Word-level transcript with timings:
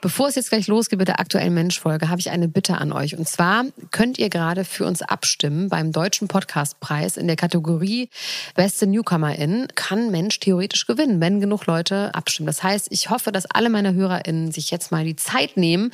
Bevor 0.00 0.28
es 0.28 0.36
jetzt 0.36 0.50
gleich 0.50 0.68
losgeht 0.68 1.00
mit 1.00 1.08
der 1.08 1.18
aktuellen 1.18 1.54
Mensch-Folge, 1.54 2.08
habe 2.08 2.20
ich 2.20 2.30
eine 2.30 2.46
Bitte 2.46 2.78
an 2.78 2.92
euch. 2.92 3.18
Und 3.18 3.28
zwar 3.28 3.64
könnt 3.90 4.16
ihr 4.16 4.30
gerade 4.30 4.64
für 4.64 4.86
uns 4.86 5.02
abstimmen 5.02 5.68
beim 5.68 5.90
Deutschen 5.90 6.28
Podcastpreis 6.28 7.16
in 7.16 7.26
der 7.26 7.34
Kategorie 7.34 8.08
Beste 8.54 8.86
Newcomerin. 8.86 9.66
Kann 9.74 10.12
Mensch 10.12 10.38
theoretisch 10.38 10.86
gewinnen, 10.86 11.20
wenn 11.20 11.40
genug 11.40 11.66
Leute 11.66 12.14
abstimmen. 12.14 12.46
Das 12.46 12.62
heißt, 12.62 12.88
ich 12.90 13.10
hoffe, 13.10 13.32
dass 13.32 13.46
alle 13.46 13.70
meine 13.70 13.92
HörerInnen 13.92 14.52
sich 14.52 14.70
jetzt 14.70 14.92
mal 14.92 15.04
die 15.04 15.16
Zeit 15.16 15.56
nehmen 15.56 15.90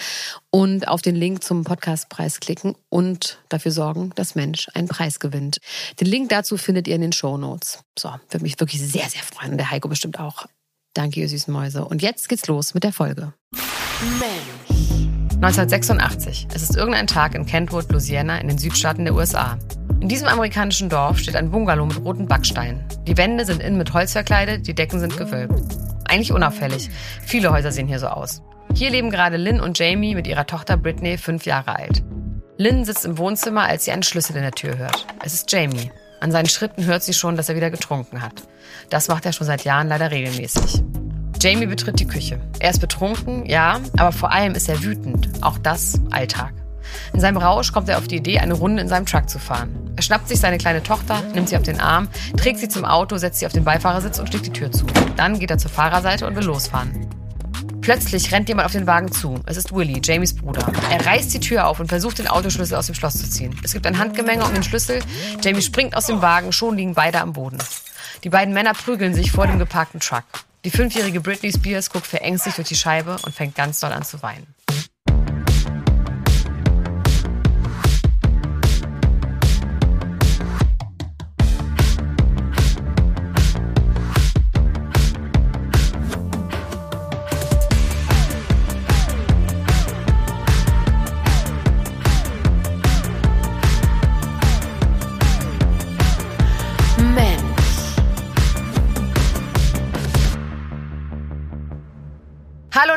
und 0.51 0.87
auf 0.87 1.01
den 1.01 1.17
Link 1.17 1.43
zum 1.43 1.65
Podcastpreis 1.65 2.41
klicken 2.41 2.75
und 2.91 3.39
dafür 3.49 3.73
sorgen, 3.73 4.11
dass 4.17 4.35
Mensch 4.35 4.69
einen 4.75 4.89
Preis 4.89 5.19
gewinnt. 5.19 5.61
Den 5.99 6.09
Link 6.09 6.29
dazu 6.29 6.59
findet 6.59 6.89
ihr 6.89 6.95
in 6.97 7.01
den 7.01 7.13
Show 7.13 7.39
Notes. 7.39 7.79
So, 7.99 8.11
würde 8.29 8.43
mich 8.43 8.61
wirklich 8.61 8.83
sehr, 8.83 9.09
sehr 9.09 9.23
freuen. 9.23 9.53
Und 9.53 9.59
der 9.59 9.71
Heiko 9.71 9.89
bestimmt 9.89 10.21
auch. 10.21 10.47
Danke, 10.95 11.21
ihr 11.21 11.29
süßen 11.29 11.53
Mäuse. 11.53 11.85
Und 11.85 12.03
jetzt 12.03 12.29
geht's 12.29 12.47
los 12.47 12.73
mit 12.73 12.85
der 12.85 12.93
Folge. 12.93 13.33
Mensch. 14.21 14.75
1986. 15.35 16.47
Es 16.55 16.63
ist 16.63 16.77
irgendein 16.77 17.09
Tag 17.09 17.35
in 17.35 17.45
Kentwood, 17.45 17.91
Louisiana, 17.91 18.39
in 18.39 18.47
den 18.47 18.59
Südstaaten 18.59 19.05
der 19.05 19.15
USA. 19.15 19.59
In 20.01 20.09
diesem 20.09 20.29
amerikanischen 20.29 20.89
Dorf 20.89 21.19
steht 21.19 21.35
ein 21.35 21.51
Bungalow 21.51 21.85
mit 21.85 22.03
roten 22.05 22.29
Backsteinen. 22.29 22.85
Die 23.09 23.17
Wände 23.17 23.45
sind 23.45 23.61
innen 23.61 23.77
mit 23.77 23.93
Holz 23.93 24.13
verkleidet, 24.13 24.69
die 24.69 24.75
Decken 24.75 25.01
sind 25.01 25.17
gewölbt. 25.17 25.61
Eigentlich 26.05 26.33
unauffällig. 26.33 26.89
Viele 27.27 27.51
Häuser 27.51 27.73
sehen 27.73 27.89
hier 27.89 27.99
so 27.99 28.07
aus. 28.07 28.41
Hier 28.73 28.91
leben 28.91 29.11
gerade 29.11 29.37
Lynn 29.37 29.61
und 29.61 29.79
Jamie 29.79 30.15
mit 30.15 30.27
ihrer 30.29 30.47
Tochter 30.47 30.77
Britney, 30.77 31.19
fünf 31.19 31.45
Jahre 31.45 31.77
alt. 31.77 32.05
Lynn 32.57 32.85
sitzt 32.85 33.05
im 33.05 33.19
Wohnzimmer, 33.19 33.63
als 33.63 33.85
sie 33.85 33.91
einen 33.91 34.05
Schlüssel 34.05 34.37
in 34.37 34.43
der 34.43 34.53
Tür 34.53 34.79
hört. 34.79 35.07
Es 35.25 35.35
ist 35.35 35.51
Jamie. 35.51 35.91
An 36.21 36.31
seinen 36.31 36.49
Schritten 36.49 36.85
hört 36.85 37.03
sie 37.03 37.15
schon, 37.15 37.37
dass 37.37 37.49
er 37.49 37.57
wieder 37.57 37.71
getrunken 37.71 38.23
hat. 38.23 38.45
Das 38.91 39.09
macht 39.09 39.27
er 39.27 39.33
schon 39.33 39.47
seit 39.47 39.65
Jahren 39.65 39.89
leider 39.89 40.11
regelmäßig. 40.11 40.83
Jamie 41.41 41.67
betritt 41.67 42.01
die 42.01 42.07
Küche. 42.07 42.41
Er 42.59 42.71
ist 42.71 42.81
betrunken, 42.81 43.45
ja, 43.45 43.81
aber 43.99 44.13
vor 44.13 44.33
allem 44.33 44.55
ist 44.55 44.69
er 44.69 44.83
wütend. 44.83 45.29
Auch 45.43 45.59
das 45.59 46.01
Alltag. 46.11 46.55
In 47.13 47.21
seinem 47.21 47.37
Rausch 47.37 47.73
kommt 47.73 47.89
er 47.89 47.99
auf 47.99 48.09
die 48.09 48.17
Idee, 48.17 48.39
eine 48.39 48.55
Runde 48.55 48.83
in 48.83 48.89
seinem 48.89 49.07
Truck 49.07 49.29
zu 49.29 49.39
fahren. 49.39 49.93
Er 49.97 50.03
schnappt 50.03 50.29
sich 50.29 50.41
seine 50.41 50.59
kleine 50.59 50.83
Tochter, 50.83 51.23
nimmt 51.35 51.49
sie 51.49 51.57
auf 51.57 51.63
den 51.63 51.81
Arm, 51.81 52.09
trägt 52.37 52.59
sie 52.61 52.69
zum 52.69 52.85
Auto, 52.85 53.17
setzt 53.17 53.41
sie 53.41 53.47
auf 53.47 53.53
den 53.53 53.65
Beifahrersitz 53.65 54.19
und 54.19 54.29
schlägt 54.29 54.47
die 54.47 54.53
Tür 54.53 54.73
zu. 54.73 54.87
Dann 55.17 55.39
geht 55.39 55.51
er 55.51 55.59
zur 55.59 55.71
Fahrerseite 55.71 56.27
und 56.27 56.37
will 56.37 56.45
losfahren. 56.45 57.07
Plötzlich 57.85 58.33
rennt 58.33 58.49
jemand 58.49 58.65
auf 58.65 58.73
den 58.73 58.87
Wagen 58.87 59.13
zu. 59.13 59.43
Es 59.45 59.59
ist 59.59 59.75
Willy, 59.75 60.01
Jamies 60.03 60.35
Bruder. 60.35 60.73
Er 60.91 61.05
reißt 61.05 61.35
die 61.35 61.41
Tür 61.41 61.67
auf 61.67 61.81
und 61.81 61.89
versucht, 61.89 62.19
den 62.19 62.29
Autoschlüssel 62.29 62.79
aus 62.79 62.87
dem 62.87 62.95
Schloss 62.95 63.19
zu 63.19 63.29
ziehen. 63.29 63.55
Es 63.63 63.75
gibt 63.75 63.87
ein 63.87 63.99
Handgemenge 63.99 64.43
um 64.43 64.55
den 64.55 64.63
Schlüssel. 64.63 65.03
Jamie 65.43 65.61
springt 65.61 65.95
aus 65.95 66.07
dem 66.07 66.23
Wagen, 66.23 66.51
schon 66.51 66.79
liegen 66.79 66.95
beide 66.95 67.21
am 67.21 67.35
Boden. 67.35 67.59
Die 68.25 68.31
beiden 68.31 68.55
Männer 68.55 68.73
prügeln 68.73 69.13
sich 69.13 69.33
vor 69.33 69.47
dem 69.47 69.59
geparkten 69.59 70.01
Truck. 70.01 70.25
Die 70.65 70.71
fünfjährige 70.71 71.21
Britney 71.21 71.53
Spears 71.53 71.91
guckt 71.91 72.07
verängstigt 72.07 72.57
durch 72.57 72.69
die 72.69 72.75
Scheibe 72.75 73.19
und 73.23 73.35
fängt 73.35 73.55
ganz 73.55 73.81
doll 73.81 73.93
an 73.93 74.03
zu 74.03 74.23
weinen. 74.23 74.47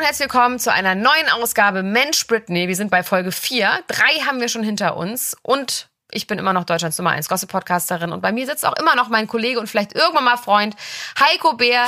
Herzlich 0.08 0.32
willkommen 0.32 0.58
zu 0.58 0.72
einer 0.72 0.94
neuen 0.94 1.28
Ausgabe 1.34 1.82
Mensch 1.82 2.26
Britney. 2.26 2.66
Wir 2.66 2.76
sind 2.76 2.90
bei 2.90 3.02
Folge 3.02 3.30
4. 3.30 3.80
Drei 3.88 4.24
haben 4.26 4.40
wir 4.40 4.48
schon 4.48 4.62
hinter 4.62 4.96
uns 4.96 5.36
und 5.42 5.90
ich 6.10 6.26
bin 6.26 6.38
immer 6.38 6.54
noch 6.54 6.64
Deutschlands 6.64 6.96
Nummer 6.96 7.10
1 7.10 7.28
Gossip-Podcasterin 7.28 8.12
und 8.12 8.22
bei 8.22 8.32
mir 8.32 8.46
sitzt 8.46 8.64
auch 8.64 8.72
immer 8.80 8.96
noch 8.96 9.10
mein 9.10 9.26
Kollege 9.26 9.60
und 9.60 9.66
vielleicht 9.66 9.94
irgendwann 9.94 10.24
mal 10.24 10.38
Freund 10.38 10.76
Heiko 11.20 11.56
Bär. 11.56 11.84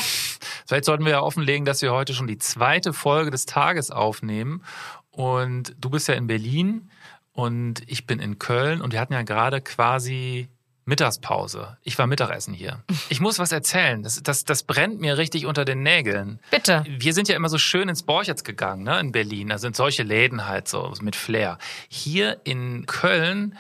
Vielleicht 0.67 0.85
sollten 0.85 1.07
wir 1.07 1.13
ja 1.13 1.23
offenlegen, 1.23 1.65
dass 1.65 1.81
wir 1.81 1.93
heute 1.93 2.13
schon 2.13 2.27
die 2.27 2.37
zweite 2.37 2.93
Folge 2.93 3.31
des 3.31 3.47
Tages 3.47 3.91
aufnehmen 3.91 4.67
und 5.11 5.75
du 5.79 5.89
bist 5.89 6.07
ja 6.07 6.13
in 6.13 6.27
Berlin 6.27 6.91
und 7.33 7.83
ich 7.87 8.07
bin 8.07 8.19
in 8.19 8.39
Köln 8.39 8.83
und 8.83 8.93
wir 8.93 9.01
hatten 9.01 9.15
ja 9.15 9.23
gerade 9.23 9.63
quasi 9.63 10.51
Mittagspause. 10.91 11.79
Ich 11.85 11.97
war 11.99 12.09
Mittagessen 12.09 12.53
hier. 12.53 12.83
Ich 13.09 13.21
muss 13.21 13.39
was 13.39 13.53
erzählen. 13.53 14.03
Das, 14.03 14.21
das, 14.23 14.45
das 14.45 14.65
brennt 14.65 15.01
mir 15.01 15.19
richtig 15.19 15.47
unter 15.47 15.65
den 15.65 15.83
Nägeln. 15.85 16.41
Bitte. 16.51 16.85
Wir 16.87 17.15
sind 17.15 17.29
ja 17.29 17.37
immer 17.37 17.49
so 17.49 17.59
schön 17.59 17.89
ins 17.89 18.03
Borchertz 18.03 18.43
gegangen, 18.43 18.83
ne, 18.83 18.99
in 18.99 19.13
Berlin. 19.13 19.49
Da 19.49 19.59
sind 19.59 19.77
solche 19.77 20.03
Läden 20.03 20.49
halt 20.49 20.67
so 20.67 20.93
mit 21.01 21.15
Flair. 21.15 21.59
Hier 21.89 22.41
in 22.43 22.87
Köln 22.87 23.57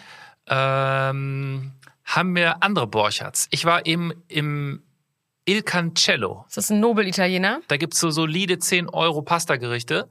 ähm, 0.49 1.73
haben 2.05 2.35
wir 2.35 2.65
andere 2.65 2.89
Borchertz. 2.89 3.47
Ich 3.51 3.65
war 3.65 3.87
eben 3.87 4.13
im 4.27 4.83
Il 5.51 5.65
Cancello. 5.65 6.45
Ist 6.47 6.59
das 6.59 6.71
ein 6.71 6.79
Nobel-Italiener? 6.79 7.61
Da 7.67 7.77
gibt's 7.77 7.99
so 7.99 8.13
solide 8.13 8.61
10 8.61 8.89
Euro 8.89 9.21
Pasta-Gerichte. 9.21 10.09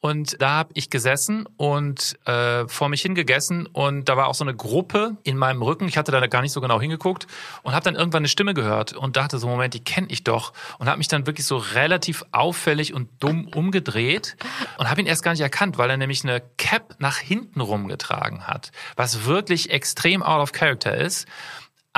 Und 0.00 0.40
da 0.40 0.52
habe 0.52 0.70
ich 0.72 0.88
gesessen 0.88 1.46
und 1.58 2.18
äh, 2.24 2.66
vor 2.68 2.88
mich 2.88 3.02
hingegessen. 3.02 3.66
Und 3.66 4.08
da 4.08 4.16
war 4.16 4.28
auch 4.28 4.34
so 4.34 4.44
eine 4.44 4.56
Gruppe 4.56 5.18
in 5.24 5.36
meinem 5.36 5.60
Rücken. 5.60 5.88
Ich 5.88 5.98
hatte 5.98 6.10
da 6.10 6.26
gar 6.26 6.40
nicht 6.40 6.52
so 6.52 6.62
genau 6.62 6.80
hingeguckt 6.80 7.26
und 7.64 7.74
habe 7.74 7.84
dann 7.84 7.96
irgendwann 7.96 8.20
eine 8.20 8.28
Stimme 8.28 8.54
gehört 8.54 8.94
und 8.94 9.18
dachte 9.18 9.36
so, 9.36 9.46
Moment, 9.46 9.74
die 9.74 9.84
kenne 9.84 10.06
ich 10.08 10.24
doch. 10.24 10.54
Und 10.78 10.88
habe 10.88 10.96
mich 10.96 11.08
dann 11.08 11.26
wirklich 11.26 11.44
so 11.44 11.58
relativ 11.58 12.24
auffällig 12.32 12.94
und 12.94 13.10
dumm 13.18 13.46
umgedreht 13.54 14.36
und 14.78 14.88
habe 14.88 15.02
ihn 15.02 15.06
erst 15.06 15.22
gar 15.22 15.32
nicht 15.32 15.42
erkannt, 15.42 15.76
weil 15.76 15.90
er 15.90 15.98
nämlich 15.98 16.24
eine 16.24 16.40
Cap 16.56 16.94
nach 16.98 17.18
hinten 17.18 17.60
rumgetragen 17.60 18.46
hat. 18.46 18.72
Was 18.96 19.26
wirklich 19.26 19.68
extrem 19.68 20.22
out 20.22 20.40
of 20.40 20.52
character 20.52 20.96
ist. 20.96 21.26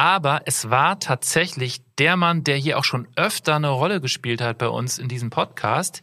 Aber 0.00 0.41
es 0.47 0.71
war 0.71 0.99
tatsächlich 0.99 1.83
der 1.99 2.16
Mann, 2.16 2.43
der 2.43 2.56
hier 2.56 2.78
auch 2.78 2.84
schon 2.84 3.06
öfter 3.16 3.56
eine 3.56 3.69
Rolle 3.69 4.00
gespielt 4.00 4.41
hat 4.41 4.56
bei 4.56 4.69
uns 4.69 4.99
in 4.99 5.09
diesem 5.09 5.28
Podcast. 5.28 6.00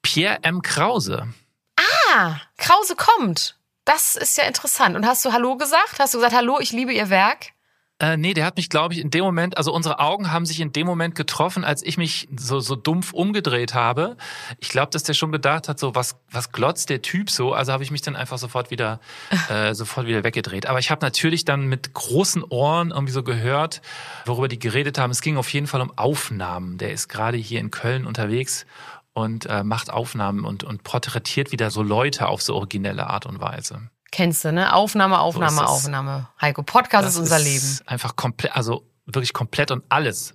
Pierre 0.00 0.38
M. 0.44 0.62
Krause. 0.62 1.28
Ah, 1.76 2.36
Krause 2.56 2.96
kommt. 2.96 3.58
Das 3.84 4.16
ist 4.16 4.38
ja 4.38 4.44
interessant. 4.44 4.96
Und 4.96 5.04
hast 5.04 5.22
du 5.26 5.32
Hallo 5.34 5.58
gesagt? 5.58 5.98
Hast 5.98 6.14
du 6.14 6.18
gesagt, 6.20 6.34
Hallo, 6.34 6.58
ich 6.58 6.72
liebe 6.72 6.94
Ihr 6.94 7.10
Werk? 7.10 7.52
Äh, 8.00 8.16
nee, 8.16 8.32
der 8.32 8.46
hat 8.46 8.56
mich, 8.56 8.70
glaube 8.70 8.94
ich, 8.94 9.00
in 9.00 9.10
dem 9.10 9.22
Moment, 9.22 9.58
also 9.58 9.74
unsere 9.74 10.00
Augen 10.00 10.32
haben 10.32 10.46
sich 10.46 10.60
in 10.60 10.72
dem 10.72 10.86
Moment 10.86 11.14
getroffen, 11.14 11.64
als 11.64 11.82
ich 11.82 11.98
mich 11.98 12.28
so, 12.34 12.58
so 12.58 12.74
dumpf 12.74 13.12
umgedreht 13.12 13.74
habe. 13.74 14.16
Ich 14.58 14.70
glaube, 14.70 14.90
dass 14.90 15.02
der 15.02 15.12
schon 15.12 15.32
gedacht 15.32 15.68
hat, 15.68 15.78
so 15.78 15.94
was, 15.94 16.16
was 16.30 16.50
glotzt 16.50 16.88
der 16.88 17.02
Typ 17.02 17.28
so. 17.28 17.52
Also 17.52 17.72
habe 17.72 17.82
ich 17.84 17.90
mich 17.90 18.00
dann 18.00 18.16
einfach 18.16 18.38
sofort 18.38 18.70
wieder, 18.70 19.00
äh, 19.50 19.74
sofort 19.74 20.06
wieder 20.06 20.24
weggedreht. 20.24 20.64
Aber 20.64 20.78
ich 20.78 20.90
habe 20.90 21.04
natürlich 21.04 21.44
dann 21.44 21.66
mit 21.66 21.92
großen 21.92 22.42
Ohren 22.42 22.90
irgendwie 22.90 23.12
so 23.12 23.22
gehört, 23.22 23.82
worüber 24.24 24.48
die 24.48 24.58
geredet 24.58 24.98
haben. 24.98 25.10
Es 25.10 25.20
ging 25.20 25.36
auf 25.36 25.52
jeden 25.52 25.66
Fall 25.66 25.82
um 25.82 25.92
Aufnahmen. 25.96 26.78
Der 26.78 26.92
ist 26.92 27.08
gerade 27.08 27.36
hier 27.36 27.60
in 27.60 27.70
Köln 27.70 28.06
unterwegs 28.06 28.64
und 29.12 29.44
äh, 29.44 29.62
macht 29.62 29.90
Aufnahmen 29.90 30.44
und, 30.46 30.64
und 30.64 30.84
porträtiert 30.84 31.52
wieder 31.52 31.70
so 31.70 31.82
Leute 31.82 32.28
auf 32.28 32.40
so 32.40 32.54
originelle 32.54 33.08
Art 33.08 33.26
und 33.26 33.40
Weise. 33.40 33.90
Kennst 34.12 34.44
du, 34.44 34.52
ne? 34.52 34.74
Aufnahme, 34.74 35.20
Aufnahme, 35.20 35.58
so 35.58 35.62
Aufnahme. 35.62 36.28
Heiko, 36.40 36.62
Podcast 36.62 37.08
ist 37.08 37.16
unser 37.16 37.38
ist 37.38 37.44
Leben. 37.44 37.78
Einfach 37.86 38.16
komplett, 38.16 38.54
also 38.56 38.84
wirklich 39.06 39.32
komplett 39.32 39.70
und 39.70 39.84
alles. 39.88 40.34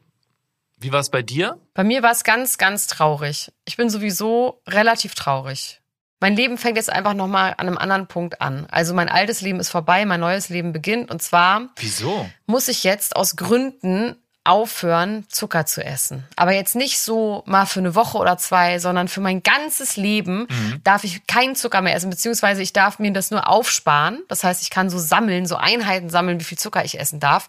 Wie 0.77 0.91
war 0.91 0.99
es 0.99 1.09
bei 1.09 1.21
dir? 1.21 1.59
Bei 1.73 1.83
mir 1.83 2.03
war 2.03 2.11
es 2.11 2.23
ganz, 2.23 2.57
ganz 2.57 2.87
traurig. 2.87 3.51
Ich 3.65 3.77
bin 3.77 3.89
sowieso 3.89 4.61
relativ 4.67 5.15
traurig. 5.15 5.81
Mein 6.21 6.35
Leben 6.35 6.57
fängt 6.57 6.77
jetzt 6.77 6.91
einfach 6.91 7.13
nochmal 7.13 7.51
an 7.57 7.67
einem 7.67 7.77
anderen 7.77 8.07
Punkt 8.07 8.41
an. 8.41 8.67
Also 8.71 8.93
mein 8.93 9.09
altes 9.09 9.41
Leben 9.41 9.59
ist 9.59 9.69
vorbei, 9.69 10.05
mein 10.05 10.19
neues 10.21 10.49
Leben 10.49 10.71
beginnt. 10.71 11.11
Und 11.11 11.21
zwar 11.21 11.69
Wieso? 11.75 12.29
muss 12.45 12.67
ich 12.67 12.83
jetzt 12.83 13.15
aus 13.15 13.35
Gründen 13.35 14.15
aufhören, 14.45 15.25
Zucker 15.29 15.65
zu 15.65 15.83
essen. 15.83 16.23
Aber 16.35 16.53
jetzt 16.53 16.75
nicht 16.75 16.99
so 16.99 17.43
mal 17.45 17.65
für 17.65 17.79
eine 17.79 17.95
Woche 17.95 18.17
oder 18.17 18.37
zwei, 18.37 18.79
sondern 18.79 19.07
für 19.07 19.21
mein 19.21 19.43
ganzes 19.43 19.97
Leben 19.97 20.47
mhm. 20.49 20.81
darf 20.83 21.03
ich 21.03 21.25
keinen 21.27 21.55
Zucker 21.55 21.81
mehr 21.81 21.95
essen, 21.95 22.09
beziehungsweise 22.09 22.61
ich 22.61 22.71
darf 22.71 22.99
mir 22.99 23.11
das 23.11 23.31
nur 23.31 23.49
aufsparen. 23.49 24.21
Das 24.27 24.43
heißt, 24.43 24.61
ich 24.61 24.69
kann 24.69 24.89
so 24.89 24.99
sammeln, 24.99 25.45
so 25.45 25.55
Einheiten 25.55 26.09
sammeln, 26.09 26.39
wie 26.39 26.45
viel 26.45 26.57
Zucker 26.57 26.85
ich 26.85 26.99
essen 26.99 27.19
darf. 27.19 27.47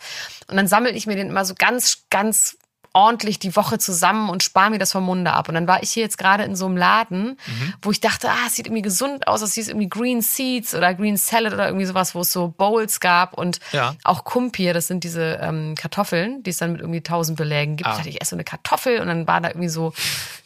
Und 0.49 0.57
dann 0.57 0.69
sammle 0.69 0.91
ich 0.91 1.07
mir 1.07 1.17
den 1.17 1.29
immer 1.29 1.45
so 1.45 1.55
ganz, 1.57 2.05
ganz 2.11 2.57
ordentlich 2.97 3.39
die 3.39 3.55
Woche 3.55 3.77
zusammen 3.77 4.31
und 4.31 4.43
spare 4.43 4.71
mir 4.71 4.79
das 4.79 4.93
vom 4.93 5.05
Munde 5.05 5.35
ab. 5.35 5.51
Und 5.51 5.55
dann 5.55 5.69
war 5.69 5.83
ich 5.83 5.91
hier 5.91 6.03
jetzt 6.03 6.17
gerade 6.17 6.45
in 6.45 6.57
so 6.57 6.65
einem 6.65 6.79
Laden, 6.79 7.39
mhm. 7.47 7.75
wo 7.83 7.91
ich 7.91 8.01
dachte, 8.01 8.31
ah, 8.31 8.47
es 8.47 8.57
sieht 8.57 8.67
irgendwie 8.67 8.81
gesund 8.81 9.29
aus. 9.29 9.43
Es 9.43 9.53
hieß 9.53 9.69
irgendwie 9.69 9.91
Green 9.91 10.23
Seeds 10.23 10.75
oder 10.75 10.95
Green 10.95 11.19
Salad 11.19 11.53
oder 11.53 11.67
irgendwie 11.67 11.85
sowas, 11.85 12.15
wo 12.15 12.21
es 12.21 12.33
so 12.33 12.49
Bowls 12.57 12.99
gab 12.99 13.37
und 13.37 13.61
ja. 13.73 13.95
auch 14.03 14.25
Kumpir, 14.25 14.73
das 14.73 14.87
sind 14.87 15.05
diese 15.05 15.39
ähm, 15.43 15.75
Kartoffeln, 15.75 16.43
die 16.43 16.51
es 16.51 16.57
dann 16.57 16.73
mit 16.73 16.81
irgendwie 16.81 17.03
tausend 17.03 17.37
Belägen 17.37 17.77
gibt. 17.77 17.87
Ah. 17.87 17.93
Ich 17.93 17.97
dachte, 17.99 18.09
ich 18.09 18.23
esse 18.23 18.31
so 18.31 18.37
eine 18.37 18.45
Kartoffel 18.45 19.01
und 19.01 19.09
dann 19.09 19.27
war 19.27 19.43
da 19.43 19.51
irgendwie 19.51 19.69
so 19.69 19.93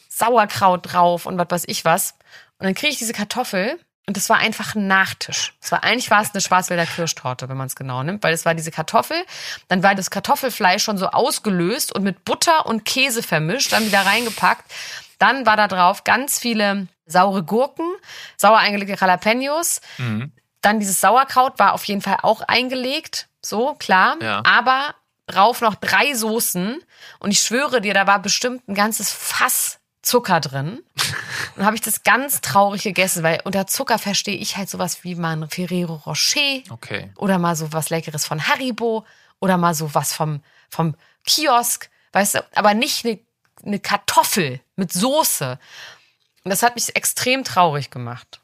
Sauerkraut 0.08 0.92
drauf 0.92 1.26
und 1.26 1.38
was 1.38 1.46
weiß 1.50 1.64
ich 1.68 1.84
was. 1.84 2.16
Und 2.58 2.66
dann 2.66 2.74
kriege 2.74 2.92
ich 2.92 2.98
diese 2.98 3.12
Kartoffel 3.12 3.78
und 4.06 4.16
das 4.16 4.28
war 4.28 4.38
einfach 4.38 4.74
ein 4.74 4.86
Nachtisch. 4.86 5.54
Es 5.60 5.70
war 5.70 5.84
eigentlich 5.84 6.10
war 6.10 6.22
es 6.22 6.32
eine 6.32 6.40
Schwarzwälder 6.40 6.86
Kirschtorte, 6.86 7.48
wenn 7.48 7.56
man 7.56 7.68
es 7.68 7.76
genau 7.76 8.02
nimmt, 8.02 8.22
weil 8.22 8.34
es 8.34 8.44
war 8.44 8.54
diese 8.54 8.70
Kartoffel, 8.70 9.16
dann 9.68 9.82
war 9.82 9.94
das 9.94 10.10
Kartoffelfleisch 10.10 10.82
schon 10.82 10.98
so 10.98 11.08
ausgelöst 11.08 11.94
und 11.94 12.02
mit 12.02 12.24
Butter 12.24 12.66
und 12.66 12.84
Käse 12.84 13.22
vermischt, 13.22 13.72
dann 13.72 13.86
wieder 13.86 14.04
reingepackt. 14.04 14.64
Dann 15.18 15.44
war 15.44 15.56
da 15.56 15.68
drauf 15.68 16.04
ganz 16.04 16.38
viele 16.38 16.88
saure 17.06 17.42
Gurken, 17.42 17.86
sauer 18.36 18.58
eingelegte 18.58 18.96
Jalapenos. 18.98 19.80
Mhm. 19.98 20.32
Dann 20.62 20.80
dieses 20.80 21.00
Sauerkraut 21.00 21.58
war 21.58 21.74
auf 21.74 21.84
jeden 21.84 22.00
Fall 22.00 22.18
auch 22.22 22.40
eingelegt. 22.42 23.28
So, 23.42 23.74
klar. 23.74 24.16
Ja. 24.22 24.42
Aber 24.44 24.94
drauf 25.26 25.60
noch 25.60 25.74
drei 25.74 26.14
Soßen. 26.14 26.82
Und 27.18 27.30
ich 27.30 27.40
schwöre 27.40 27.80
dir, 27.80 27.94
da 27.94 28.06
war 28.06 28.20
bestimmt 28.20 28.66
ein 28.68 28.74
ganzes 28.74 29.12
Fass 29.12 29.79
Zucker 30.02 30.40
drin. 30.40 30.82
Und 31.56 31.64
habe 31.64 31.76
ich 31.76 31.82
das 31.82 32.02
ganz 32.02 32.40
traurig 32.40 32.82
gegessen, 32.82 33.22
weil 33.22 33.40
unter 33.44 33.66
Zucker 33.66 33.98
verstehe 33.98 34.36
ich 34.36 34.56
halt 34.56 34.70
sowas 34.70 35.04
wie 35.04 35.14
mal 35.14 35.36
ein 35.36 35.48
Ferrero 35.48 35.94
Rocher 36.06 36.62
Okay. 36.70 37.10
oder 37.16 37.38
mal 37.38 37.56
so 37.56 37.72
was 37.72 37.90
Leckeres 37.90 38.24
von 38.24 38.46
Haribo 38.48 39.04
oder 39.40 39.56
mal 39.58 39.74
so 39.74 39.94
was 39.94 40.12
vom, 40.12 40.42
vom 40.70 40.94
Kiosk, 41.26 41.90
weißt 42.12 42.36
du, 42.36 42.46
aber 42.54 42.74
nicht 42.74 43.04
eine, 43.04 43.18
eine 43.64 43.78
Kartoffel 43.80 44.60
mit 44.76 44.92
Soße. 44.92 45.58
Und 46.44 46.50
das 46.50 46.62
hat 46.62 46.74
mich 46.76 46.96
extrem 46.96 47.44
traurig 47.44 47.90
gemacht. 47.90 48.40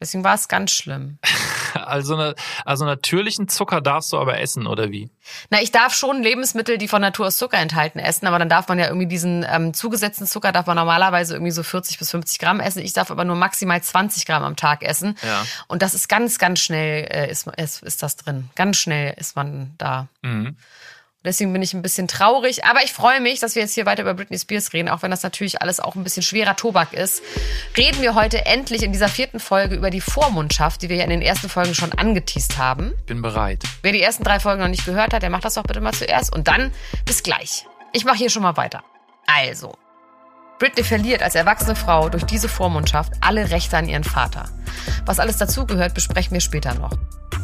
Deswegen 0.00 0.22
war 0.24 0.34
es 0.34 0.48
ganz 0.48 0.70
schlimm. 0.70 1.18
Also, 1.74 2.16
ne, 2.16 2.34
also 2.64 2.84
natürlichen 2.84 3.48
Zucker 3.48 3.80
darfst 3.80 4.12
du 4.12 4.18
aber 4.18 4.40
essen, 4.40 4.66
oder 4.66 4.90
wie? 4.90 5.10
Na, 5.50 5.60
ich 5.60 5.70
darf 5.70 5.94
schon 5.94 6.22
Lebensmittel, 6.22 6.76
die 6.76 6.88
von 6.88 7.00
Natur 7.00 7.26
aus 7.26 7.38
Zucker 7.38 7.58
enthalten, 7.58 7.98
essen, 7.98 8.26
aber 8.26 8.38
dann 8.38 8.48
darf 8.48 8.68
man 8.68 8.78
ja 8.78 8.86
irgendwie 8.86 9.06
diesen 9.06 9.44
ähm, 9.48 9.74
zugesetzten 9.74 10.26
Zucker, 10.26 10.52
darf 10.52 10.66
man 10.66 10.76
normalerweise 10.76 11.34
irgendwie 11.34 11.52
so 11.52 11.62
40 11.62 11.98
bis 11.98 12.10
50 12.10 12.38
Gramm 12.38 12.60
essen. 12.60 12.82
Ich 12.82 12.94
darf 12.94 13.10
aber 13.10 13.24
nur 13.24 13.36
maximal 13.36 13.82
20 13.82 14.26
Gramm 14.26 14.44
am 14.44 14.56
Tag 14.56 14.82
essen. 14.82 15.16
Ja. 15.22 15.44
Und 15.66 15.82
das 15.82 15.94
ist 15.94 16.08
ganz, 16.08 16.38
ganz 16.38 16.60
schnell, 16.60 17.06
äh, 17.10 17.30
ist, 17.30 17.46
ist, 17.56 17.82
ist 17.82 18.02
das 18.02 18.16
drin. 18.16 18.50
Ganz 18.54 18.78
schnell 18.78 19.14
ist 19.18 19.36
man 19.36 19.74
da. 19.78 20.08
Mhm. 20.22 20.56
Deswegen 21.28 21.52
bin 21.52 21.60
ich 21.60 21.74
ein 21.74 21.82
bisschen 21.82 22.08
traurig. 22.08 22.64
Aber 22.64 22.82
ich 22.82 22.94
freue 22.94 23.20
mich, 23.20 23.38
dass 23.38 23.54
wir 23.54 23.60
jetzt 23.60 23.74
hier 23.74 23.84
weiter 23.84 24.00
über 24.00 24.14
Britney 24.14 24.38
Spears 24.38 24.72
reden, 24.72 24.88
auch 24.88 25.02
wenn 25.02 25.10
das 25.10 25.22
natürlich 25.22 25.60
alles 25.60 25.78
auch 25.78 25.94
ein 25.94 26.02
bisschen 26.02 26.22
schwerer 26.22 26.56
Tobak 26.56 26.94
ist. 26.94 27.22
Reden 27.76 28.00
wir 28.00 28.14
heute 28.14 28.46
endlich 28.46 28.82
in 28.82 28.92
dieser 28.92 29.08
vierten 29.08 29.38
Folge 29.38 29.74
über 29.74 29.90
die 29.90 30.00
Vormundschaft, 30.00 30.80
die 30.80 30.88
wir 30.88 30.96
ja 30.96 31.04
in 31.04 31.10
den 31.10 31.20
ersten 31.20 31.50
Folgen 31.50 31.74
schon 31.74 31.92
angeteased 31.92 32.56
haben. 32.56 32.94
Bin 33.04 33.20
bereit. 33.20 33.62
Wer 33.82 33.92
die 33.92 34.00
ersten 34.00 34.24
drei 34.24 34.40
Folgen 34.40 34.62
noch 34.62 34.70
nicht 34.70 34.86
gehört 34.86 35.12
hat, 35.12 35.22
der 35.22 35.28
macht 35.28 35.44
das 35.44 35.54
doch 35.54 35.64
bitte 35.64 35.82
mal 35.82 35.92
zuerst. 35.92 36.34
Und 36.34 36.48
dann 36.48 36.72
bis 37.04 37.22
gleich. 37.22 37.66
Ich 37.92 38.06
mache 38.06 38.16
hier 38.16 38.30
schon 38.30 38.42
mal 38.42 38.56
weiter. 38.56 38.82
Also. 39.26 39.76
Britney 40.58 40.82
verliert 40.82 41.22
als 41.22 41.34
erwachsene 41.34 41.76
Frau 41.76 42.08
durch 42.08 42.24
diese 42.24 42.48
Vormundschaft 42.48 43.12
alle 43.20 43.50
Rechte 43.50 43.76
an 43.76 43.86
ihren 43.86 44.02
Vater. 44.02 44.48
Was 45.04 45.18
alles 45.20 45.36
dazugehört, 45.36 45.92
besprechen 45.92 46.32
wir 46.32 46.40
später 46.40 46.72
noch. 46.72 46.92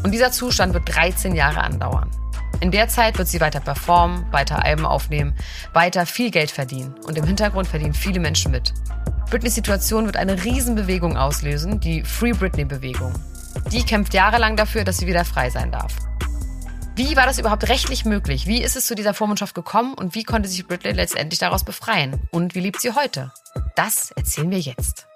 Und 0.02 0.12
dieser 0.12 0.32
Zustand 0.32 0.72
wird 0.72 0.94
13 0.94 1.34
Jahre 1.34 1.60
andauern. 1.60 2.10
In 2.61 2.71
der 2.71 2.89
Zeit 2.89 3.19
wird 3.19 3.29
sie 3.29 3.41
weiter 3.41 3.61
performen, 3.61 4.31
weiter 4.33 4.65
Alben 4.65 4.87
aufnehmen, 4.87 5.35
weiter 5.73 6.06
viel 6.06 6.31
Geld 6.31 6.51
verdienen. 6.51 6.95
Und 7.06 7.19
im 7.19 7.25
Hintergrund 7.25 7.69
verdienen 7.69 7.95
viele 7.95 8.21
Menschen 8.21 8.53
mit. 8.53 8.73
Britneys 9.31 9.55
Situation 9.55 10.06
wird 10.06 10.17
eine 10.17 10.45
Riesenbewegung 10.45 11.17
auslösen, 11.17 11.81
die 11.81 12.03
Free 12.05 12.33
Britney-Bewegung. 12.33 13.12
Die 13.73 13.85
kämpft 13.85 14.15
jahrelang 14.15 14.56
dafür, 14.56 14.85
dass 14.85 14.99
sie 14.99 15.06
wieder 15.06 15.25
frei 15.25 15.51
sein 15.51 15.73
darf. 15.73 15.95
Wie 16.97 17.17
war 17.17 17.27
das 17.27 17.39
überhaupt 17.39 17.69
rechtlich 17.69 18.05
möglich? 18.05 18.47
Wie 18.47 18.62
ist 18.62 18.77
es 18.77 18.87
zu 18.87 18.95
dieser 18.95 19.15
Vormundschaft 19.15 19.55
gekommen 19.55 19.95
und 19.95 20.15
wie 20.15 20.23
konnte 20.23 20.49
sich 20.49 20.67
Britney 20.67 20.93
letztendlich 20.93 21.41
daraus 21.41 21.65
befreien? 21.65 22.21
Und 22.31 22.55
wie 22.55 22.61
lebt 22.61 22.81
sie 22.81 22.93
heute? 22.93 23.33
Das 23.75 24.12
erzählen 24.12 24.51
wir 24.51 24.61
jetzt. 24.61 25.09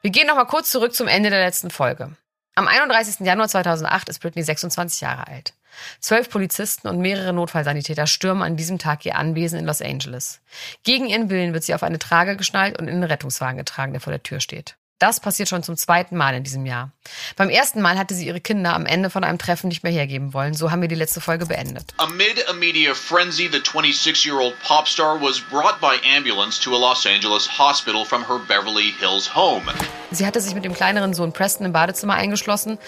Wir 0.00 0.10
gehen 0.10 0.26
nochmal 0.26 0.46
kurz 0.46 0.70
zurück 0.70 0.94
zum 0.94 1.08
Ende 1.08 1.28
der 1.28 1.44
letzten 1.44 1.70
Folge. 1.70 2.10
Am 2.54 2.68
31. 2.68 3.26
Januar 3.26 3.48
2008 3.48 4.08
ist 4.08 4.20
Britney 4.20 4.42
26 4.42 5.00
Jahre 5.00 5.26
alt. 5.26 5.54
Zwölf 6.00 6.28
Polizisten 6.30 6.88
und 6.88 6.98
mehrere 7.00 7.32
Notfallsanitäter 7.32 8.06
stürmen 8.06 8.42
an 8.42 8.56
diesem 8.56 8.78
Tag 8.78 9.04
ihr 9.06 9.16
Anwesen 9.16 9.58
in 9.58 9.66
Los 9.66 9.82
Angeles. 9.82 10.40
Gegen 10.82 11.06
ihren 11.06 11.30
Willen 11.30 11.52
wird 11.52 11.64
sie 11.64 11.74
auf 11.74 11.82
eine 11.82 11.98
Trage 11.98 12.36
geschnallt 12.36 12.78
und 12.78 12.88
in 12.88 13.00
den 13.00 13.04
Rettungswagen 13.04 13.58
getragen, 13.58 13.92
der 13.92 14.00
vor 14.00 14.12
der 14.12 14.22
Tür 14.22 14.40
steht. 14.40 14.76
Das 15.00 15.18
passiert 15.18 15.48
schon 15.48 15.62
zum 15.64 15.76
zweiten 15.76 16.16
Mal 16.16 16.34
in 16.34 16.44
diesem 16.44 16.66
Jahr. 16.66 16.92
Beim 17.36 17.50
ersten 17.50 17.82
Mal 17.82 17.98
hatte 17.98 18.14
sie 18.14 18.26
ihre 18.26 18.40
Kinder 18.40 18.74
am 18.74 18.86
Ende 18.86 19.10
von 19.10 19.24
einem 19.24 19.38
Treffen 19.38 19.66
nicht 19.68 19.82
mehr 19.82 19.92
hergeben 19.92 20.32
wollen. 20.32 20.54
So 20.54 20.70
haben 20.70 20.82
wir 20.82 20.88
die 20.88 20.94
letzte 20.94 21.20
Folge 21.20 21.46
beendet. 21.46 21.92
Amid 21.98 22.48
a 22.48 22.52
media 22.52 22.94
frenzy, 22.94 23.48
the 23.52 23.58
26 23.58 24.24
year 24.24 24.38
old 24.38 24.54
pop 24.62 24.86
star 24.86 25.20
was 25.20 25.40
brought 25.40 25.80
by 25.80 25.96
ambulance 26.16 26.60
to 26.60 26.74
a 26.74 26.78
Los 26.78 27.06
Angeles 27.06 27.58
hospital 27.58 28.04
from 28.04 28.26
her 28.28 28.38
Beverly 28.46 28.94
Hills 29.00 29.34
home. 29.34 29.64
Sie 30.12 30.24
hatte 30.24 30.40
sich 30.40 30.54
mit 30.54 30.64
dem 30.64 30.74
kleineren 30.74 31.12
Sohn 31.12 31.32
Preston 31.32 31.66
im 31.66 31.72
Badezimmer 31.72 32.14
eingeschlossen 32.14 32.78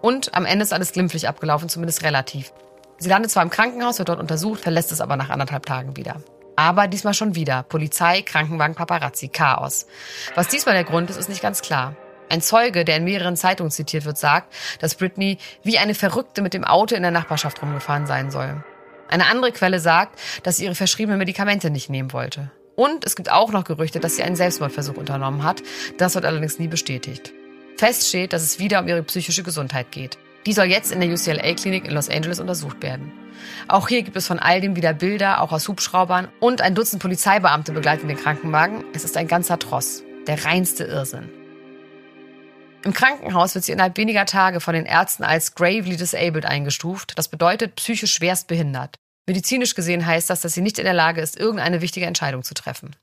und 0.00 0.34
am 0.34 0.46
Ende 0.46 0.62
ist 0.62 0.72
alles 0.72 0.92
glimpflich 0.92 1.28
abgelaufen, 1.28 1.68
zumindest 1.68 2.04
relativ. 2.04 2.52
Sie 2.98 3.08
landet 3.08 3.32
zwar 3.32 3.42
im 3.42 3.50
Krankenhaus, 3.50 3.98
wird 3.98 4.08
dort 4.08 4.20
untersucht, 4.20 4.60
verlässt 4.60 4.92
es 4.92 5.00
aber 5.00 5.16
nach 5.16 5.30
anderthalb 5.30 5.66
Tagen 5.66 5.96
wieder. 5.96 6.22
Aber 6.56 6.88
diesmal 6.88 7.14
schon 7.14 7.34
wieder. 7.34 7.62
Polizei, 7.62 8.22
Krankenwagen, 8.22 8.74
Paparazzi, 8.74 9.28
Chaos. 9.28 9.86
Was 10.34 10.48
diesmal 10.48 10.74
der 10.74 10.84
Grund 10.84 11.10
ist, 11.10 11.16
ist 11.16 11.28
nicht 11.28 11.42
ganz 11.42 11.62
klar. 11.62 11.94
Ein 12.28 12.40
Zeuge, 12.40 12.84
der 12.84 12.96
in 12.96 13.04
mehreren 13.04 13.36
Zeitungen 13.36 13.70
zitiert 13.70 14.04
wird, 14.04 14.18
sagt, 14.18 14.52
dass 14.80 14.96
Britney 14.96 15.38
wie 15.62 15.78
eine 15.78 15.94
Verrückte 15.94 16.42
mit 16.42 16.54
dem 16.54 16.64
Auto 16.64 16.96
in 16.96 17.02
der 17.02 17.12
Nachbarschaft 17.12 17.62
rumgefahren 17.62 18.06
sein 18.06 18.30
soll. 18.30 18.64
Eine 19.08 19.26
andere 19.26 19.52
Quelle 19.52 19.78
sagt, 19.78 20.18
dass 20.42 20.56
sie 20.56 20.64
ihre 20.64 20.74
verschriebenen 20.74 21.18
Medikamente 21.18 21.70
nicht 21.70 21.90
nehmen 21.90 22.12
wollte. 22.12 22.50
Und 22.74 23.06
es 23.06 23.16
gibt 23.16 23.30
auch 23.30 23.52
noch 23.52 23.64
Gerüchte, 23.64 24.00
dass 24.00 24.16
sie 24.16 24.22
einen 24.22 24.36
Selbstmordversuch 24.36 24.96
unternommen 24.96 25.44
hat. 25.44 25.62
Das 25.98 26.14
wird 26.14 26.24
allerdings 26.24 26.58
nie 26.58 26.68
bestätigt. 26.68 27.32
Fest 27.76 28.08
steht, 28.08 28.32
dass 28.32 28.42
es 28.42 28.58
wieder 28.58 28.80
um 28.80 28.88
ihre 28.88 29.02
psychische 29.02 29.42
Gesundheit 29.42 29.92
geht. 29.92 30.18
Die 30.46 30.52
soll 30.52 30.66
jetzt 30.66 30.92
in 30.92 31.00
der 31.00 31.10
UCLA-Klinik 31.10 31.84
in 31.84 31.92
Los 31.92 32.08
Angeles 32.08 32.38
untersucht 32.38 32.80
werden. 32.82 33.12
Auch 33.68 33.88
hier 33.88 34.02
gibt 34.02 34.16
es 34.16 34.28
von 34.28 34.38
all 34.38 34.60
dem 34.60 34.76
wieder 34.76 34.92
Bilder, 34.92 35.42
auch 35.42 35.50
aus 35.52 35.66
Hubschraubern. 35.66 36.28
Und 36.38 36.60
ein 36.60 36.74
Dutzend 36.74 37.02
Polizeibeamte 37.02 37.72
begleiten 37.72 38.06
den 38.06 38.16
Krankenwagen. 38.16 38.84
Es 38.94 39.04
ist 39.04 39.16
ein 39.16 39.26
ganzer 39.26 39.58
Tross. 39.58 40.04
Der 40.28 40.44
reinste 40.44 40.84
Irrsinn. 40.84 41.28
Im 42.84 42.92
Krankenhaus 42.92 43.56
wird 43.56 43.64
sie 43.64 43.72
innerhalb 43.72 43.96
weniger 43.96 44.26
Tage 44.26 44.60
von 44.60 44.74
den 44.74 44.86
Ärzten 44.86 45.24
als 45.24 45.56
gravely 45.56 45.96
disabled 45.96 46.46
eingestuft. 46.46 47.14
Das 47.16 47.26
bedeutet 47.26 47.74
psychisch 47.74 48.14
schwerst 48.14 48.46
behindert. 48.46 48.96
Medizinisch 49.26 49.74
gesehen 49.74 50.06
heißt 50.06 50.30
das, 50.30 50.42
dass 50.42 50.54
sie 50.54 50.60
nicht 50.60 50.78
in 50.78 50.84
der 50.84 50.94
Lage 50.94 51.20
ist, 51.20 51.36
irgendeine 51.36 51.80
wichtige 51.80 52.06
Entscheidung 52.06 52.44
zu 52.44 52.54
treffen. 52.54 52.94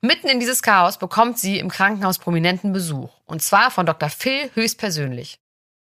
Mitten 0.00 0.26
in 0.26 0.40
dieses 0.40 0.62
Chaos 0.62 0.98
bekommt 0.98 1.38
sie 1.38 1.60
im 1.60 1.68
Krankenhaus 1.68 2.18
prominenten 2.18 2.72
Besuch. 2.72 3.20
Und 3.24 3.40
zwar 3.40 3.70
von 3.70 3.86
Dr. 3.86 4.08
Phil 4.08 4.50
höchstpersönlich. 4.54 5.38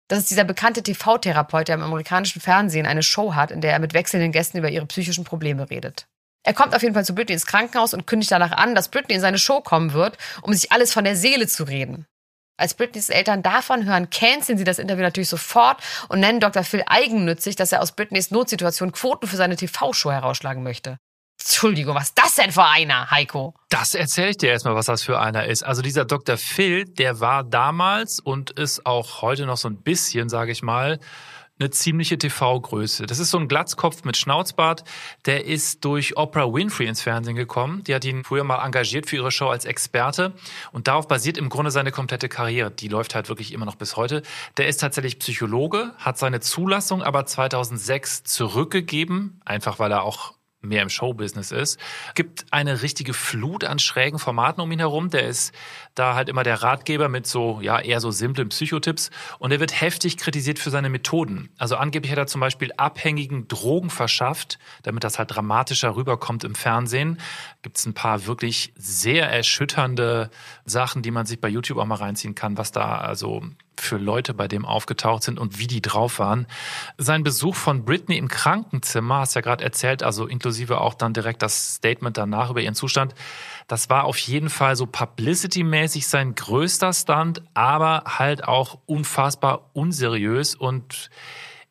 Das 0.08 0.18
ist 0.18 0.30
dieser 0.30 0.44
bekannte 0.44 0.82
TV-Therapeut, 0.82 1.68
der 1.68 1.74
im 1.74 1.82
amerikanischen 1.82 2.40
Fernsehen 2.40 2.86
eine 2.86 3.02
Show 3.02 3.34
hat, 3.34 3.50
in 3.50 3.60
der 3.60 3.72
er 3.72 3.78
mit 3.78 3.92
wechselnden 3.92 4.32
Gästen 4.32 4.58
über 4.58 4.70
ihre 4.70 4.86
psychischen 4.86 5.24
Probleme 5.24 5.68
redet. 5.68 6.06
Er 6.44 6.54
kommt 6.54 6.74
auf 6.74 6.82
jeden 6.82 6.94
Fall 6.94 7.04
zu 7.04 7.14
Britney 7.14 7.34
ins 7.34 7.46
Krankenhaus 7.46 7.92
und 7.92 8.06
kündigt 8.06 8.32
danach 8.32 8.52
an, 8.52 8.74
dass 8.74 8.88
Britney 8.88 9.16
in 9.16 9.20
seine 9.20 9.38
Show 9.38 9.60
kommen 9.60 9.92
wird, 9.92 10.16
um 10.40 10.54
sich 10.54 10.72
alles 10.72 10.94
von 10.94 11.04
der 11.04 11.14
Seele 11.14 11.46
zu 11.46 11.64
reden. 11.64 12.06
Als 12.56 12.74
Britneys 12.74 13.10
Eltern 13.10 13.42
davon 13.42 13.84
hören, 13.84 14.10
canceln 14.10 14.56
sie 14.58 14.64
das 14.64 14.78
Interview 14.78 15.02
natürlich 15.02 15.28
sofort 15.28 15.80
und 16.08 16.20
nennen 16.20 16.40
Dr. 16.40 16.64
Phil 16.64 16.82
eigennützig, 16.86 17.54
dass 17.54 17.70
er 17.70 17.82
aus 17.82 17.92
Britneys 17.92 18.30
Notsituation 18.30 18.92
Quoten 18.92 19.28
für 19.28 19.36
seine 19.36 19.56
TV-Show 19.56 20.10
herausschlagen 20.10 20.62
möchte. 20.62 20.98
Entschuldigung, 21.40 21.94
was 21.94 22.08
ist 22.08 22.18
das 22.18 22.34
denn 22.34 22.52
für 22.52 22.64
einer, 22.64 23.10
Heiko? 23.10 23.54
Das 23.68 23.94
erzähle 23.94 24.30
ich 24.30 24.38
dir 24.38 24.50
erstmal, 24.50 24.74
was 24.74 24.86
das 24.86 25.02
für 25.02 25.18
einer 25.18 25.46
ist. 25.46 25.62
Also 25.62 25.82
dieser 25.82 26.04
Dr. 26.04 26.36
Phil, 26.36 26.84
der 26.84 27.20
war 27.20 27.44
damals 27.44 28.20
und 28.20 28.50
ist 28.50 28.86
auch 28.86 29.22
heute 29.22 29.46
noch 29.46 29.56
so 29.56 29.68
ein 29.68 29.76
bisschen, 29.76 30.28
sage 30.28 30.52
ich 30.52 30.62
mal, 30.62 30.98
eine 31.58 31.70
ziemliche 31.70 32.18
TV-Größe. 32.18 33.06
Das 33.06 33.18
ist 33.18 33.30
so 33.30 33.38
ein 33.38 33.48
Glatzkopf 33.48 34.04
mit 34.04 34.16
Schnauzbart. 34.16 34.84
Der 35.26 35.44
ist 35.44 35.84
durch 35.84 36.16
Oprah 36.16 36.52
Winfrey 36.52 36.86
ins 36.86 37.02
Fernsehen 37.02 37.36
gekommen. 37.36 37.82
Die 37.84 37.94
hat 37.94 38.04
ihn 38.04 38.24
früher 38.24 38.44
mal 38.44 38.64
engagiert 38.64 39.08
für 39.08 39.16
ihre 39.16 39.32
Show 39.32 39.48
als 39.48 39.64
Experte. 39.64 40.34
Und 40.72 40.86
darauf 40.86 41.08
basiert 41.08 41.36
im 41.36 41.48
Grunde 41.48 41.70
seine 41.70 41.90
komplette 41.90 42.28
Karriere. 42.28 42.70
Die 42.70 42.88
läuft 42.88 43.14
halt 43.14 43.28
wirklich 43.28 43.52
immer 43.52 43.66
noch 43.66 43.76
bis 43.76 43.96
heute. 43.96 44.22
Der 44.56 44.68
ist 44.68 44.78
tatsächlich 44.78 45.18
Psychologe, 45.18 45.92
hat 45.98 46.18
seine 46.18 46.40
Zulassung 46.40 47.02
aber 47.02 47.26
2006 47.26 48.22
zurückgegeben, 48.24 49.40
einfach 49.44 49.78
weil 49.78 49.90
er 49.90 50.02
auch 50.02 50.37
mehr 50.60 50.82
im 50.82 50.88
Showbusiness 50.88 51.52
ist, 51.52 51.78
gibt 52.14 52.46
eine 52.50 52.82
richtige 52.82 53.14
Flut 53.14 53.64
an 53.64 53.78
schrägen 53.78 54.18
Formaten 54.18 54.60
um 54.60 54.70
ihn 54.72 54.80
herum. 54.80 55.10
Der 55.10 55.26
ist 55.26 55.54
da 55.94 56.14
halt 56.14 56.28
immer 56.28 56.42
der 56.42 56.62
Ratgeber 56.62 57.08
mit 57.08 57.26
so, 57.26 57.60
ja, 57.60 57.78
eher 57.78 58.00
so 58.00 58.10
simplen 58.10 58.48
Psychotipps 58.48 59.10
und 59.38 59.52
er 59.52 59.60
wird 59.60 59.80
heftig 59.80 60.16
kritisiert 60.16 60.58
für 60.58 60.70
seine 60.70 60.88
Methoden. 60.88 61.50
Also 61.58 61.76
angeblich 61.76 62.10
hat 62.10 62.18
er 62.18 62.26
zum 62.26 62.40
Beispiel 62.40 62.72
Abhängigen 62.76 63.46
Drogen 63.48 63.90
verschafft, 63.90 64.58
damit 64.82 65.04
das 65.04 65.18
halt 65.18 65.30
dramatischer 65.34 65.94
rüberkommt 65.96 66.44
im 66.44 66.54
Fernsehen. 66.54 67.20
Gibt 67.62 67.78
es 67.78 67.86
ein 67.86 67.94
paar 67.94 68.26
wirklich 68.26 68.72
sehr 68.76 69.30
erschütternde 69.30 70.30
Sachen, 70.64 71.02
die 71.02 71.10
man 71.10 71.26
sich 71.26 71.40
bei 71.40 71.48
YouTube 71.48 71.78
auch 71.78 71.86
mal 71.86 71.96
reinziehen 71.96 72.34
kann, 72.34 72.58
was 72.58 72.72
da 72.72 72.98
also 72.98 73.42
für 73.78 73.96
Leute 73.96 74.34
bei 74.34 74.48
dem 74.48 74.64
aufgetaucht 74.64 75.22
sind 75.22 75.38
und 75.38 75.58
wie 75.58 75.66
die 75.66 75.82
drauf 75.82 76.18
waren. 76.18 76.46
Sein 76.96 77.22
Besuch 77.22 77.54
von 77.54 77.84
Britney 77.84 78.16
im 78.16 78.28
Krankenzimmer, 78.28 79.20
hast 79.20 79.34
ja 79.34 79.40
gerade 79.40 79.64
erzählt, 79.64 80.02
also 80.02 80.26
inklusive 80.26 80.80
auch 80.80 80.94
dann 80.94 81.14
direkt 81.14 81.42
das 81.42 81.74
Statement 81.76 82.16
danach 82.16 82.50
über 82.50 82.60
ihren 82.60 82.74
Zustand, 82.74 83.14
das 83.66 83.90
war 83.90 84.04
auf 84.04 84.18
jeden 84.18 84.50
Fall 84.50 84.76
so 84.76 84.86
publicity-mäßig 84.86 86.06
sein 86.06 86.34
größter 86.34 86.92
Stunt, 86.92 87.42
aber 87.54 88.04
halt 88.06 88.44
auch 88.44 88.78
unfassbar 88.86 89.70
unseriös 89.74 90.54
und 90.54 91.10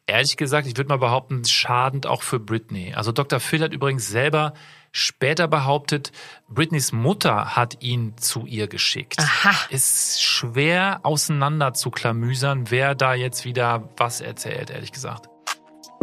ehrlich 0.07 0.37
gesagt, 0.37 0.67
ich 0.67 0.77
würde 0.77 0.89
mal 0.89 0.97
behaupten, 0.97 1.43
schadend 1.45 2.07
auch 2.07 2.23
für 2.23 2.39
Britney. 2.39 2.93
Also 2.95 3.11
Dr. 3.11 3.39
Phil 3.39 3.61
hat 3.61 3.73
übrigens 3.73 4.07
selber 4.07 4.53
später 4.97 5.47
behauptet, 5.47 6.11
Britneys 6.49 6.91
Mutter 6.91 7.55
hat 7.55 7.81
ihn 7.83 8.17
zu 8.17 8.45
ihr 8.45 8.67
geschickt. 8.67 9.19
Aha. 9.19 9.53
Ist 9.69 10.23
schwer 10.23 10.99
auseinander 11.03 11.73
zu 11.73 11.91
klamüsern, 11.91 12.71
wer 12.71 12.95
da 12.95 13.13
jetzt 13.13 13.45
wieder 13.45 13.89
was 13.97 14.21
erzählt, 14.21 14.69
ehrlich 14.69 14.91
gesagt. 14.91 15.29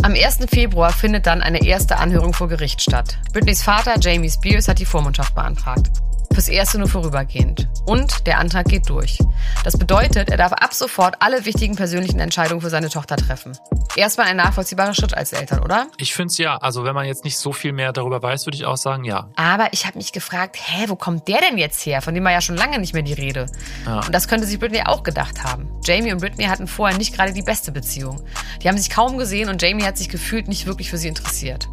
Am 0.03 0.13
1. 0.13 0.47
Februar 0.51 0.93
findet 0.93 1.27
dann 1.27 1.43
eine 1.43 1.65
erste 1.65 1.97
Anhörung 1.97 2.35
vor 2.35 2.49
Gericht 2.49 2.83
statt. 2.83 3.19
Britneys 3.33 3.63
Vater, 3.63 3.95
Jamie 3.99 4.31
Spears, 4.31 4.69
hat 4.69 4.79
die 4.79 4.85
Vormundschaft 4.85 5.35
beantragt. 5.35 5.91
Fürs 6.35 6.49
Erste 6.49 6.79
nur 6.79 6.89
vorübergehend. 6.89 7.69
Und 7.87 8.27
der 8.27 8.39
Antrag 8.39 8.67
geht 8.67 8.89
durch. 8.89 9.19
Das 9.63 9.79
bedeutet, 9.79 10.31
er 10.31 10.37
darf 10.37 10.53
ab 10.53 10.75
sofort 10.75 11.15
alle 11.21 11.45
wichtigen 11.45 11.77
persönlichen 11.77 12.19
Entscheidungen 12.19 12.61
für 12.61 12.71
seine 12.71 12.89
Tochter 12.89 13.17
treffen. 13.17 13.57
Erstmal 13.95 14.27
ein 14.27 14.37
nachvollziehbarer 14.39 14.95
Schritt 14.95 15.17
als 15.17 15.33
Eltern, 15.33 15.63
oder? 15.63 15.87
Ich 15.97 16.13
finde 16.13 16.33
es 16.33 16.39
ja. 16.39 16.57
Also 16.57 16.83
wenn 16.83 16.95
man 16.95 17.07
jetzt 17.07 17.23
nicht 17.23 17.39
so 17.39 17.53
viel 17.53 17.73
mehr 17.73 17.93
darüber 17.93 18.21
weiß, 18.21 18.47
würde 18.47 18.57
ich 18.57 18.65
auch 18.65 18.77
sagen, 18.77 19.05
ja. 19.05 19.29
Aber 19.37 19.69
ich 19.73 19.87
habe 19.87 19.97
mich 19.97 20.11
gefragt, 20.11 20.57
hä, 20.61 20.87
wo 20.89 20.97
kommt 20.97 21.29
der 21.29 21.39
denn 21.41 21.57
jetzt 21.57 21.87
her? 21.87 22.03
Von 22.03 22.15
dem 22.15 22.25
war 22.25 22.33
ja 22.33 22.41
schon 22.41 22.57
lange 22.57 22.81
nicht 22.81 22.95
mehr 22.95 23.05
die 23.05 23.13
Rede. 23.13 23.47
Ja. 23.87 24.01
Und 24.01 24.13
das 24.13 24.27
könnte 24.27 24.49
sich 24.49 24.59
Britney 24.59 24.83
auch 24.85 25.05
gedacht 25.05 25.45
haben. 25.45 25.69
Jamie 25.85 26.13
und 26.13 26.21
Britney 26.21 26.47
hatten 26.47 26.67
vorher 26.67 26.99
nicht 26.99 27.15
gerade 27.15 27.33
die 27.33 27.43
beste 27.43 27.71
Beziehung. 27.71 28.21
Die 28.61 28.69
haben 28.69 28.79
sich 28.79 28.91
kaum 28.91 29.19
gesehen 29.19 29.49
und 29.49 29.63
Jamie 29.63 29.85
hat 29.85 29.97
sich 29.97 30.09
gefühlt 30.09 30.49
nicht 30.49 30.67
wirklich 30.67 30.91
für 30.91 30.99
sie 30.99 31.07
interessiert. 31.07 31.69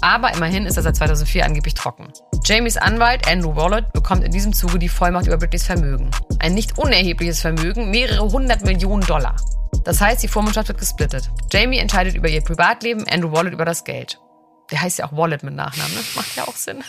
Aber 0.00 0.32
immerhin 0.32 0.66
ist 0.66 0.76
er 0.76 0.82
seit 0.82 0.96
2004 0.96 1.44
angeblich 1.44 1.74
trocken. 1.74 2.12
Jamies 2.44 2.76
Anwalt 2.76 3.26
Andrew 3.26 3.56
Wallet 3.56 3.92
bekommt 3.92 4.24
in 4.24 4.30
diesem 4.30 4.52
Zuge 4.52 4.78
die 4.78 4.88
Vollmacht 4.88 5.26
über 5.26 5.38
Britneys 5.38 5.64
Vermögen. 5.64 6.10
Ein 6.38 6.54
nicht 6.54 6.78
unerhebliches 6.78 7.40
Vermögen, 7.40 7.90
mehrere 7.90 8.30
hundert 8.30 8.64
Millionen 8.64 9.04
Dollar. 9.06 9.36
Das 9.84 10.00
heißt, 10.00 10.22
die 10.22 10.28
Vormundschaft 10.28 10.68
wird 10.68 10.78
gesplittet. 10.78 11.30
Jamie 11.52 11.78
entscheidet 11.78 12.14
über 12.14 12.28
ihr 12.28 12.42
Privatleben, 12.42 13.08
Andrew 13.08 13.32
Wallet 13.32 13.52
über 13.52 13.64
das 13.64 13.84
Geld. 13.84 14.20
Der 14.70 14.82
heißt 14.82 14.98
ja 14.98 15.06
auch 15.06 15.16
Wallet 15.16 15.42
mit 15.42 15.54
Nachnamen, 15.54 15.94
ne? 15.94 16.00
Macht 16.14 16.36
ja 16.36 16.46
auch 16.46 16.56
Sinn. 16.56 16.84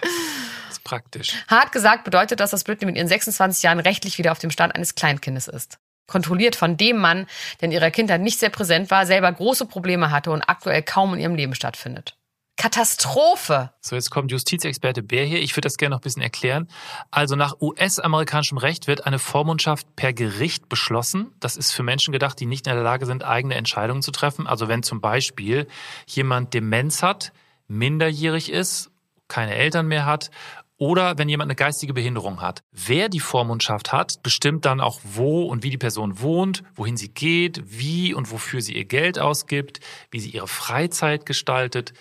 Das 0.00 0.78
ist 0.78 0.84
praktisch. 0.84 1.32
Hart 1.48 1.72
gesagt 1.72 2.04
bedeutet 2.04 2.40
das, 2.40 2.50
dass 2.50 2.64
Britney 2.64 2.86
mit 2.86 2.96
ihren 2.96 3.08
26 3.08 3.62
Jahren 3.62 3.80
rechtlich 3.80 4.18
wieder 4.18 4.32
auf 4.32 4.38
dem 4.38 4.50
Stand 4.50 4.74
eines 4.74 4.94
Kleinkindes 4.94 5.48
ist. 5.48 5.78
Kontrolliert 6.06 6.56
von 6.56 6.76
dem 6.76 6.98
Mann, 6.98 7.26
der 7.60 7.66
in 7.66 7.72
ihrer 7.72 7.90
Kindheit 7.90 8.20
nicht 8.20 8.38
sehr 8.38 8.50
präsent 8.50 8.90
war, 8.90 9.06
selber 9.06 9.30
große 9.32 9.66
Probleme 9.66 10.10
hatte 10.10 10.30
und 10.30 10.42
aktuell 10.42 10.82
kaum 10.82 11.14
in 11.14 11.20
ihrem 11.20 11.34
Leben 11.34 11.54
stattfindet. 11.54 12.17
Katastrophe! 12.58 13.70
So, 13.80 13.94
jetzt 13.94 14.10
kommt 14.10 14.32
Justizexperte 14.32 15.04
Bär 15.04 15.24
hier. 15.24 15.40
Ich 15.40 15.52
würde 15.52 15.66
das 15.66 15.76
gerne 15.76 15.94
noch 15.94 16.00
ein 16.00 16.02
bisschen 16.02 16.22
erklären. 16.22 16.66
Also 17.12 17.36
nach 17.36 17.60
US-amerikanischem 17.60 18.58
Recht 18.58 18.88
wird 18.88 19.06
eine 19.06 19.20
Vormundschaft 19.20 19.94
per 19.94 20.12
Gericht 20.12 20.68
beschlossen. 20.68 21.32
Das 21.38 21.56
ist 21.56 21.70
für 21.70 21.84
Menschen 21.84 22.10
gedacht, 22.10 22.40
die 22.40 22.46
nicht 22.46 22.66
in 22.66 22.74
der 22.74 22.82
Lage 22.82 23.06
sind, 23.06 23.22
eigene 23.22 23.54
Entscheidungen 23.54 24.02
zu 24.02 24.10
treffen. 24.10 24.48
Also 24.48 24.66
wenn 24.66 24.82
zum 24.82 25.00
Beispiel 25.00 25.68
jemand 26.06 26.52
Demenz 26.52 27.00
hat, 27.00 27.32
minderjährig 27.68 28.50
ist, 28.50 28.90
keine 29.28 29.54
Eltern 29.54 29.86
mehr 29.86 30.04
hat 30.04 30.32
oder 30.78 31.18
wenn 31.18 31.28
jemand 31.28 31.48
eine 31.48 31.56
geistige 31.56 31.92
Behinderung 31.92 32.40
hat. 32.40 32.62
Wer 32.72 33.08
die 33.08 33.20
Vormundschaft 33.20 33.92
hat, 33.92 34.22
bestimmt 34.22 34.64
dann 34.64 34.80
auch, 34.80 35.00
wo 35.02 35.42
und 35.42 35.64
wie 35.64 35.70
die 35.70 35.78
Person 35.78 36.20
wohnt, 36.20 36.62
wohin 36.74 36.96
sie 36.96 37.08
geht, 37.08 37.62
wie 37.66 38.14
und 38.14 38.30
wofür 38.30 38.62
sie 38.62 38.76
ihr 38.76 38.84
Geld 38.84 39.18
ausgibt, 39.18 39.80
wie 40.10 40.20
sie 40.20 40.30
ihre 40.30 40.48
Freizeit 40.48 41.26
gestaltet, 41.26 41.92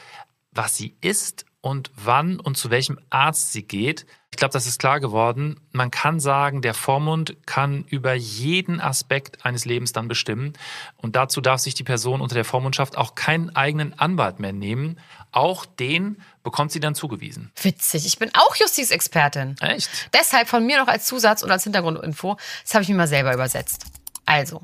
was 0.58 0.76
sie 0.76 0.98
isst 1.02 1.46
und 1.62 1.92
wann 1.96 2.40
und 2.40 2.58
zu 2.58 2.70
welchem 2.70 3.00
Arzt 3.10 3.52
sie 3.52 3.64
geht. 3.64 4.06
Ich 4.32 4.38
glaube, 4.38 4.54
das 4.54 4.68
ist 4.68 4.80
klar 4.80 5.00
geworden. 5.00 5.60
Man 5.72 5.90
kann 5.90 6.20
sagen, 6.20 6.62
der 6.62 6.74
Vormund 6.74 7.36
kann 7.46 7.84
über 7.86 8.14
jeden 8.14 8.80
Aspekt 8.80 9.46
eines 9.46 9.66
Lebens 9.66 9.94
dann 9.94 10.08
bestimmen. 10.08 10.54
Und 10.96 11.16
dazu 11.16 11.42
darf 11.42 11.60
sich 11.60 11.74
die 11.74 11.84
Person 11.84 12.22
unter 12.22 12.36
der 12.36 12.46
Vormundschaft 12.46 12.98
auch 12.98 13.16
keinen 13.16 13.56
eigenen 13.56 13.98
Anwalt 13.98 14.40
mehr 14.40 14.54
nehmen. 14.54 15.00
Auch 15.32 15.66
den 15.66 16.22
bekommt 16.44 16.72
sie 16.72 16.80
dann 16.80 16.94
zugewiesen. 16.94 17.52
Witzig, 17.62 18.06
ich 18.06 18.20
bin 18.20 18.30
auch 18.36 18.56
Justizexpertin. 18.56 19.56
Echt? 19.60 19.90
Deshalb 20.14 20.48
von 20.48 20.66
mir 20.66 20.80
noch 20.80 20.88
als 20.88 21.06
Zusatz 21.06 21.42
und 21.42 21.50
als 21.50 21.64
Hintergrundinfo, 21.64 22.38
das 22.64 22.74
habe 22.76 22.84
ich 22.84 22.90
mir 22.90 22.96
mal 22.96 23.08
selber 23.08 23.34
übersetzt. 23.34 23.86
Also, 24.28 24.62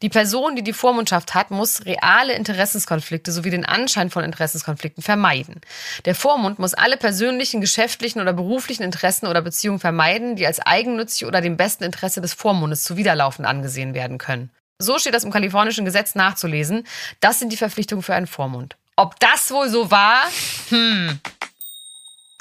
die 0.00 0.08
Person, 0.08 0.56
die 0.56 0.64
die 0.64 0.72
Vormundschaft 0.72 1.34
hat, 1.34 1.50
muss 1.50 1.84
reale 1.84 2.32
Interessenskonflikte 2.32 3.30
sowie 3.30 3.50
den 3.50 3.66
Anschein 3.66 4.08
von 4.08 4.24
Interessenskonflikten 4.24 5.02
vermeiden. 5.02 5.60
Der 6.06 6.14
Vormund 6.14 6.58
muss 6.58 6.72
alle 6.72 6.96
persönlichen, 6.96 7.60
geschäftlichen 7.60 8.22
oder 8.22 8.32
beruflichen 8.32 8.82
Interessen 8.82 9.26
oder 9.26 9.42
Beziehungen 9.42 9.80
vermeiden, 9.80 10.34
die 10.36 10.46
als 10.46 10.60
eigennützig 10.60 11.26
oder 11.26 11.42
dem 11.42 11.58
besten 11.58 11.84
Interesse 11.84 12.22
des 12.22 12.32
Vormundes 12.32 12.84
zuwiderlaufend 12.84 13.46
angesehen 13.46 13.92
werden 13.92 14.16
können. 14.16 14.50
So 14.78 14.98
steht 14.98 15.12
das 15.12 15.24
im 15.24 15.30
kalifornischen 15.30 15.84
Gesetz 15.84 16.14
nachzulesen. 16.14 16.86
Das 17.20 17.38
sind 17.38 17.52
die 17.52 17.58
Verpflichtungen 17.58 18.02
für 18.02 18.14
einen 18.14 18.26
Vormund. 18.26 18.76
Ob 18.96 19.20
das 19.20 19.50
wohl 19.50 19.68
so 19.68 19.90
war? 19.90 20.22
Hm. 20.70 21.20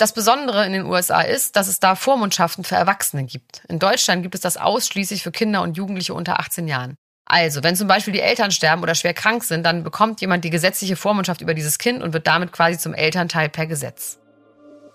Das 0.01 0.13
Besondere 0.13 0.65
in 0.65 0.73
den 0.73 0.87
USA 0.87 1.21
ist, 1.21 1.55
dass 1.55 1.67
es 1.67 1.79
da 1.79 1.93
Vormundschaften 1.93 2.63
für 2.63 2.73
Erwachsene 2.73 3.23
gibt. 3.23 3.61
In 3.67 3.77
Deutschland 3.77 4.23
gibt 4.23 4.33
es 4.33 4.41
das 4.41 4.57
ausschließlich 4.57 5.21
für 5.21 5.31
Kinder 5.31 5.61
und 5.61 5.77
Jugendliche 5.77 6.15
unter 6.15 6.39
18 6.39 6.67
Jahren. 6.67 6.95
Also, 7.25 7.61
wenn 7.61 7.75
zum 7.75 7.87
Beispiel 7.87 8.11
die 8.11 8.19
Eltern 8.19 8.49
sterben 8.49 8.81
oder 8.81 8.95
schwer 8.95 9.13
krank 9.13 9.43
sind, 9.43 9.63
dann 9.63 9.83
bekommt 9.83 10.19
jemand 10.19 10.43
die 10.43 10.49
gesetzliche 10.49 10.95
Vormundschaft 10.95 11.41
über 11.41 11.53
dieses 11.53 11.77
Kind 11.77 12.01
und 12.01 12.13
wird 12.13 12.25
damit 12.25 12.51
quasi 12.51 12.79
zum 12.79 12.95
Elternteil 12.95 13.47
per 13.49 13.67
Gesetz. 13.67 14.17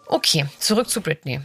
Okay, 0.08 0.46
zurück 0.58 0.90
zu 0.90 1.00
Britney. 1.00 1.38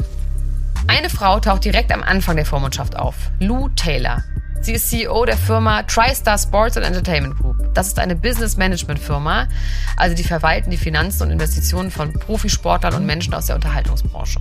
Eine 0.87 1.11
Frau 1.11 1.39
taucht 1.39 1.63
direkt 1.63 1.91
am 1.91 2.01
Anfang 2.01 2.37
der 2.37 2.47
Vormundschaft 2.47 2.95
auf. 2.95 3.13
Lou 3.39 3.69
Taylor. 3.69 4.23
Sie 4.63 4.73
ist 4.73 4.91
CEO 4.91 5.25
der 5.25 5.37
Firma 5.37 5.81
TriStar 5.81 6.37
Sports 6.37 6.77
and 6.77 6.85
Entertainment 6.85 7.35
Group. 7.39 7.73
Das 7.73 7.87
ist 7.87 7.97
eine 7.97 8.15
Business 8.15 8.57
Management 8.57 8.99
Firma, 8.99 9.47
also 9.97 10.15
die 10.15 10.23
verwalten 10.23 10.69
die 10.69 10.77
Finanzen 10.77 11.23
und 11.23 11.31
Investitionen 11.31 11.89
von 11.89 12.13
Profisportlern 12.13 12.93
und 12.93 13.07
Menschen 13.07 13.33
aus 13.33 13.47
der 13.47 13.55
Unterhaltungsbranche. 13.55 14.39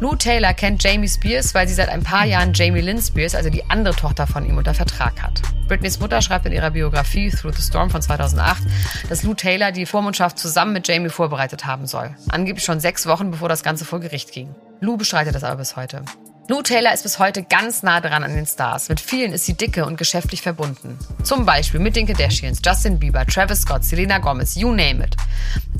Lou 0.00 0.16
Taylor 0.16 0.54
kennt 0.54 0.82
Jamie 0.82 1.06
Spears, 1.06 1.54
weil 1.54 1.68
sie 1.68 1.74
seit 1.74 1.88
ein 1.88 2.02
paar 2.02 2.24
Jahren 2.24 2.52
Jamie 2.52 2.80
Lynn 2.80 3.00
Spears, 3.00 3.36
also 3.36 3.48
die 3.48 3.64
andere 3.70 3.94
Tochter 3.94 4.26
von 4.26 4.44
ihm, 4.44 4.56
unter 4.56 4.74
Vertrag 4.74 5.22
hat. 5.22 5.40
Britneys 5.68 6.00
Mutter 6.00 6.20
schreibt 6.20 6.46
in 6.46 6.52
ihrer 6.52 6.72
Biografie 6.72 7.30
Through 7.30 7.52
the 7.52 7.62
Storm 7.62 7.90
von 7.90 8.02
2008, 8.02 8.60
dass 9.08 9.22
Lou 9.22 9.34
Taylor 9.34 9.70
die 9.70 9.86
Vormundschaft 9.86 10.36
zusammen 10.36 10.72
mit 10.72 10.88
Jamie 10.88 11.10
vorbereitet 11.10 11.64
haben 11.64 11.86
soll. 11.86 12.10
Angeblich 12.28 12.64
schon 12.64 12.80
sechs 12.80 13.06
Wochen, 13.06 13.30
bevor 13.30 13.48
das 13.48 13.62
Ganze 13.62 13.84
vor 13.84 14.00
Gericht 14.00 14.32
ging. 14.32 14.52
Lou 14.80 14.96
bestreitet 14.96 15.32
das 15.36 15.44
aber 15.44 15.58
bis 15.58 15.76
heute. 15.76 16.02
Lou 16.46 16.60
Taylor 16.60 16.92
ist 16.92 17.04
bis 17.04 17.18
heute 17.18 17.42
ganz 17.42 17.82
nah 17.82 18.02
dran 18.02 18.22
an 18.22 18.34
den 18.34 18.44
Stars. 18.44 18.90
Mit 18.90 19.00
vielen 19.00 19.32
ist 19.32 19.46
sie 19.46 19.54
dicke 19.54 19.86
und 19.86 19.96
geschäftlich 19.96 20.42
verbunden. 20.42 20.98
Zum 21.22 21.46
Beispiel 21.46 21.80
mit 21.80 21.96
den 21.96 22.06
Kardashians, 22.06 22.60
Justin 22.62 22.98
Bieber, 22.98 23.24
Travis 23.24 23.62
Scott, 23.62 23.82
Selena 23.82 24.18
Gomez, 24.18 24.54
you 24.54 24.68
name 24.68 25.02
it. 25.02 25.16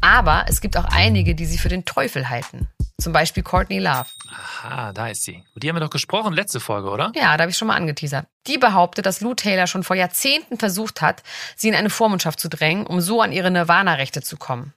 Aber 0.01 0.47
es 0.49 0.63
gibt 0.63 0.79
auch 0.79 0.87
einige, 0.87 1.35
die 1.35 1.45
sie 1.45 1.59
für 1.59 1.69
den 1.69 1.85
Teufel 1.85 2.31
halten. 2.31 2.67
Zum 2.99 3.13
Beispiel 3.13 3.43
Courtney 3.43 3.79
Love. 3.79 4.07
Aha, 4.31 4.95
da 4.95 5.09
ist 5.09 5.25
sie. 5.25 5.45
Die 5.57 5.69
haben 5.69 5.77
wir 5.77 5.81
doch 5.81 5.91
gesprochen, 5.91 6.33
letzte 6.33 6.61
Folge, 6.61 6.89
oder? 6.89 7.13
Ja, 7.15 7.37
da 7.37 7.43
habe 7.43 7.51
ich 7.51 7.59
schon 7.59 7.69
mal 7.69 7.77
angeteasert. 7.77 8.27
Die 8.47 8.57
behauptet, 8.57 9.05
dass 9.05 9.21
Lou 9.21 9.35
Taylor 9.35 9.67
schon 9.67 9.83
vor 9.83 9.97
Jahrzehnten 9.97 10.57
versucht 10.59 11.03
hat, 11.03 11.23
sie 11.57 11.69
in 11.69 11.75
eine 11.75 11.91
Vormundschaft 11.91 12.41
zu 12.41 12.49
drängen, 12.49 12.87
um 12.87 13.03
so 13.03 13.21
an 13.21 13.33
ihre 13.33 13.51
Nirvana-Rechte 13.51 14.23
zu 14.23 14.39
kommen. 14.39 14.73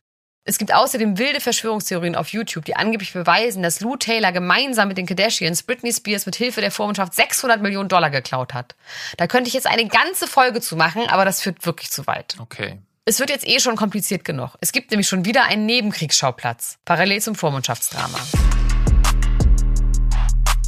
Es 0.49 0.57
gibt 0.57 0.73
außerdem 0.73 1.17
wilde 1.17 1.41
Verschwörungstheorien 1.41 2.15
auf 2.15 2.29
YouTube, 2.29 2.63
die 2.63 2.77
angeblich 2.77 3.11
beweisen, 3.11 3.63
dass 3.63 3.81
Lou 3.81 3.97
Taylor 3.97 4.31
gemeinsam 4.31 4.87
mit 4.87 4.97
den 4.97 5.05
Kardashians 5.05 5.61
Britney 5.61 5.91
Spears 5.91 6.25
mit 6.25 6.37
Hilfe 6.37 6.61
der 6.61 6.71
Vormundschaft 6.71 7.13
600 7.15 7.61
Millionen 7.61 7.89
Dollar 7.89 8.09
geklaut 8.09 8.53
hat. 8.53 8.73
Da 9.17 9.27
könnte 9.27 9.49
ich 9.49 9.53
jetzt 9.53 9.67
eine 9.67 9.85
ganze 9.89 10.25
Folge 10.25 10.61
zu 10.61 10.77
machen, 10.77 11.05
aber 11.09 11.25
das 11.25 11.41
führt 11.41 11.65
wirklich 11.65 11.91
zu 11.91 12.07
weit. 12.07 12.37
Okay. 12.39 12.77
Es 13.03 13.19
wird 13.19 13.29
jetzt 13.29 13.45
eh 13.45 13.59
schon 13.59 13.75
kompliziert 13.75 14.23
genug. 14.23 14.55
Es 14.61 14.71
gibt 14.71 14.91
nämlich 14.91 15.09
schon 15.09 15.25
wieder 15.25 15.43
einen 15.43 15.65
Nebenkriegsschauplatz, 15.65 16.77
parallel 16.85 17.21
zum 17.21 17.35
Vormundschaftsdrama. 17.35 18.17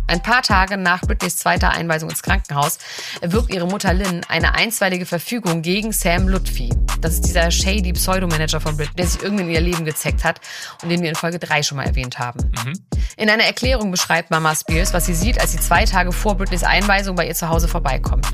Ein 0.10 0.24
paar 0.24 0.42
Tage 0.42 0.76
nach 0.76 1.02
Britneys 1.02 1.38
zweiter 1.38 1.70
Einweisung 1.70 2.10
ins 2.10 2.24
Krankenhaus 2.24 2.80
erwirkt 3.22 3.54
ihre 3.54 3.68
Mutter 3.68 3.94
Lynn 3.94 4.22
eine 4.28 4.56
einstweilige 4.56 5.06
Verfügung 5.06 5.62
gegen 5.62 5.92
Sam 5.92 6.28
Lutfi. 6.28 6.72
Das 7.00 7.14
ist 7.14 7.28
dieser 7.28 7.52
shady 7.52 7.94
Pseudomanager 7.94 8.60
von 8.60 8.76
Britney, 8.76 8.96
der 8.96 9.06
sich 9.06 9.22
irgendwie 9.22 9.44
in 9.44 9.50
ihr 9.52 9.62
Leben 9.62 9.86
gezeckt 9.86 10.24
hat 10.24 10.42
und 10.82 10.90
den 10.90 11.04
wir 11.04 11.10
in 11.10 11.16
Folge 11.16 11.38
3 11.38 11.62
schon 11.62 11.78
mal 11.78 11.86
erwähnt 11.86 12.18
haben. 12.18 12.40
In 13.18 13.30
einer 13.30 13.44
Erklärung 13.44 13.92
beschreibt 13.92 14.32
Mama 14.32 14.56
Spears, 14.56 14.96
was 14.96 15.06
sie 15.06 15.14
sieht, 15.14 15.40
als 15.40 15.52
sie 15.52 15.60
zwei 15.60 15.86
Tage 15.86 16.12
vor 16.12 16.36
Britneys 16.36 16.64
Einweisung 16.64 17.16
bei 17.16 17.28
ihr 17.28 17.36
zu 17.36 17.48
Hause 17.50 17.68
vorbeikommt. 17.68 18.26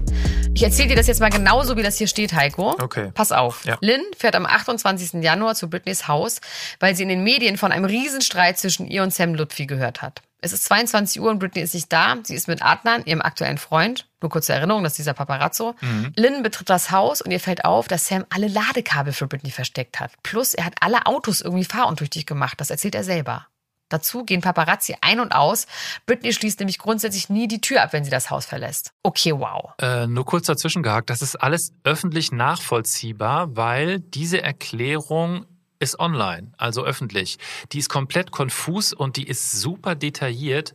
Ich 0.54 0.64
erzähle 0.64 0.88
dir 0.88 0.96
das 0.96 1.08
jetzt 1.08 1.20
mal 1.20 1.30
genauso, 1.30 1.76
wie 1.76 1.84
das 1.84 1.98
hier 1.98 2.08
steht, 2.08 2.34
Heiko. 2.34 2.78
Okay. 2.82 3.12
Pass 3.14 3.34
auf. 3.34 3.66
Ja. 3.66 3.78
Lynn 3.82 4.02
fährt 4.18 4.38
am 4.38 4.46
28. 4.46 5.22
Januar 5.22 5.56
zu 5.56 5.70
Britneys 5.70 6.08
Haus, 6.08 6.40
weil 6.80 6.96
sie 6.96 7.04
in 7.04 7.10
den 7.10 7.22
Medien 7.22 7.58
von 7.58 7.74
einem 7.74 7.84
Riesenstreit 7.84 8.58
zwischen 8.58 8.88
ihr 8.88 9.04
und 9.04 9.14
Sam 9.14 9.36
Lutfi 9.36 9.66
gehört 9.66 10.02
hat. 10.02 10.22
Es 10.46 10.54
ist 10.54 10.66
22 10.66 11.20
Uhr 11.20 11.32
und 11.32 11.40
Britney 11.40 11.64
ist 11.64 11.74
nicht 11.74 11.92
da. 11.92 12.18
Sie 12.22 12.36
ist 12.36 12.48
mit 12.48 12.64
Adnan, 12.64 13.04
ihrem 13.06 13.24
aktuellen 13.24 13.58
Freund. 13.58 14.08
Nur 14.22 14.30
kurze 14.30 14.54
Erinnerung, 14.54 14.84
das 14.84 14.94
ist 14.94 15.00
dieser 15.00 15.16
Paparazzo. 15.16 15.74
Lynn 16.16 16.44
betritt 16.44 16.70
das 16.70 16.92
Haus 16.92 17.20
und 17.24 17.32
ihr 17.32 17.40
fällt 17.40 17.66
auf, 17.66 17.88
dass 17.88 18.08
Sam 18.08 18.26
alle 18.30 18.48
Ladekabel 18.48 19.12
für 19.12 19.26
Britney 19.26 19.50
versteckt 19.50 20.00
hat. 20.00 20.12
Plus, 20.22 20.54
er 20.54 20.66
hat 20.66 20.76
alle 20.82 21.08
Autos 21.08 21.42
irgendwie 21.42 21.66
fahruntüchtig 21.66 22.28
gemacht. 22.28 22.62
Das 22.62 22.70
erzählt 22.70 22.94
er 22.94 23.04
selber. 23.04 23.48
Dazu 23.90 24.24
gehen 24.24 24.42
Paparazzi 24.42 24.96
ein 25.02 25.20
und 25.20 25.32
aus. 25.32 25.66
Britney 26.06 26.32
schließt 26.32 26.60
nämlich 26.60 26.78
grundsätzlich 26.78 27.28
nie 27.30 27.48
die 27.48 27.62
Tür 27.62 27.82
ab, 27.82 27.92
wenn 27.94 28.04
sie 28.04 28.12
das 28.12 28.30
Haus 28.30 28.46
verlässt. 28.46 28.94
Okay, 29.02 29.32
wow. 29.32 29.74
Äh, 29.80 30.06
nur 30.06 30.26
kurz 30.26 30.46
dazwischen 30.46 30.84
gehakt. 30.84 31.10
Das 31.10 31.24
ist 31.24 31.38
alles 31.38 31.72
öffentlich 31.84 32.32
nachvollziehbar, 32.32 33.56
weil 33.56 34.00
diese 34.00 34.44
Erklärung 34.44 35.48
ist 35.80 36.00
online, 36.00 36.52
also 36.58 36.84
öffentlich. 36.84 37.38
Die 37.72 37.80
ist 37.80 37.90
komplett 37.90 38.32
konfus 38.32 38.94
und 38.94 39.18
die 39.18 39.28
ist 39.28 39.52
super 39.52 39.96
detailliert 39.96 40.74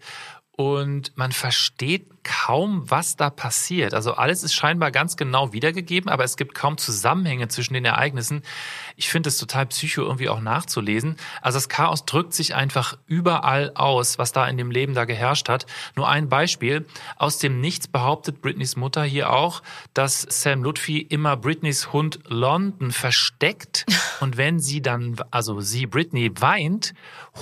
und 0.53 1.17
man 1.17 1.33
versteht 1.33 2.20
kaum, 2.23 2.91
was 2.91 3.17
da 3.17 3.31
passiert. 3.31 3.95
Also 3.95 4.15
alles 4.15 4.43
ist 4.43 4.55
scheinbar 4.55 4.91
ganz 4.91 5.17
genau 5.17 5.53
wiedergegeben, 5.53 6.11
aber 6.11 6.25
es 6.25 6.37
gibt 6.37 6.55
kaum 6.55 6.79
Zusammenhänge 6.79 7.49
zwischen 7.49 7.75
den 7.75 7.85
Ereignissen. 7.85 8.43
Ich 8.97 9.09
finde 9.09 9.29
es 9.29 9.39
total 9.39 9.67
psycho 9.67 10.03
irgendwie 10.03 10.29
auch 10.29 10.41
nachzulesen. 10.41 11.17
Also 11.43 11.57
das 11.57 11.69
Chaos 11.69 12.05
drückt 12.05 12.35
sich 12.35 12.55
einfach 12.55 12.97
überall 13.07 13.73
aus, 13.75 14.19
was 14.19 14.33
da 14.33 14.47
in 14.47 14.59
dem 14.59 14.71
Leben 14.71 14.95
da 14.95 15.05
geherrscht 15.05 15.49
hat. 15.49 15.67
Nur 15.97 16.09
ein 16.09 16.29
Beispiel. 16.29 16.87
Aus 17.17 17.39
dem 17.39 17.61
Nichts 17.61 17.89
behauptet 17.89 18.43
Britneys 18.43 18.77
Mutter 18.77 19.03
hier 19.03 19.33
auch, 19.33 19.63
dass 19.95 20.27
Sam 20.29 20.63
Lutfi 20.63 20.99
immer 20.99 21.37
Britneys 21.37 21.93
Hund 21.93 22.21
London 22.27 22.91
versteckt 22.91 23.87
und 24.21 24.37
wenn 24.37 24.61
sie 24.61 24.83
dann, 24.83 25.17
also 25.31 25.61
sie 25.61 25.87
Britney 25.87 26.31
weint, 26.41 26.95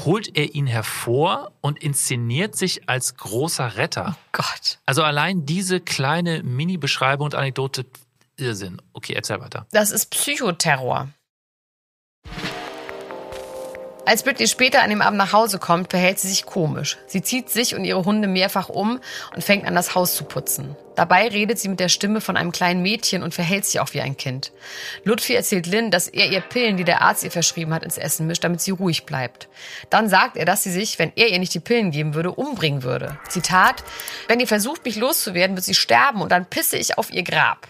holt 0.04 0.36
er 0.36 0.54
ihn 0.54 0.66
hervor 0.66 1.52
und 1.60 1.82
inszeniert 1.82 2.56
sich 2.56 2.88
als 2.88 3.16
großer 3.16 3.76
Retter. 3.76 4.16
Oh 4.16 4.28
Gott. 4.32 4.67
Also 4.86 5.02
allein 5.02 5.46
diese 5.46 5.80
kleine 5.80 6.42
Mini-Beschreibung 6.42 7.26
und 7.26 7.34
Anekdote, 7.34 7.86
Irrsinn. 8.36 8.80
Okay, 8.92 9.14
erzähl 9.14 9.40
weiter. 9.40 9.66
Das 9.72 9.90
ist 9.90 10.10
Psychoterror. 10.10 11.08
Als 14.08 14.22
Britney 14.22 14.48
später 14.48 14.82
an 14.82 14.88
dem 14.88 15.02
Abend 15.02 15.18
nach 15.18 15.34
Hause 15.34 15.58
kommt, 15.58 15.90
verhält 15.90 16.18
sie 16.18 16.28
sich 16.28 16.46
komisch. 16.46 16.96
Sie 17.06 17.20
zieht 17.20 17.50
sich 17.50 17.74
und 17.74 17.84
ihre 17.84 18.06
Hunde 18.06 18.26
mehrfach 18.26 18.70
um 18.70 19.00
und 19.34 19.44
fängt 19.44 19.66
an, 19.66 19.74
das 19.74 19.94
Haus 19.94 20.16
zu 20.16 20.24
putzen. 20.24 20.74
Dabei 20.96 21.28
redet 21.28 21.58
sie 21.58 21.68
mit 21.68 21.78
der 21.78 21.90
Stimme 21.90 22.22
von 22.22 22.34
einem 22.38 22.50
kleinen 22.50 22.80
Mädchen 22.80 23.22
und 23.22 23.34
verhält 23.34 23.66
sich 23.66 23.80
auch 23.80 23.92
wie 23.92 24.00
ein 24.00 24.16
Kind. 24.16 24.50
Ludwig 25.04 25.36
erzählt 25.36 25.66
Lynn, 25.66 25.90
dass 25.90 26.08
er 26.08 26.32
ihr 26.32 26.40
Pillen, 26.40 26.78
die 26.78 26.84
der 26.84 27.02
Arzt 27.02 27.22
ihr 27.22 27.30
verschrieben 27.30 27.74
hat, 27.74 27.82
ins 27.82 27.98
Essen 27.98 28.26
mischt, 28.26 28.44
damit 28.44 28.62
sie 28.62 28.70
ruhig 28.70 29.04
bleibt. 29.04 29.50
Dann 29.90 30.08
sagt 30.08 30.38
er, 30.38 30.46
dass 30.46 30.62
sie 30.62 30.72
sich, 30.72 30.98
wenn 30.98 31.12
er 31.14 31.28
ihr 31.28 31.38
nicht 31.38 31.52
die 31.52 31.60
Pillen 31.60 31.90
geben 31.90 32.14
würde, 32.14 32.32
umbringen 32.32 32.84
würde. 32.84 33.18
Zitat, 33.28 33.84
wenn 34.26 34.40
ihr 34.40 34.48
versucht, 34.48 34.86
mich 34.86 34.96
loszuwerden, 34.96 35.54
wird 35.54 35.66
sie 35.66 35.74
sterben 35.74 36.22
und 36.22 36.32
dann 36.32 36.46
pisse 36.46 36.78
ich 36.78 36.96
auf 36.96 37.12
ihr 37.12 37.24
Grab. 37.24 37.68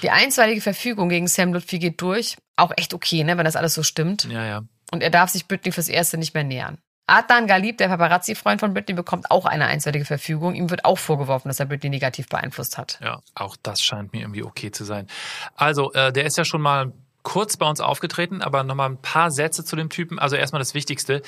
Die 0.00 0.08
einstweilige 0.08 0.62
Verfügung 0.62 1.10
gegen 1.10 1.26
Sam 1.26 1.52
Ludwig 1.52 1.82
geht 1.82 2.00
durch. 2.00 2.38
Auch 2.56 2.72
echt 2.74 2.94
okay, 2.94 3.22
ne, 3.22 3.36
wenn 3.36 3.44
das 3.44 3.54
alles 3.54 3.74
so 3.74 3.82
stimmt. 3.82 4.24
Ja, 4.30 4.46
ja. 4.46 4.62
Und 4.92 5.02
er 5.02 5.10
darf 5.10 5.30
sich 5.30 5.46
Britney 5.46 5.72
fürs 5.72 5.88
Erste 5.88 6.18
nicht 6.18 6.34
mehr 6.34 6.44
nähern. 6.44 6.78
Adnan 7.06 7.46
Galib, 7.46 7.78
der 7.78 7.88
Paparazzi-Freund 7.88 8.60
von 8.60 8.74
Britney, 8.74 8.94
bekommt 8.94 9.30
auch 9.30 9.46
eine 9.46 9.66
einseitige 9.66 10.04
Verfügung. 10.04 10.54
Ihm 10.54 10.68
wird 10.68 10.84
auch 10.84 10.98
vorgeworfen, 10.98 11.48
dass 11.48 11.58
er 11.58 11.66
Britney 11.66 11.88
negativ 11.88 12.28
beeinflusst 12.28 12.76
hat. 12.76 12.98
Ja, 13.02 13.20
auch 13.34 13.56
das 13.62 13.82
scheint 13.82 14.12
mir 14.12 14.20
irgendwie 14.20 14.42
okay 14.42 14.70
zu 14.70 14.84
sein. 14.84 15.06
Also, 15.54 15.92
äh, 15.94 16.12
der 16.12 16.26
ist 16.26 16.36
ja 16.36 16.44
schon 16.44 16.60
mal 16.60 16.92
kurz 17.22 17.56
bei 17.56 17.68
uns 17.68 17.80
aufgetreten, 17.80 18.42
aber 18.42 18.62
nochmal 18.62 18.90
ein 18.90 19.02
paar 19.02 19.30
Sätze 19.30 19.64
zu 19.64 19.76
dem 19.76 19.88
Typen. 19.90 20.18
Also 20.18 20.36
erstmal 20.36 20.60
das 20.60 20.74
Wichtigste. 20.74 21.22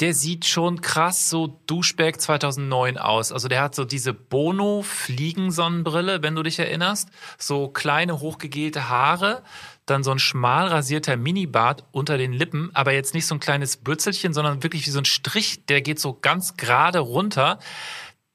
Der 0.00 0.12
sieht 0.12 0.44
schon 0.44 0.80
krass 0.82 1.30
so 1.30 1.58
Duschberg 1.66 2.20
2009 2.20 2.98
aus. 2.98 3.32
Also 3.32 3.48
der 3.48 3.62
hat 3.62 3.74
so 3.74 3.84
diese 3.84 4.12
Bono-Fliegensonnenbrille, 4.12 6.22
wenn 6.22 6.34
du 6.34 6.42
dich 6.42 6.58
erinnerst. 6.58 7.08
So 7.38 7.68
kleine, 7.68 8.20
hochgegelte 8.20 8.90
Haare, 8.90 9.42
dann 9.86 10.02
so 10.02 10.10
ein 10.10 10.18
schmal 10.18 10.68
rasierter 10.68 11.16
Minibart 11.16 11.84
unter 11.92 12.18
den 12.18 12.32
Lippen, 12.32 12.70
aber 12.74 12.92
jetzt 12.92 13.14
nicht 13.14 13.26
so 13.26 13.34
ein 13.34 13.40
kleines 13.40 13.76
Bützelchen, 13.78 14.34
sondern 14.34 14.62
wirklich 14.62 14.86
wie 14.86 14.90
so 14.90 14.98
ein 14.98 15.04
Strich, 15.04 15.64
der 15.66 15.80
geht 15.80 16.00
so 16.00 16.18
ganz 16.20 16.56
gerade 16.56 16.98
runter. 16.98 17.58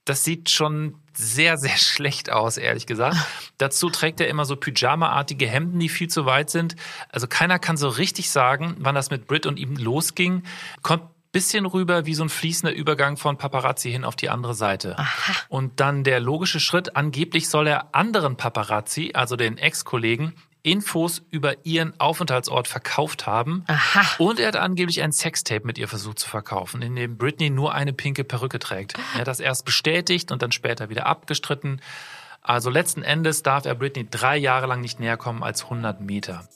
Das 0.06 0.24
sieht 0.24 0.50
schon 0.50 0.96
sehr, 1.14 1.58
sehr 1.58 1.76
schlecht 1.78 2.32
aus, 2.32 2.58
ehrlich 2.58 2.88
gesagt. 2.88 3.18
Dazu 3.58 3.90
trägt 3.90 4.22
er 4.22 4.30
immer 4.30 4.46
so 4.46 4.56
Pyjama-artige 4.56 5.48
Hemden, 5.48 5.80
die 5.80 5.90
viel 5.90 6.08
zu 6.08 6.26
weit 6.26 6.50
sind. 6.50 6.76
Also 7.10 7.28
keiner 7.28 7.60
kann 7.60 7.78
so 7.78 7.90
richtig 7.90 8.32
sagen, 8.32 8.76
wann 8.80 8.96
das 8.96 9.12
mit 9.12 9.28
Brit 9.28 9.46
und 9.46 9.60
ihm 9.60 9.76
losging. 9.76 10.44
Kommt 10.82 11.04
bisschen 11.32 11.66
rüber 11.66 12.06
wie 12.06 12.14
so 12.14 12.24
ein 12.24 12.30
fließender 12.30 12.76
Übergang 12.76 13.18
von 13.18 13.38
Paparazzi 13.38 13.90
hin 13.92 14.04
auf 14.04 14.16
die 14.16 14.30
andere 14.30 14.54
Seite. 14.54 14.98
Aha. 14.98 15.34
Und 15.48 15.80
dann 15.80 16.04
der 16.04 16.20
logische 16.20 16.60
Schritt, 16.60 16.96
angeblich 16.96 17.50
soll 17.50 17.68
er 17.68 17.96
anderen 17.96 18.36
Paparazzi, 18.36 19.12
also 19.14 19.36
den 19.36 19.58
Ex-Kollegen, 19.58 20.34
Infos 20.64 21.22
über 21.32 21.66
ihren 21.66 22.00
Aufenthaltsort 22.00 22.68
verkauft 22.68 23.26
haben. 23.26 23.64
Aha. 23.68 24.06
Und 24.18 24.40
er 24.40 24.50
hat 24.50 24.56
angeblich 24.56 25.02
ein 25.02 25.12
Sextape 25.12 25.66
mit 25.66 25.78
ihr 25.78 25.88
versucht 25.88 26.20
zu 26.20 26.30
verkaufen, 26.30 26.82
in 26.82 26.96
dem 26.96 27.18
Britney 27.18 27.50
nur 27.50 27.74
eine 27.74 27.94
pinke 27.94 28.24
Perücke 28.24 28.60
trägt. 28.60 28.94
Er 29.14 29.22
hat 29.22 29.28
das 29.28 29.40
erst 29.40 29.66
bestätigt 29.66 30.32
und 30.32 30.42
dann 30.42 30.52
später 30.52 30.90
wieder 30.90 31.06
abgestritten. 31.06 31.82
Also 32.42 32.70
letzten 32.70 33.04
Endes 33.04 33.44
darf 33.44 33.66
er 33.66 33.76
Britney 33.76 34.08
drei 34.10 34.38
Jahre 34.38 34.68
lang 34.68 34.82
nicht 34.82 35.00
näher 35.00 35.18
kommen 35.18 35.44
als 35.44 35.64
100 35.64 36.02
Meter. 36.02 36.48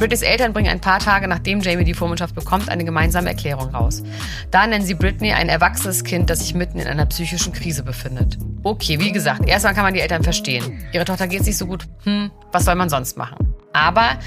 Britneys 0.00 0.22
Eltern 0.22 0.54
bringen 0.54 0.70
ein 0.70 0.80
paar 0.80 0.98
Tage 0.98 1.28
nachdem 1.28 1.60
Jamie 1.60 1.84
die 1.84 1.92
Vormundschaft 1.92 2.34
bekommt, 2.34 2.70
eine 2.70 2.86
gemeinsame 2.86 3.28
Erklärung 3.28 3.74
raus. 3.74 4.02
Da 4.50 4.66
nennen 4.66 4.82
sie 4.82 4.94
Britney 4.94 5.32
ein 5.32 5.50
erwachsenes 5.50 6.04
Kind, 6.04 6.30
das 6.30 6.38
sich 6.38 6.54
mitten 6.54 6.78
in 6.78 6.86
einer 6.86 7.04
psychischen 7.04 7.52
Krise 7.52 7.82
befindet. 7.82 8.38
Okay, 8.62 8.98
wie 8.98 9.12
gesagt, 9.12 9.46
erstmal 9.46 9.74
kann 9.74 9.84
man 9.84 9.92
die 9.92 10.00
Eltern 10.00 10.22
verstehen. 10.22 10.82
Ihre 10.92 11.04
Tochter 11.04 11.26
geht 11.26 11.44
sich 11.44 11.58
so 11.58 11.66
gut, 11.66 11.86
hm, 12.04 12.30
was 12.50 12.64
soll 12.64 12.76
man 12.76 12.88
sonst 12.88 13.18
machen? 13.18 13.54
Aber 13.74 14.18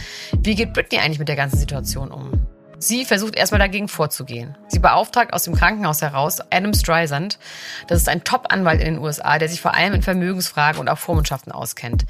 wie 0.43 0.53
geht 0.53 0.73
Britney 0.73 0.99
eigentlich 0.99 1.17
mit 1.17 1.27
der 1.27 1.35
ganzen 1.35 1.57
Situation 1.57 2.11
um? 2.11 2.52
Sie 2.83 3.05
versucht 3.05 3.37
erstmal 3.37 3.59
dagegen 3.59 3.87
vorzugehen. 3.87 4.57
Sie 4.67 4.79
beauftragt 4.79 5.33
aus 5.33 5.43
dem 5.43 5.55
Krankenhaus 5.55 6.01
heraus 6.01 6.41
Adam 6.51 6.73
Streisand. 6.73 7.39
Das 7.87 8.01
ist 8.01 8.09
ein 8.09 8.25
Top-Anwalt 8.25 8.81
in 8.81 8.95
den 8.95 8.97
USA, 8.97 9.39
der 9.39 9.47
sich 9.47 9.61
vor 9.61 9.73
allem 9.73 9.93
in 9.93 10.01
Vermögensfragen 10.01 10.81
und 10.81 10.89
auch 10.89 10.97
Vormundschaften 10.97 11.53
auskennt. 11.53 12.03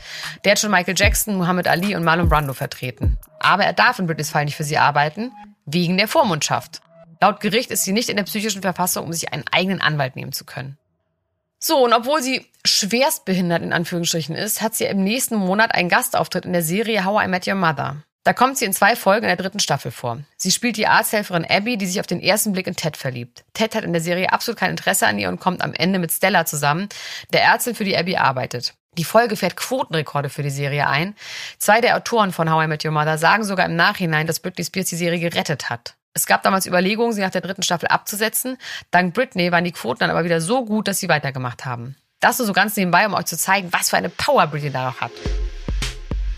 Der 0.43 0.53
hat 0.53 0.59
schon 0.59 0.71
Michael 0.71 0.95
Jackson, 0.97 1.35
Muhammad 1.35 1.67
Ali 1.67 1.95
und 1.95 2.03
Marlon 2.03 2.27
Brando 2.27 2.53
vertreten. 2.53 3.19
Aber 3.39 3.63
er 3.63 3.73
darf 3.73 3.99
in 3.99 4.07
Britneys 4.07 4.31
Fall 4.31 4.45
nicht 4.45 4.55
für 4.55 4.63
sie 4.63 4.79
arbeiten, 4.79 5.31
wegen 5.67 5.95
der 5.95 6.07
Vormundschaft. 6.07 6.81
Laut 7.21 7.39
Gericht 7.39 7.69
ist 7.69 7.83
sie 7.83 7.93
nicht 7.93 8.09
in 8.09 8.17
der 8.17 8.23
psychischen 8.23 8.63
Verfassung, 8.63 9.05
um 9.05 9.13
sich 9.13 9.31
einen 9.31 9.45
eigenen 9.51 9.79
Anwalt 9.79 10.15
nehmen 10.15 10.31
zu 10.31 10.43
können. 10.43 10.79
So, 11.59 11.85
und 11.85 11.93
obwohl 11.93 12.23
sie 12.23 12.47
schwerstbehindert 12.65 13.61
in 13.61 13.73
Anführungsstrichen 13.73 14.35
ist, 14.35 14.63
hat 14.63 14.73
sie 14.73 14.85
im 14.85 15.03
nächsten 15.03 15.35
Monat 15.35 15.75
einen 15.75 15.87
Gastauftritt 15.87 16.45
in 16.45 16.53
der 16.53 16.63
Serie 16.63 17.05
How 17.05 17.23
I 17.23 17.27
Met 17.27 17.47
Your 17.47 17.55
Mother. 17.55 18.03
Da 18.25 18.31
kommt 18.31 18.57
sie 18.57 18.63
in 18.63 18.71
zwei 18.71 18.95
Folgen 18.95 19.25
in 19.25 19.35
der 19.35 19.35
dritten 19.35 19.59
Staffel 19.59 19.91
vor. 19.91 20.19
Sie 20.37 20.51
spielt 20.51 20.77
die 20.77 20.87
Arzthelferin 20.87 21.45
Abby, 21.45 21.77
die 21.77 21.85
sich 21.85 21.99
auf 21.99 22.07
den 22.07 22.21
ersten 22.21 22.53
Blick 22.53 22.67
in 22.67 22.75
Ted 22.75 22.95
verliebt. 22.95 23.43
Ted 23.53 23.75
hat 23.75 23.83
in 23.83 23.91
der 23.91 24.01
Serie 24.01 24.31
absolut 24.31 24.57
kein 24.57 24.71
Interesse 24.71 25.07
an 25.07 25.19
ihr 25.19 25.27
und 25.27 25.41
kommt 25.41 25.61
am 25.61 25.73
Ende 25.73 25.99
mit 25.99 26.11
Stella 26.11 26.45
zusammen, 26.45 26.87
der 27.33 27.43
Ärztin, 27.43 27.75
für 27.75 27.83
die 27.83 27.97
Abby 27.97 28.15
arbeitet. 28.15 28.75
Die 28.97 29.03
Folge 29.03 29.35
fährt 29.35 29.57
Quotenrekorde 29.57 30.29
für 30.29 30.43
die 30.43 30.51
Serie 30.51 30.87
ein. 30.87 31.15
Zwei 31.57 31.81
der 31.81 31.97
Autoren 31.97 32.31
von 32.31 32.49
How 32.49 32.63
I 32.63 32.67
Met 32.67 32.85
Your 32.85 32.91
Mother 32.91 33.17
sagen 33.17 33.43
sogar 33.43 33.65
im 33.65 33.75
Nachhinein, 33.75 34.27
dass 34.27 34.39
Britney 34.39 34.63
Spears 34.63 34.87
die 34.87 34.95
Serie 34.95 35.19
gerettet 35.19 35.69
hat. 35.69 35.95
Es 36.13 36.25
gab 36.25 36.43
damals 36.43 36.67
Überlegungen, 36.67 37.11
sie 37.11 37.21
nach 37.21 37.31
der 37.31 37.41
dritten 37.41 37.63
Staffel 37.63 37.87
abzusetzen. 37.87 38.57
Dank 38.91 39.15
Britney 39.15 39.51
waren 39.51 39.63
die 39.63 39.71
Quoten 39.71 39.99
dann 39.99 40.11
aber 40.11 40.23
wieder 40.23 40.39
so 40.39 40.63
gut, 40.63 40.87
dass 40.87 40.99
sie 40.99 41.09
weitergemacht 41.09 41.65
haben. 41.65 41.95
Das 42.19 42.37
nur 42.37 42.45
so 42.45 42.53
ganz 42.53 42.77
nebenbei, 42.77 43.05
um 43.05 43.15
euch 43.15 43.25
zu 43.25 43.37
zeigen, 43.37 43.73
was 43.73 43.89
für 43.89 43.97
eine 43.97 44.09
Power 44.09 44.47
Britney 44.47 44.71
da 44.71 44.85
noch 44.85 45.01
hat. 45.01 45.11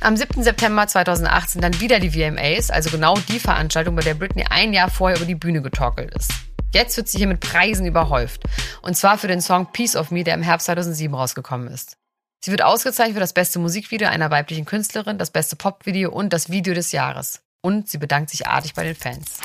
Am 0.05 0.15
7. 0.15 0.43
September 0.43 0.85
2018 0.85 1.61
dann 1.61 1.79
wieder 1.79 1.99
die 1.99 2.11
VMAs, 2.11 2.69
also 2.69 2.91
genau 2.91 3.15
die 3.27 3.39
Veranstaltung, 3.39 3.95
bei 3.95 4.03
der 4.03 4.13
Britney 4.13 4.45
ein 4.47 4.71
Jahr 4.71 4.91
vorher 4.91 5.17
über 5.17 5.25
die 5.25 5.33
Bühne 5.33 5.63
getorkelt 5.63 6.13
ist. 6.13 6.31
Jetzt 6.71 6.95
wird 6.95 7.07
sie 7.07 7.17
hier 7.17 7.25
mit 7.25 7.39
Preisen 7.39 7.87
überhäuft. 7.87 8.43
Und 8.83 8.95
zwar 8.95 9.17
für 9.17 9.27
den 9.27 9.41
Song 9.41 9.71
Piece 9.71 9.95
of 9.95 10.11
Me, 10.11 10.23
der 10.23 10.35
im 10.35 10.43
Herbst 10.43 10.67
2007 10.67 11.11
rausgekommen 11.11 11.69
ist. 11.69 11.97
Sie 12.43 12.51
wird 12.51 12.61
ausgezeichnet 12.61 13.15
für 13.15 13.19
das 13.19 13.33
beste 13.33 13.57
Musikvideo 13.57 14.07
einer 14.07 14.29
weiblichen 14.29 14.65
Künstlerin, 14.65 15.17
das 15.17 15.31
beste 15.31 15.55
Popvideo 15.55 16.11
und 16.11 16.33
das 16.33 16.51
Video 16.51 16.75
des 16.75 16.91
Jahres. 16.91 17.41
Und 17.63 17.89
sie 17.89 17.97
bedankt 17.97 18.29
sich 18.29 18.45
artig 18.45 18.75
bei 18.75 18.83
den 18.83 18.95
Fans. 18.95 19.39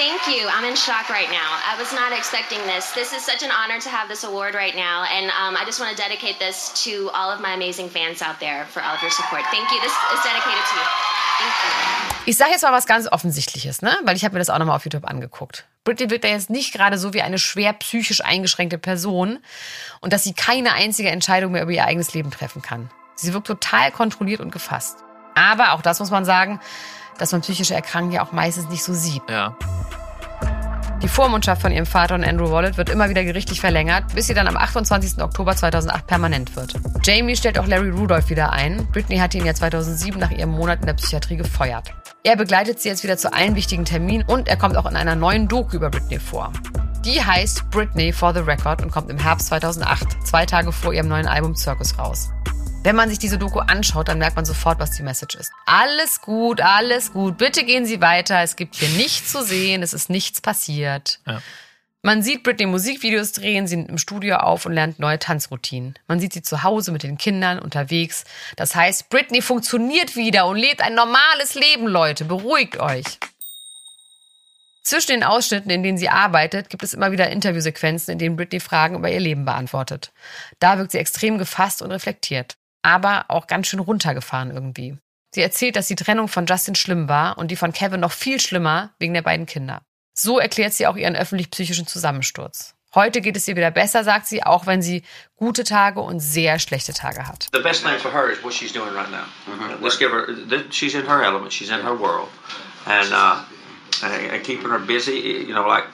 Thank 0.00 0.28
you. 0.28 0.48
I'm 0.48 0.64
in 0.64 0.76
shock 0.76 1.10
right 1.10 1.28
now. 1.28 1.50
I 1.70 1.76
was 1.78 1.92
not 1.92 2.16
expecting 2.16 2.58
this. 2.64 2.90
This 2.92 3.12
is 3.12 3.22
such 3.22 3.42
an 3.42 3.50
honor 3.50 3.78
to 3.80 3.90
have 3.90 4.08
this 4.08 4.24
award 4.24 4.54
right 4.54 4.74
now. 4.74 5.04
And 5.04 5.26
um, 5.28 5.60
I 5.60 5.66
just 5.66 5.78
want 5.78 5.94
to 5.94 6.02
dedicate 6.02 6.38
this 6.38 6.72
to 6.84 7.10
all 7.12 7.30
of 7.30 7.42
my 7.42 7.52
amazing 7.52 7.90
fans 7.90 8.22
out 8.22 8.40
there 8.40 8.64
for 8.72 8.80
all 8.80 8.94
of 8.94 9.02
your 9.02 9.10
support. 9.10 9.42
Thank 9.50 9.70
you. 9.70 9.78
This 9.82 9.92
is 9.92 10.20
dedicated 10.24 10.64
to 10.70 10.74
you. 10.80 10.86
Ich 12.24 12.38
sage 12.38 12.52
jetzt 12.52 12.62
mal 12.62 12.72
was 12.72 12.86
ganz 12.86 13.08
Offensichtliches, 13.12 13.82
ne? 13.82 13.94
weil 14.04 14.16
ich 14.16 14.24
habe 14.24 14.32
mir 14.32 14.38
das 14.38 14.48
auch 14.48 14.58
nochmal 14.58 14.76
auf 14.76 14.84
YouTube 14.86 15.04
angeguckt. 15.04 15.66
Britney 15.84 16.08
wirkt 16.08 16.24
da 16.24 16.28
jetzt 16.28 16.48
nicht 16.48 16.72
gerade 16.72 16.96
so 16.96 17.12
wie 17.12 17.20
eine 17.20 17.38
schwer 17.38 17.74
psychisch 17.74 18.24
eingeschränkte 18.24 18.78
Person 18.78 19.38
und 20.00 20.14
dass 20.14 20.24
sie 20.24 20.32
keine 20.32 20.72
einzige 20.72 21.10
Entscheidung 21.10 21.52
mehr 21.52 21.62
über 21.62 21.72
ihr 21.72 21.84
eigenes 21.84 22.14
Leben 22.14 22.30
treffen 22.30 22.62
kann. 22.62 22.90
Sie 23.16 23.34
wirkt 23.34 23.48
total 23.48 23.92
kontrolliert 23.92 24.40
und 24.40 24.50
gefasst. 24.50 24.96
Aber 25.34 25.72
auch 25.72 25.82
das 25.82 26.00
muss 26.00 26.10
man 26.10 26.24
sagen, 26.24 26.58
dass 27.20 27.32
man 27.32 27.40
psychische 27.42 27.74
Erkrankungen 27.74 28.14
ja 28.14 28.22
auch 28.24 28.32
meistens 28.32 28.68
nicht 28.68 28.82
so 28.82 28.94
sieht. 28.94 29.22
Ja. 29.28 29.56
Die 31.02 31.08
Vormundschaft 31.08 31.62
von 31.62 31.72
ihrem 31.72 31.86
Vater 31.86 32.14
und 32.14 32.24
Andrew 32.24 32.50
Wallet 32.50 32.76
wird 32.76 32.90
immer 32.90 33.08
wieder 33.08 33.24
gerichtlich 33.24 33.60
verlängert, 33.60 34.14
bis 34.14 34.26
sie 34.26 34.34
dann 34.34 34.46
am 34.46 34.56
28. 34.56 35.22
Oktober 35.22 35.56
2008 35.56 36.06
permanent 36.06 36.56
wird. 36.56 36.74
Jamie 37.02 37.36
stellt 37.36 37.58
auch 37.58 37.66
Larry 37.66 37.88
Rudolph 37.88 38.28
wieder 38.28 38.52
ein. 38.52 38.86
Britney 38.92 39.16
hatte 39.16 39.38
ihn 39.38 39.46
ja 39.46 39.54
2007 39.54 40.20
nach 40.20 40.30
ihrem 40.30 40.50
Monat 40.50 40.80
in 40.80 40.86
der 40.86 40.94
Psychiatrie 40.94 41.36
gefeuert. 41.36 41.94
Er 42.22 42.36
begleitet 42.36 42.80
sie 42.80 42.90
jetzt 42.90 43.02
wieder 43.02 43.16
zu 43.16 43.32
allen 43.32 43.54
wichtigen 43.54 43.86
Terminen 43.86 44.24
und 44.26 44.46
er 44.46 44.58
kommt 44.58 44.76
auch 44.76 44.84
in 44.84 44.94
einer 44.94 45.14
neuen 45.14 45.48
Doku 45.48 45.76
über 45.76 45.88
Britney 45.88 46.18
vor. 46.18 46.52
Die 47.06 47.24
heißt 47.24 47.70
Britney 47.70 48.12
for 48.12 48.34
the 48.34 48.40
Record 48.40 48.82
und 48.82 48.90
kommt 48.90 49.08
im 49.08 49.16
Herbst 49.16 49.46
2008, 49.46 50.26
zwei 50.26 50.44
Tage 50.44 50.70
vor 50.70 50.92
ihrem 50.92 51.08
neuen 51.08 51.26
Album 51.26 51.56
Circus 51.56 51.98
raus. 51.98 52.28
Wenn 52.82 52.96
man 52.96 53.10
sich 53.10 53.18
diese 53.18 53.36
Doku 53.36 53.58
anschaut, 53.58 54.08
dann 54.08 54.18
merkt 54.18 54.36
man 54.36 54.46
sofort, 54.46 54.78
was 54.78 54.92
die 54.92 55.02
Message 55.02 55.34
ist. 55.34 55.52
Alles 55.66 56.22
gut, 56.22 56.62
alles 56.62 57.12
gut. 57.12 57.36
Bitte 57.36 57.64
gehen 57.64 57.84
Sie 57.84 58.00
weiter. 58.00 58.42
Es 58.42 58.56
gibt 58.56 58.74
hier 58.74 58.88
nichts 58.90 59.32
zu 59.32 59.44
sehen. 59.44 59.82
Es 59.82 59.92
ist 59.92 60.08
nichts 60.08 60.40
passiert. 60.40 61.20
Ja. 61.26 61.42
Man 62.02 62.22
sieht 62.22 62.42
Britney 62.42 62.64
Musikvideos 62.64 63.32
drehen, 63.32 63.66
sie 63.66 63.76
nimmt 63.76 63.90
im 63.90 63.98
Studio 63.98 64.36
auf 64.36 64.64
und 64.64 64.72
lernt 64.72 64.98
neue 64.98 65.18
Tanzroutinen. 65.18 65.98
Man 66.08 66.18
sieht 66.18 66.32
sie 66.32 66.40
zu 66.40 66.62
Hause 66.62 66.92
mit 66.92 67.02
den 67.02 67.18
Kindern 67.18 67.58
unterwegs. 67.58 68.24
Das 68.56 68.74
heißt, 68.74 69.10
Britney 69.10 69.42
funktioniert 69.42 70.16
wieder 70.16 70.46
und 70.46 70.56
lebt 70.56 70.80
ein 70.80 70.94
normales 70.94 71.54
Leben, 71.54 71.86
Leute. 71.86 72.24
Beruhigt 72.24 72.80
euch. 72.80 73.04
Zwischen 74.82 75.10
den 75.10 75.24
Ausschnitten, 75.24 75.70
in 75.70 75.82
denen 75.82 75.98
sie 75.98 76.08
arbeitet, 76.08 76.70
gibt 76.70 76.82
es 76.82 76.94
immer 76.94 77.12
wieder 77.12 77.28
Interviewsequenzen, 77.28 78.12
in 78.12 78.18
denen 78.18 78.36
Britney 78.36 78.60
Fragen 78.60 78.96
über 78.96 79.10
ihr 79.10 79.20
Leben 79.20 79.44
beantwortet. 79.44 80.10
Da 80.58 80.78
wirkt 80.78 80.92
sie 80.92 80.98
extrem 80.98 81.36
gefasst 81.36 81.82
und 81.82 81.90
reflektiert, 81.90 82.56
aber 82.82 83.26
auch 83.28 83.46
ganz 83.46 83.68
schön 83.68 83.80
runtergefahren 83.80 84.50
irgendwie. 84.50 84.98
Sie 85.34 85.42
erzählt, 85.42 85.76
dass 85.76 85.86
die 85.86 85.94
Trennung 85.94 86.28
von 86.28 86.46
Justin 86.46 86.74
schlimm 86.74 87.08
war 87.08 87.38
und 87.38 87.50
die 87.50 87.56
von 87.56 87.72
Kevin 87.72 88.00
noch 88.00 88.12
viel 88.12 88.40
schlimmer 88.40 88.90
wegen 88.98 89.14
der 89.14 89.22
beiden 89.22 89.46
Kinder. 89.46 89.82
So 90.12 90.38
erklärt 90.38 90.72
sie 90.72 90.86
auch 90.86 90.96
ihren 90.96 91.16
öffentlich-psychischen 91.16 91.86
Zusammensturz. 91.86 92.74
Heute 92.92 93.20
geht 93.20 93.36
es 93.36 93.46
ihr 93.46 93.54
wieder 93.54 93.70
besser, 93.70 94.02
sagt 94.02 94.26
sie, 94.26 94.42
auch 94.42 94.66
wenn 94.66 94.82
sie 94.82 95.04
gute 95.36 95.62
Tage 95.62 96.00
und 96.00 96.18
sehr 96.18 96.58
schlechte 96.58 96.92
Tage 96.92 97.28
hat. 97.28 97.48
The 97.52 97.62
best 97.62 97.84
thing 97.84 97.96
for 98.00 98.12
her 98.12 98.28
is 98.28 98.42
what 98.42 98.52
she's 98.52 98.72
doing 98.72 98.92
right 98.92 99.10
now. 99.12 99.26
Mm-hmm. 99.46 99.82
Let's 99.82 99.96
give 99.96 100.10
her. 100.10 100.26
She's 100.70 100.94
in 100.94 101.06
her 101.06 101.22
element. 101.22 101.52
She's 101.52 101.70
in 101.70 101.80
her 101.82 101.96
world, 101.96 102.28
and 102.86 103.12
uh, 103.12 103.44
and 104.02 104.42
keeping 104.42 104.68
her 104.68 104.80
busy. 104.80 105.20
You 105.46 105.54
know, 105.54 105.68
like 105.68 105.84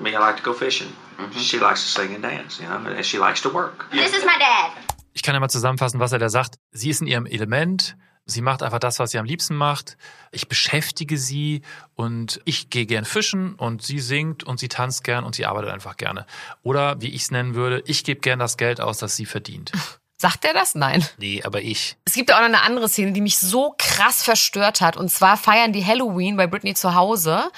me, 0.00 0.14
I 0.14 0.20
like 0.20 0.36
to 0.36 0.42
go 0.44 0.52
fishing. 0.52 0.92
Mm-hmm. 1.18 1.36
She 1.40 1.58
likes 1.58 1.82
to 1.82 1.88
sing 1.88 2.14
and 2.14 2.22
dance. 2.22 2.60
You 2.60 2.68
know, 2.68 2.76
and 2.76 3.04
she 3.04 3.18
likes 3.18 3.40
to 3.42 3.48
work. 3.48 3.90
This 3.90 4.14
is 4.14 4.24
my 4.24 4.38
dad. 4.38 4.70
Ich 5.16 5.22
kann 5.22 5.34
ja 5.34 5.40
mal 5.40 5.48
zusammenfassen, 5.48 5.98
was 5.98 6.12
er 6.12 6.18
da 6.18 6.28
sagt. 6.28 6.56
Sie 6.72 6.90
ist 6.90 7.00
in 7.00 7.06
ihrem 7.06 7.24
Element. 7.24 7.96
Sie 8.26 8.42
macht 8.42 8.62
einfach 8.62 8.78
das, 8.78 8.98
was 8.98 9.12
sie 9.12 9.18
am 9.18 9.24
liebsten 9.24 9.56
macht. 9.56 9.96
Ich 10.30 10.46
beschäftige 10.46 11.16
sie 11.16 11.62
und 11.94 12.42
ich 12.44 12.68
gehe 12.68 12.84
gern 12.84 13.06
fischen 13.06 13.54
und 13.54 13.80
sie 13.80 13.98
singt 13.98 14.44
und 14.44 14.60
sie 14.60 14.68
tanzt 14.68 15.04
gern 15.04 15.24
und 15.24 15.34
sie 15.34 15.46
arbeitet 15.46 15.70
einfach 15.70 15.96
gerne. 15.96 16.26
Oder 16.62 17.00
wie 17.00 17.08
ich 17.08 17.22
es 17.22 17.30
nennen 17.30 17.54
würde, 17.54 17.82
ich 17.86 18.04
gebe 18.04 18.20
gern 18.20 18.38
das 18.38 18.58
Geld 18.58 18.78
aus, 18.78 18.98
das 18.98 19.16
sie 19.16 19.24
verdient. 19.24 19.72
Sagt 20.18 20.44
er 20.44 20.52
das? 20.52 20.74
Nein. 20.74 21.02
Nee, 21.16 21.42
aber 21.42 21.62
ich. 21.62 21.96
Es 22.04 22.12
gibt 22.12 22.30
auch 22.30 22.40
noch 22.40 22.44
eine 22.44 22.60
andere 22.60 22.90
Szene, 22.90 23.12
die 23.12 23.22
mich 23.22 23.38
so 23.38 23.74
krass 23.78 24.22
verstört 24.22 24.82
hat. 24.82 24.98
Und 24.98 25.10
zwar 25.10 25.38
feiern 25.38 25.72
die 25.72 25.84
Halloween 25.84 26.36
bei 26.36 26.46
Britney 26.46 26.74
zu 26.74 26.94
Hause. 26.94 27.50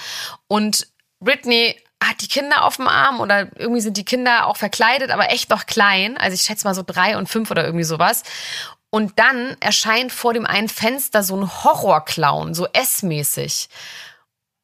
Und 0.46 0.86
Britney 1.18 1.74
hat 2.02 2.20
die 2.20 2.28
Kinder 2.28 2.64
auf 2.64 2.76
dem 2.76 2.88
Arm 2.88 3.20
oder 3.20 3.48
irgendwie 3.56 3.80
sind 3.80 3.96
die 3.96 4.04
Kinder 4.04 4.46
auch 4.46 4.56
verkleidet, 4.56 5.10
aber 5.10 5.30
echt 5.30 5.50
noch 5.50 5.66
klein. 5.66 6.16
Also 6.16 6.34
ich 6.34 6.42
schätze 6.42 6.66
mal 6.66 6.74
so 6.74 6.84
drei 6.86 7.16
und 7.16 7.28
fünf 7.28 7.50
oder 7.50 7.64
irgendwie 7.64 7.84
sowas. 7.84 8.22
Und 8.90 9.18
dann 9.18 9.56
erscheint 9.60 10.12
vor 10.12 10.32
dem 10.32 10.46
einen 10.46 10.68
Fenster 10.68 11.22
so 11.22 11.36
ein 11.36 11.64
Horrorclown, 11.64 12.54
so 12.54 12.66
S-mäßig. 12.72 13.68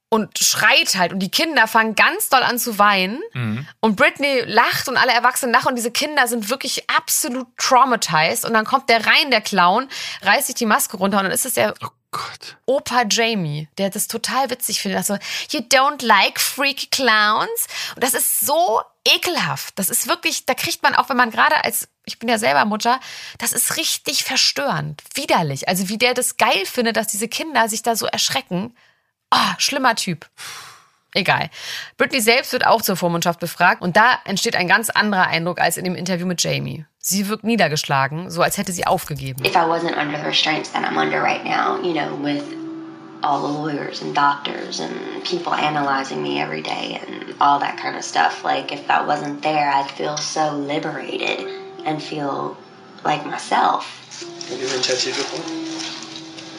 Und 0.09 0.39
schreit 0.39 0.97
halt. 0.97 1.13
Und 1.13 1.19
die 1.19 1.31
Kinder 1.31 1.67
fangen 1.67 1.97
ganz 1.97 2.29
doll 2.29 2.43
an 2.43 2.59
zu 2.59 2.79
weinen. 2.79 3.21
Mhm. 3.33 3.67
Und 3.81 3.97
Britney 3.97 4.43
lacht 4.47 4.89
und 4.89 4.97
alle 4.97 5.13
Erwachsenen 5.13 5.53
lachen. 5.53 5.71
Und 5.71 5.75
diese 5.75 5.91
Kinder 5.91 6.29
sind 6.29 6.51
wirklich 6.51 6.89
absolut 6.89 7.49
traumatized. 7.57 8.45
Und 8.45 8.55
dann 8.55 8.65
kommt 8.65 8.89
der 8.89 9.05
rein, 9.05 9.33
der 9.33 9.41
Clown, 9.41 9.89
reißt 10.23 10.47
sich 10.47 10.55
die 10.55 10.67
Maske 10.67 10.97
runter. 10.99 11.19
Und 11.19 11.25
dann 11.25 11.33
ist 11.33 11.47
es 11.47 11.55
der 11.55 11.75
oh 11.83 11.89
Gott. 12.15 12.57
Opa 12.65 13.03
Jamie, 13.11 13.69
der 13.77 13.91
das 13.91 14.07
total 14.07 14.49
witzig 14.49 14.81
findet. 14.81 14.99
Also, 14.99 15.15
you 15.51 15.59
don't 15.59 16.05
like 16.05 16.39
freak 16.39 16.93
clowns. 16.93 17.67
Und 17.97 18.05
das 18.05 18.15
ist 18.15 18.39
so 18.39 18.81
ekelhaft. 19.05 19.77
Das 19.77 19.89
ist 19.89 20.07
wirklich, 20.07 20.47
da 20.47 20.55
kriegt 20.55 20.85
man 20.85 20.95
auch, 20.95 21.09
wenn 21.09 21.17
man 21.17 21.33
gerade 21.33 21.65
als, 21.65 21.89
ich 22.05 22.21
bin 22.21 22.29
ja 22.29 22.39
selber 22.39 22.65
Mutter, 22.67 23.01
das 23.39 23.53
ist 23.53 23.77
richtig 23.77 24.23
verstörend, 24.23 25.03
widerlich. 25.15 25.69
Also 25.69 25.89
wie 25.89 25.99
der 25.99 26.15
das 26.15 26.37
geil 26.37 26.65
findet, 26.67 26.97
dass 26.97 27.09
diese 27.09 27.27
Kinder 27.27 27.69
sich 27.69 27.83
da 27.83 27.97
so 27.97 28.07
erschrecken. 28.07 28.77
Oh, 29.33 29.55
schlimmer 29.59 29.97
Typ. 29.97 30.31
Egal. 31.15 31.51
Britney 31.97 32.21
selbst 32.21 32.53
wird 32.53 32.65
auch 32.65 32.83
zur 32.83 32.97
Vormundschaft 32.97 33.41
befragt 33.41 33.83
und 33.83 33.97
da 33.97 34.21
entsteht 34.25 34.55
ein 34.55 34.69
ganz 34.69 34.89
anderer 34.89 35.27
Eindruck 35.27 35.61
als 35.61 35.77
in 35.77 35.85
dem 35.85 35.97
Interview 35.97 36.27
mit 36.27 36.43
Jamie. 36.43 36.87
Sie 37.07 37.29
wirkt 37.29 37.45
niedergeschlagen, 37.45 38.31
so 38.31 38.41
als 38.41 38.57
hätte 38.57 38.73
sie 38.73 38.87
aufgegeben. 38.87 39.45
If 39.45 39.55
I 39.57 39.67
wasn't 39.69 39.95
under 39.99 40.17
the 40.17 40.25
restraints 40.25 40.71
that 40.73 40.91
I'm 40.91 40.97
under 40.97 41.21
right 41.21 41.45
now, 41.45 41.79
you 41.83 41.93
know, 41.93 42.17
with 42.17 42.43
all 43.23 43.43
the 43.43 43.59
lawyers 43.59 44.01
and 44.01 44.15
doctors 44.15 44.81
and 44.81 45.23
people 45.23 45.53
analyzing 45.53 46.23
me 46.23 46.41
every 46.41 46.63
day 46.63 46.99
and 47.07 47.35
all 47.43 47.59
that 47.59 47.77
kind 47.77 47.95
of 47.95 48.05
stuff, 48.05 48.43
like 48.43 48.73
if 48.73 48.87
that 48.89 49.07
wasn't 49.07 49.43
there, 49.43 49.69
I'd 49.71 49.91
feel 49.91 50.17
so 50.17 50.57
liberated 50.57 51.47
and 51.85 52.03
feel 52.03 52.57
like 53.05 53.27
myself. 53.27 53.85
Have 54.49 54.59
you 54.59 54.67
been 54.67 54.81
tattooed 54.81 55.15
before? 55.15 55.45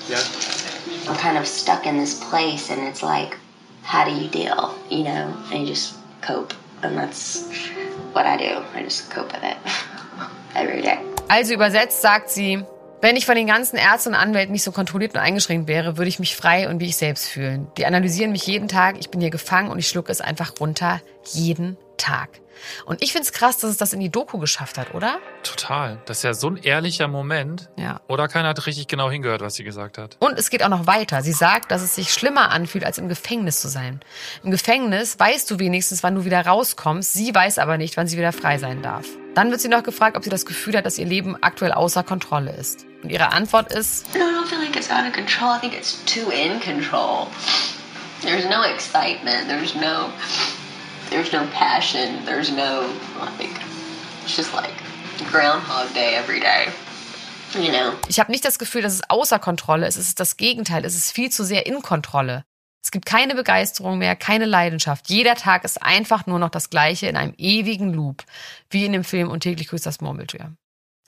Yeah. 0.07 1.09
I'm 1.09 1.17
kind 1.17 1.39
of 1.39 1.47
stuck 1.47 1.87
in 1.87 1.97
this 1.97 2.23
place 2.23 2.69
and 2.69 2.81
it's 2.81 3.01
like 3.01 3.35
how 3.81 4.05
do 4.05 4.11
you 4.11 4.29
deal, 4.29 4.77
you 4.91 5.05
know, 5.05 5.35
and 5.51 5.61
you 5.61 5.65
just 5.65 5.95
cope. 6.21 6.53
And 6.83 6.95
that's 6.95 7.49
what 8.13 8.27
I 8.27 8.37
do. 8.37 8.63
I 8.75 8.83
just 8.83 9.09
cope 9.09 9.33
with 9.33 9.43
it 9.43 9.57
every 10.55 10.81
day. 10.81 10.97
Also 11.27 11.53
übersetzt 11.53 12.01
sagt 12.01 12.29
sie, 12.29 12.63
wenn 13.01 13.15
ich 13.15 13.25
von 13.25 13.35
den 13.35 13.47
ganzen 13.47 13.77
Ärzten 13.77 14.09
und 14.09 14.15
Anwälten 14.15 14.51
nicht 14.51 14.63
so 14.63 14.71
kontrolliert 14.71 15.13
und 15.13 15.19
eingeschränkt 15.19 15.67
wäre, 15.67 15.97
würde 15.97 16.09
ich 16.09 16.19
mich 16.19 16.35
frei 16.35 16.69
und 16.69 16.79
wie 16.79 16.87
ich 16.87 16.97
selbst 16.97 17.27
fühlen. 17.27 17.67
Die 17.77 17.85
analysieren 17.85 18.31
mich 18.31 18.47
jeden 18.47 18.67
Tag, 18.67 18.95
ich 18.99 19.09
bin 19.09 19.21
hier 19.21 19.29
gefangen 19.29 19.69
und 19.69 19.79
ich 19.79 19.87
schlucke 19.87 20.11
es 20.11 20.21
einfach 20.21 20.53
runter. 20.59 21.01
Jeden 21.33 21.77
Tag. 21.97 22.29
Und 22.85 23.01
ich 23.01 23.11
finde 23.11 23.25
es 23.25 23.31
krass, 23.31 23.57
dass 23.57 23.71
es 23.71 23.77
das 23.77 23.93
in 23.93 23.99
die 23.99 24.09
Doku 24.09 24.37
geschafft 24.37 24.77
hat, 24.77 24.93
oder? 24.93 25.19
Total. 25.43 25.99
Das 26.05 26.17
ist 26.17 26.23
ja 26.23 26.33
so 26.33 26.49
ein 26.49 26.57
ehrlicher 26.57 27.07
Moment. 27.07 27.69
Ja. 27.77 28.01
Oder 28.07 28.27
keiner 28.27 28.49
hat 28.49 28.65
richtig 28.65 28.87
genau 28.87 29.09
hingehört, 29.09 29.41
was 29.41 29.55
sie 29.55 29.63
gesagt 29.63 29.97
hat. 29.97 30.17
Und 30.19 30.37
es 30.37 30.49
geht 30.49 30.63
auch 30.63 30.69
noch 30.69 30.87
weiter. 30.87 31.21
Sie 31.21 31.33
sagt, 31.33 31.71
dass 31.71 31.81
es 31.81 31.95
sich 31.95 32.13
schlimmer 32.13 32.51
anfühlt, 32.51 32.85
als 32.85 32.97
im 32.97 33.09
Gefängnis 33.09 33.61
zu 33.61 33.67
sein. 33.67 33.99
Im 34.43 34.51
Gefängnis 34.51 35.19
weißt 35.19 35.49
du 35.49 35.59
wenigstens, 35.59 36.03
wann 36.03 36.15
du 36.15 36.25
wieder 36.25 36.45
rauskommst. 36.45 37.13
Sie 37.13 37.33
weiß 37.33 37.59
aber 37.59 37.77
nicht, 37.77 37.97
wann 37.97 38.07
sie 38.07 38.17
wieder 38.17 38.31
frei 38.31 38.57
sein 38.57 38.81
darf. 38.81 39.05
Dann 39.35 39.51
wird 39.51 39.59
sie 39.59 39.67
noch 39.67 39.83
gefragt, 39.83 40.15
ob 40.15 40.23
sie 40.23 40.29
das 40.29 40.45
Gefühl 40.45 40.77
hat, 40.77 40.85
dass 40.85 40.97
ihr 40.97 41.05
Leben 41.05 41.35
aktuell 41.41 41.73
außer 41.73 42.03
Kontrolle 42.03 42.51
ist. 42.55 42.85
Und 43.03 43.11
ihre 43.11 43.33
Antwort 43.33 43.73
ist: 43.73 44.05
No, 44.15 44.21
I 44.21 44.23
don't 44.23 44.47
feel 44.47 44.59
like 44.59 44.75
it's 44.75 44.89
out 44.89 45.05
of 45.05 45.13
control. 45.13 45.57
I 45.57 45.59
think 45.59 45.73
it's 45.73 46.03
too 46.05 46.31
in 46.31 46.59
control. 46.61 47.27
There's 48.21 48.45
no 48.45 48.63
excitement. 48.63 49.49
There's 49.49 49.75
no 49.75 50.09
There's 51.09 51.31
no 51.31 51.45
passion. 51.53 52.25
There's 52.25 52.51
no 52.51 52.85
like. 53.19 53.59
It's 54.23 54.35
just 54.35 54.53
like 54.53 54.73
Groundhog 55.31 55.93
Day 55.93 56.15
every 56.15 56.39
day. 56.39 56.67
You 57.53 57.71
know. 57.71 57.93
Ich 58.09 58.19
habe 58.19 58.31
nicht 58.31 58.43
das 58.43 58.59
Gefühl, 58.59 58.81
dass 58.81 58.93
es 58.93 59.09
außer 59.09 59.39
Kontrolle 59.39 59.87
ist. 59.87 59.97
Es 59.97 60.09
ist 60.09 60.19
das 60.19 60.35
Gegenteil. 60.37 60.83
Es 60.83 60.95
ist 60.95 61.11
viel 61.11 61.29
zu 61.29 61.43
sehr 61.43 61.65
in 61.65 61.81
Kontrolle. 61.81 62.43
Es 62.83 62.91
gibt 62.91 63.05
keine 63.05 63.33
Begeisterung 63.33 63.97
mehr, 63.97 64.15
keine 64.15 64.45
Leidenschaft. 64.45 65.09
Jeder 65.09 65.35
Tag 65.35 65.63
ist 65.63 65.81
einfach 65.81 66.27
nur 66.27 66.37
noch 66.37 66.49
das 66.49 66.69
Gleiche 66.69 67.07
in 67.07 67.15
einem 67.15 67.33
ewigen 67.37 67.93
Loop, 67.93 68.23
wie 68.69 68.85
in 68.85 68.91
dem 68.91 69.03
Film 69.03 69.29
Und 69.29 69.39
täglich 69.39 69.69
grüßt 69.69 69.85
das 69.85 70.01
Murmeltier. 70.01 70.55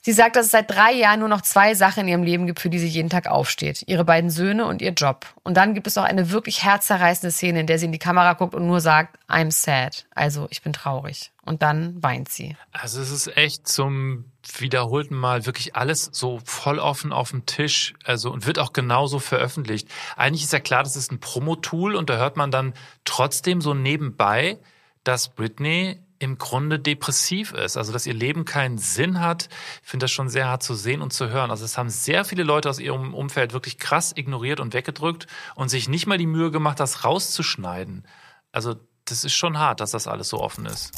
Sie 0.08 0.14
sagt, 0.14 0.36
dass 0.36 0.46
es 0.46 0.52
seit 0.52 0.70
drei 0.70 0.92
Jahren 0.92 1.20
nur 1.20 1.28
noch 1.28 1.42
zwei 1.42 1.74
Sachen 1.74 2.04
in 2.04 2.08
ihrem 2.08 2.22
Leben 2.22 2.46
gibt, 2.46 2.60
für 2.60 2.70
die 2.70 2.78
sie 2.78 2.88
jeden 2.88 3.10
Tag 3.10 3.26
aufsteht. 3.26 3.84
Ihre 3.88 4.06
beiden 4.06 4.30
Söhne 4.30 4.64
und 4.64 4.80
ihr 4.80 4.92
Job. 4.92 5.26
Und 5.42 5.58
dann 5.58 5.74
gibt 5.74 5.86
es 5.86 5.98
auch 5.98 6.04
eine 6.04 6.30
wirklich 6.30 6.64
herzzerreißende 6.64 7.30
Szene, 7.30 7.60
in 7.60 7.66
der 7.66 7.78
sie 7.78 7.84
in 7.84 7.92
die 7.92 7.98
Kamera 7.98 8.32
guckt 8.32 8.54
und 8.54 8.66
nur 8.66 8.80
sagt, 8.80 9.18
I'm 9.28 9.50
sad. 9.50 10.06
Also 10.14 10.46
ich 10.48 10.62
bin 10.62 10.72
traurig. 10.72 11.30
Und 11.44 11.60
dann 11.60 12.02
weint 12.02 12.30
sie. 12.30 12.56
Also 12.72 13.02
es 13.02 13.10
ist 13.10 13.36
echt 13.36 13.68
zum 13.68 14.24
wiederholten 14.56 15.14
Mal 15.14 15.44
wirklich 15.44 15.76
alles 15.76 16.08
so 16.10 16.40
voll 16.42 16.78
offen 16.78 17.12
auf 17.12 17.32
dem 17.32 17.44
Tisch. 17.44 17.92
Also 18.02 18.32
und 18.32 18.46
wird 18.46 18.58
auch 18.58 18.72
genauso 18.72 19.18
veröffentlicht. 19.18 19.88
Eigentlich 20.16 20.44
ist 20.44 20.54
ja 20.54 20.60
klar, 20.60 20.84
das 20.84 20.96
ist 20.96 21.12
ein 21.12 21.20
Promo-Tool 21.20 21.94
und 21.94 22.08
da 22.08 22.16
hört 22.16 22.38
man 22.38 22.50
dann 22.50 22.72
trotzdem 23.04 23.60
so 23.60 23.74
nebenbei, 23.74 24.56
dass 25.04 25.28
Britney 25.28 26.00
im 26.18 26.38
Grunde 26.38 26.78
depressiv 26.78 27.52
ist, 27.52 27.76
also 27.76 27.92
dass 27.92 28.06
ihr 28.06 28.14
Leben 28.14 28.44
keinen 28.44 28.78
Sinn 28.78 29.20
hat. 29.20 29.48
Ich 29.82 29.88
finde 29.88 30.04
das 30.04 30.10
schon 30.10 30.28
sehr 30.28 30.48
hart 30.48 30.62
zu 30.62 30.74
sehen 30.74 31.00
und 31.02 31.12
zu 31.12 31.28
hören. 31.28 31.50
Also 31.50 31.64
es 31.64 31.78
haben 31.78 31.90
sehr 31.90 32.24
viele 32.24 32.42
Leute 32.42 32.68
aus 32.68 32.78
ihrem 32.78 33.14
Umfeld 33.14 33.52
wirklich 33.52 33.78
krass 33.78 34.12
ignoriert 34.16 34.60
und 34.60 34.74
weggedrückt 34.74 35.26
und 35.54 35.68
sich 35.68 35.88
nicht 35.88 36.06
mal 36.06 36.18
die 36.18 36.26
Mühe 36.26 36.50
gemacht, 36.50 36.80
das 36.80 37.04
rauszuschneiden. 37.04 38.06
Also 38.52 38.76
das 39.04 39.24
ist 39.24 39.34
schon 39.34 39.58
hart, 39.58 39.80
dass 39.80 39.92
das 39.92 40.06
alles 40.06 40.28
so 40.28 40.40
offen 40.40 40.66
ist. 40.66 40.92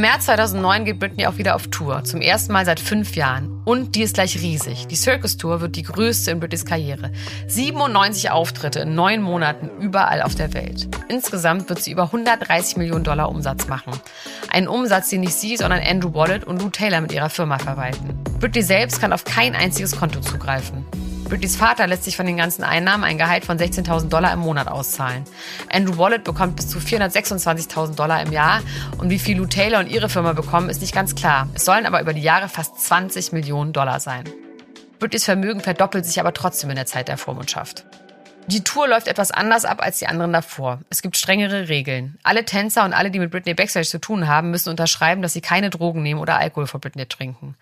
März 0.00 0.26
2009 0.26 0.84
geht 0.84 0.98
Britney 0.98 1.26
auch 1.26 1.38
wieder 1.38 1.54
auf 1.54 1.68
Tour, 1.68 2.02
zum 2.04 2.20
ersten 2.20 2.52
Mal 2.52 2.64
seit 2.64 2.80
fünf 2.80 3.16
Jahren. 3.16 3.62
Und 3.64 3.94
die 3.94 4.02
ist 4.02 4.14
gleich 4.14 4.36
riesig. 4.40 4.86
Die 4.88 4.96
Circus 4.96 5.36
Tour 5.36 5.60
wird 5.60 5.76
die 5.76 5.82
größte 5.82 6.30
in 6.30 6.40
Britneys 6.40 6.64
Karriere. 6.64 7.12
97 7.46 8.30
Auftritte 8.30 8.80
in 8.80 8.94
neun 8.94 9.22
Monaten 9.22 9.70
überall 9.80 10.22
auf 10.22 10.34
der 10.34 10.54
Welt. 10.54 10.88
Insgesamt 11.08 11.68
wird 11.68 11.82
sie 11.82 11.92
über 11.92 12.04
130 12.04 12.76
Millionen 12.76 13.04
Dollar 13.04 13.28
Umsatz 13.28 13.68
machen. 13.68 13.92
Einen 14.50 14.68
Umsatz, 14.68 15.10
den 15.10 15.20
nicht 15.20 15.34
sie, 15.34 15.56
sondern 15.56 15.80
Andrew 15.80 16.12
Wallet 16.14 16.44
und 16.44 16.60
Lou 16.60 16.68
Taylor 16.68 17.00
mit 17.00 17.12
ihrer 17.12 17.30
Firma 17.30 17.58
verwalten. 17.58 18.18
Britney 18.40 18.62
selbst 18.62 19.00
kann 19.00 19.12
auf 19.12 19.24
kein 19.24 19.54
einziges 19.54 19.96
Konto 19.96 20.20
zugreifen. 20.20 20.84
Britneys 21.28 21.56
Vater 21.56 21.88
lässt 21.88 22.04
sich 22.04 22.16
von 22.16 22.24
den 22.24 22.36
ganzen 22.36 22.62
Einnahmen 22.62 23.02
ein 23.02 23.18
Gehalt 23.18 23.44
von 23.44 23.58
16.000 23.58 24.08
Dollar 24.08 24.32
im 24.32 24.38
Monat 24.38 24.68
auszahlen. 24.68 25.24
Andrew 25.72 25.98
Wallet 25.98 26.22
bekommt 26.22 26.54
bis 26.54 26.68
zu 26.68 26.78
426.000 26.78 27.96
Dollar 27.96 28.22
im 28.22 28.30
Jahr 28.30 28.60
und 28.98 29.10
wie 29.10 29.18
viel 29.18 29.36
Lou 29.36 29.46
Taylor 29.46 29.80
und 29.80 29.88
ihre 29.88 30.08
Firma 30.08 30.34
bekommen, 30.34 30.68
ist 30.68 30.80
nicht 30.80 30.94
ganz 30.94 31.16
klar. 31.16 31.48
Es 31.54 31.64
sollen 31.64 31.84
aber 31.84 32.00
über 32.00 32.12
die 32.12 32.22
Jahre 32.22 32.48
fast 32.48 32.80
20 32.80 33.32
Millionen 33.32 33.72
Dollar 33.72 33.98
sein. 33.98 34.22
Britneys 35.00 35.24
Vermögen 35.24 35.60
verdoppelt 35.60 36.06
sich 36.06 36.20
aber 36.20 36.32
trotzdem 36.32 36.70
in 36.70 36.76
der 36.76 36.86
Zeit 36.86 37.08
der 37.08 37.18
Vormundschaft. 37.18 37.84
Die 38.46 38.62
Tour 38.62 38.86
läuft 38.86 39.08
etwas 39.08 39.32
anders 39.32 39.64
ab 39.64 39.82
als 39.82 39.98
die 39.98 40.06
anderen 40.06 40.32
davor. 40.32 40.78
Es 40.88 41.02
gibt 41.02 41.16
strengere 41.16 41.68
Regeln. 41.68 42.16
Alle 42.22 42.44
Tänzer 42.44 42.84
und 42.84 42.92
alle, 42.92 43.10
die 43.10 43.18
mit 43.18 43.32
Britney 43.32 43.54
Backstage 43.54 43.88
zu 43.88 43.98
tun 43.98 44.28
haben, 44.28 44.52
müssen 44.52 44.70
unterschreiben, 44.70 45.20
dass 45.20 45.32
sie 45.32 45.40
keine 45.40 45.70
Drogen 45.70 46.04
nehmen 46.04 46.20
oder 46.20 46.38
Alkohol 46.38 46.68
vor 46.68 46.78
Britney 46.78 47.06
trinken. 47.06 47.56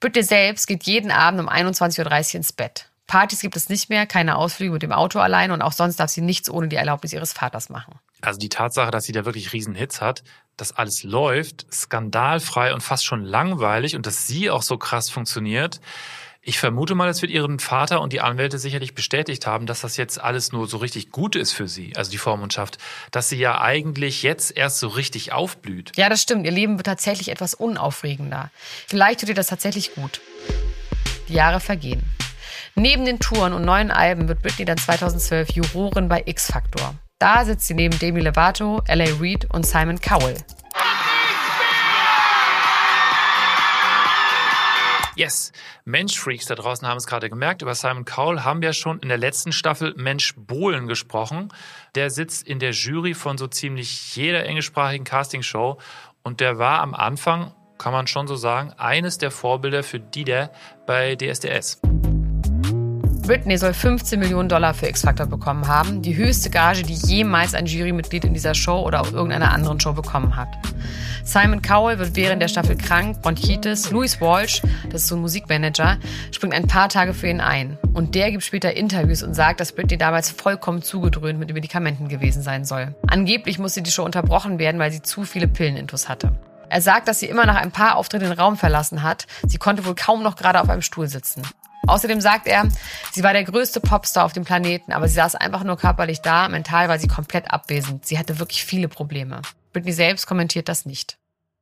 Britney 0.00 0.22
selbst 0.22 0.66
geht 0.66 0.82
jeden 0.82 1.10
Abend 1.10 1.40
um 1.40 1.48
21.30 1.48 2.04
Uhr 2.04 2.34
ins 2.34 2.52
Bett. 2.52 2.90
Partys 3.06 3.40
gibt 3.40 3.56
es 3.56 3.68
nicht 3.68 3.88
mehr, 3.88 4.06
keine 4.06 4.36
Ausflüge 4.36 4.72
mit 4.72 4.82
dem 4.82 4.92
Auto 4.92 5.20
allein 5.20 5.50
und 5.50 5.62
auch 5.62 5.72
sonst 5.72 5.96
darf 6.00 6.10
sie 6.10 6.20
nichts 6.20 6.50
ohne 6.50 6.68
die 6.68 6.76
Erlaubnis 6.76 7.12
ihres 7.12 7.32
Vaters 7.32 7.68
machen. 7.68 7.94
Also 8.20 8.38
die 8.38 8.48
Tatsache, 8.48 8.90
dass 8.90 9.04
sie 9.04 9.12
da 9.12 9.24
wirklich 9.24 9.52
riesen 9.52 9.74
Hits 9.74 10.00
hat, 10.00 10.24
dass 10.56 10.72
alles 10.72 11.02
läuft, 11.02 11.66
skandalfrei 11.72 12.72
und 12.74 12.82
fast 12.82 13.04
schon 13.04 13.24
langweilig 13.24 13.94
und 13.94 14.06
dass 14.06 14.26
sie 14.26 14.50
auch 14.50 14.62
so 14.62 14.78
krass 14.78 15.10
funktioniert. 15.10 15.80
Ich 16.48 16.60
vermute 16.60 16.94
mal, 16.94 17.08
es 17.08 17.22
wird 17.22 17.32
ihren 17.32 17.58
Vater 17.58 18.00
und 18.00 18.12
die 18.12 18.20
Anwälte 18.20 18.58
sicherlich 18.58 18.94
bestätigt 18.94 19.46
haben, 19.46 19.66
dass 19.66 19.80
das 19.80 19.96
jetzt 19.96 20.20
alles 20.20 20.52
nur 20.52 20.68
so 20.68 20.76
richtig 20.76 21.10
gut 21.10 21.34
ist 21.34 21.52
für 21.52 21.66
sie, 21.66 21.96
also 21.96 22.10
die 22.10 22.18
Vormundschaft, 22.18 22.78
dass 23.10 23.28
sie 23.28 23.36
ja 23.36 23.60
eigentlich 23.60 24.22
jetzt 24.22 24.56
erst 24.56 24.78
so 24.78 24.86
richtig 24.86 25.32
aufblüht. 25.32 25.92
Ja, 25.96 26.08
das 26.08 26.22
stimmt. 26.22 26.46
Ihr 26.46 26.52
Leben 26.52 26.78
wird 26.78 26.86
tatsächlich 26.86 27.30
etwas 27.30 27.52
unaufregender. 27.52 28.52
Vielleicht 28.86 29.20
tut 29.20 29.28
ihr 29.28 29.34
das 29.34 29.48
tatsächlich 29.48 29.96
gut. 29.96 30.20
Die 31.28 31.34
Jahre 31.34 31.58
vergehen. 31.58 32.04
Neben 32.78 33.06
den 33.06 33.18
Touren 33.18 33.54
und 33.54 33.64
neuen 33.64 33.90
Alben 33.90 34.28
wird 34.28 34.42
Britney 34.42 34.66
dann 34.66 34.76
2012 34.76 35.52
Jurorin 35.52 36.10
bei 36.10 36.22
X 36.26 36.52
Factor. 36.52 36.94
Da 37.18 37.42
sitzt 37.46 37.66
sie 37.66 37.72
neben 37.72 37.98
Demi 37.98 38.20
Lovato, 38.20 38.82
L.A. 38.86 39.06
Reid 39.18 39.46
und 39.50 39.64
Simon 39.64 39.98
Cowell. 39.98 40.36
Yes, 45.14 45.52
Mensch-Freaks 45.86 46.44
da 46.44 46.54
draußen 46.54 46.86
haben 46.86 46.98
es 46.98 47.06
gerade 47.06 47.30
gemerkt. 47.30 47.62
Über 47.62 47.74
Simon 47.74 48.04
Cowell 48.04 48.40
haben 48.40 48.60
wir 48.60 48.74
schon 48.74 48.98
in 48.98 49.08
der 49.08 49.16
letzten 49.16 49.52
Staffel 49.52 49.94
Mensch 49.96 50.34
Bohlen 50.36 50.86
gesprochen. 50.86 51.48
Der 51.94 52.10
sitzt 52.10 52.46
in 52.46 52.58
der 52.58 52.72
Jury 52.72 53.14
von 53.14 53.38
so 53.38 53.46
ziemlich 53.46 54.14
jeder 54.14 54.44
englischsprachigen 54.44 55.04
Castingshow 55.04 55.78
und 56.22 56.40
der 56.40 56.58
war 56.58 56.82
am 56.82 56.92
Anfang, 56.92 57.54
kann 57.78 57.94
man 57.94 58.06
schon 58.06 58.26
so 58.26 58.36
sagen, 58.36 58.74
eines 58.76 59.16
der 59.16 59.30
Vorbilder 59.30 59.82
für 59.82 59.98
Dieter 59.98 60.52
bei 60.86 61.16
DSDS. 61.16 61.80
Britney 63.26 63.58
soll 63.58 63.74
15 63.74 64.20
Millionen 64.20 64.48
Dollar 64.48 64.72
für 64.72 64.86
X-Factor 64.86 65.26
bekommen 65.26 65.66
haben, 65.66 66.00
die 66.00 66.14
höchste 66.14 66.48
Gage, 66.48 66.84
die 66.84 66.94
jemals 66.94 67.54
ein 67.54 67.66
Jurymitglied 67.66 68.24
in 68.24 68.34
dieser 68.34 68.54
Show 68.54 68.78
oder 68.82 69.00
auf 69.00 69.12
irgendeiner 69.12 69.52
anderen 69.52 69.80
Show 69.80 69.92
bekommen 69.92 70.36
hat. 70.36 70.48
Simon 71.24 71.60
Cowell 71.60 71.98
wird 71.98 72.14
während 72.14 72.40
der 72.40 72.46
Staffel 72.46 72.76
krank, 72.76 73.20
Bronchitis. 73.22 73.90
Louis 73.90 74.20
Walsh, 74.20 74.62
das 74.90 75.02
ist 75.02 75.08
so 75.08 75.16
ein 75.16 75.22
Musikmanager, 75.22 75.98
springt 76.30 76.54
ein 76.54 76.68
paar 76.68 76.88
Tage 76.88 77.14
für 77.14 77.26
ihn 77.26 77.40
ein. 77.40 77.78
Und 77.94 78.14
der 78.14 78.30
gibt 78.30 78.44
später 78.44 78.76
Interviews 78.76 79.24
und 79.24 79.34
sagt, 79.34 79.58
dass 79.58 79.72
Britney 79.72 79.98
damals 79.98 80.30
vollkommen 80.30 80.82
zugedröhnt 80.82 81.36
mit 81.36 81.48
den 81.48 81.54
Medikamenten 81.54 82.06
gewesen 82.06 82.42
sein 82.42 82.64
soll. 82.64 82.94
Angeblich 83.08 83.58
musste 83.58 83.82
die 83.82 83.90
Show 83.90 84.04
unterbrochen 84.04 84.60
werden, 84.60 84.78
weil 84.78 84.92
sie 84.92 85.02
zu 85.02 85.24
viele 85.24 85.48
Pillenintus 85.48 86.08
hatte. 86.08 86.30
Er 86.68 86.80
sagt, 86.80 87.08
dass 87.08 87.18
sie 87.18 87.26
immer 87.26 87.44
nach 87.44 87.56
ein 87.56 87.72
paar 87.72 87.96
Auftritten 87.96 88.26
den 88.26 88.38
Raum 88.38 88.56
verlassen 88.56 89.02
hat. 89.02 89.26
Sie 89.44 89.58
konnte 89.58 89.84
wohl 89.84 89.96
kaum 89.96 90.22
noch 90.22 90.36
gerade 90.36 90.60
auf 90.60 90.68
einem 90.68 90.82
Stuhl 90.82 91.08
sitzen. 91.08 91.42
Außerdem 91.86 92.20
sagt 92.20 92.46
er, 92.46 92.68
sie 93.12 93.22
war 93.22 93.32
der 93.32 93.44
größte 93.44 93.80
Popstar 93.80 94.24
auf 94.24 94.32
dem 94.32 94.44
Planeten, 94.44 94.92
aber 94.92 95.08
sie 95.08 95.14
saß 95.14 95.36
einfach 95.36 95.62
nur 95.62 95.76
körperlich 95.76 96.20
da, 96.20 96.48
mental 96.48 96.88
war 96.88 96.98
sie 96.98 97.08
komplett 97.08 97.50
abwesend. 97.50 98.06
Sie 98.06 98.18
hatte 98.18 98.38
wirklich 98.38 98.64
viele 98.64 98.88
Probleme. 98.88 99.42
Britney 99.72 99.92
selbst 99.92 100.26
kommentiert 100.26 100.68
das 100.68 100.86
nicht. 100.86 101.18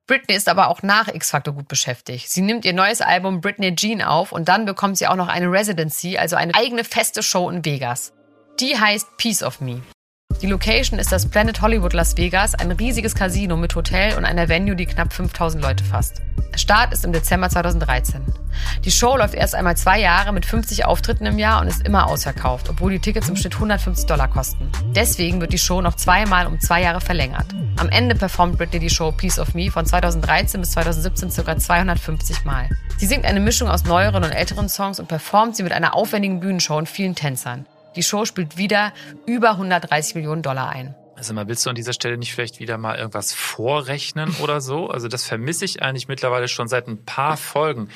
Britney 0.06 0.34
ist 0.34 0.48
aber 0.48 0.68
auch 0.68 0.82
nach 0.82 1.08
X-Factor 1.08 1.54
gut 1.54 1.68
beschäftigt. 1.68 2.28
Sie 2.30 2.42
nimmt 2.42 2.64
ihr 2.64 2.74
neues 2.74 3.00
Album 3.00 3.40
Britney 3.40 3.74
Jean 3.74 4.02
auf 4.02 4.32
und 4.32 4.48
dann 4.48 4.66
bekommt 4.66 4.98
sie 4.98 5.06
auch 5.06 5.16
noch 5.16 5.28
eine 5.28 5.50
Residency, 5.50 6.18
also 6.18 6.36
eine 6.36 6.54
eigene 6.54 6.84
feste 6.84 7.22
Show 7.22 7.48
in 7.48 7.64
Vegas. 7.64 8.12
Die 8.60 8.78
heißt 8.78 9.16
Piece 9.16 9.42
of 9.42 9.60
Me. 9.60 9.82
Die 10.44 10.50
Location 10.50 10.98
ist 10.98 11.10
das 11.10 11.24
Planet 11.24 11.62
Hollywood 11.62 11.94
Las 11.94 12.18
Vegas, 12.18 12.54
ein 12.54 12.70
riesiges 12.70 13.14
Casino 13.14 13.56
mit 13.56 13.74
Hotel 13.74 14.14
und 14.18 14.26
einer 14.26 14.46
Venue, 14.50 14.76
die 14.76 14.84
knapp 14.84 15.10
5000 15.10 15.62
Leute 15.62 15.82
fasst. 15.82 16.20
Start 16.54 16.92
ist 16.92 17.06
im 17.06 17.14
Dezember 17.14 17.48
2013. 17.48 18.20
Die 18.84 18.90
Show 18.90 19.16
läuft 19.16 19.32
erst 19.32 19.54
einmal 19.54 19.74
zwei 19.78 20.00
Jahre 20.00 20.34
mit 20.34 20.44
50 20.44 20.84
Auftritten 20.84 21.24
im 21.24 21.38
Jahr 21.38 21.62
und 21.62 21.68
ist 21.68 21.86
immer 21.86 22.06
ausverkauft, 22.06 22.68
obwohl 22.68 22.92
die 22.92 22.98
Tickets 22.98 23.30
im 23.30 23.36
Schnitt 23.36 23.54
150 23.54 24.04
Dollar 24.04 24.28
kosten. 24.28 24.70
Deswegen 24.94 25.40
wird 25.40 25.54
die 25.54 25.58
Show 25.58 25.80
noch 25.80 25.94
zweimal 25.94 26.46
um 26.46 26.60
zwei 26.60 26.82
Jahre 26.82 27.00
verlängert. 27.00 27.46
Am 27.78 27.88
Ende 27.88 28.14
performt 28.14 28.58
Britney 28.58 28.80
die 28.80 28.90
Show 28.90 29.12
Piece 29.12 29.38
of 29.38 29.54
Me 29.54 29.70
von 29.70 29.86
2013 29.86 30.60
bis 30.60 30.72
2017 30.72 31.30
ca. 31.42 31.56
250 31.56 32.44
Mal. 32.44 32.68
Sie 32.98 33.06
singt 33.06 33.24
eine 33.24 33.40
Mischung 33.40 33.70
aus 33.70 33.84
neueren 33.84 34.22
und 34.22 34.32
älteren 34.32 34.68
Songs 34.68 35.00
und 35.00 35.08
performt 35.08 35.56
sie 35.56 35.62
mit 35.62 35.72
einer 35.72 35.94
aufwendigen 35.94 36.40
Bühnenshow 36.40 36.76
und 36.76 36.90
vielen 36.90 37.14
Tänzern. 37.14 37.64
Die 37.96 38.02
Show 38.02 38.24
spielt 38.24 38.56
wieder 38.56 38.92
über 39.26 39.52
130 39.52 40.14
Millionen 40.14 40.42
Dollar 40.42 40.70
ein. 40.70 40.94
Also 41.16 41.32
mal, 41.32 41.46
willst 41.46 41.64
du 41.64 41.70
an 41.70 41.76
dieser 41.76 41.92
Stelle 41.92 42.16
nicht 42.16 42.34
vielleicht 42.34 42.58
wieder 42.58 42.76
mal 42.76 42.96
irgendwas 42.96 43.32
vorrechnen 43.32 44.34
oder 44.42 44.60
so? 44.60 44.88
Also 44.88 45.08
das 45.08 45.24
vermisse 45.24 45.64
ich 45.64 45.82
eigentlich 45.82 46.08
mittlerweile 46.08 46.48
schon 46.48 46.68
seit 46.68 46.88
ein 46.88 47.04
paar 47.04 47.36
Folgen. 47.36 47.88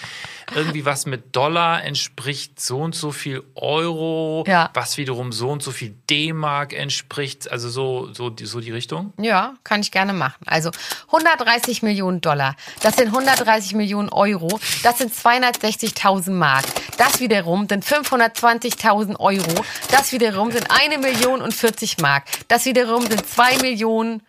Irgendwie 0.55 0.85
was 0.85 1.05
mit 1.05 1.35
Dollar 1.35 1.85
entspricht 1.85 2.61
so 2.61 2.79
und 2.79 2.95
so 2.95 3.11
viel 3.11 3.43
Euro, 3.55 4.45
ja. 4.47 4.71
was 4.75 4.97
wiederum 4.97 5.33
so 5.33 5.51
und 5.51 5.63
so 5.63 5.73
viel 5.73 5.95
D-Mark 6.09 6.73
entspricht. 6.73 7.51
Also 7.51 7.69
so, 7.69 8.13
so, 8.13 8.35
so 8.41 8.61
die 8.61 8.71
Richtung? 8.71 9.13
Ja, 9.19 9.55
kann 9.65 9.81
ich 9.81 9.91
gerne 9.91 10.13
machen. 10.13 10.45
Also 10.47 10.71
130 11.07 11.83
Millionen 11.83 12.21
Dollar, 12.21 12.55
das 12.83 12.97
sind 12.97 13.09
130 13.09 13.75
Millionen 13.75 14.11
Euro, 14.11 14.61
das 14.83 14.99
sind 14.99 15.13
260.000 15.13 16.31
Mark. 16.31 16.65
Das 16.97 17.21
wiederum 17.21 17.69
sind 17.69 17.85
520.000 17.85 19.19
Euro, 19.19 19.65
das 19.91 20.13
wiederum 20.13 20.51
sind 20.51 20.67
eine 20.71 20.99
Million 20.99 21.43
und 21.43 21.53
40 21.53 21.99
Mark. 21.99 22.25
Das 22.49 22.65
wiederum 22.65 23.08
sind 23.09 23.27
2 23.27 23.59
Millionen 23.59 24.23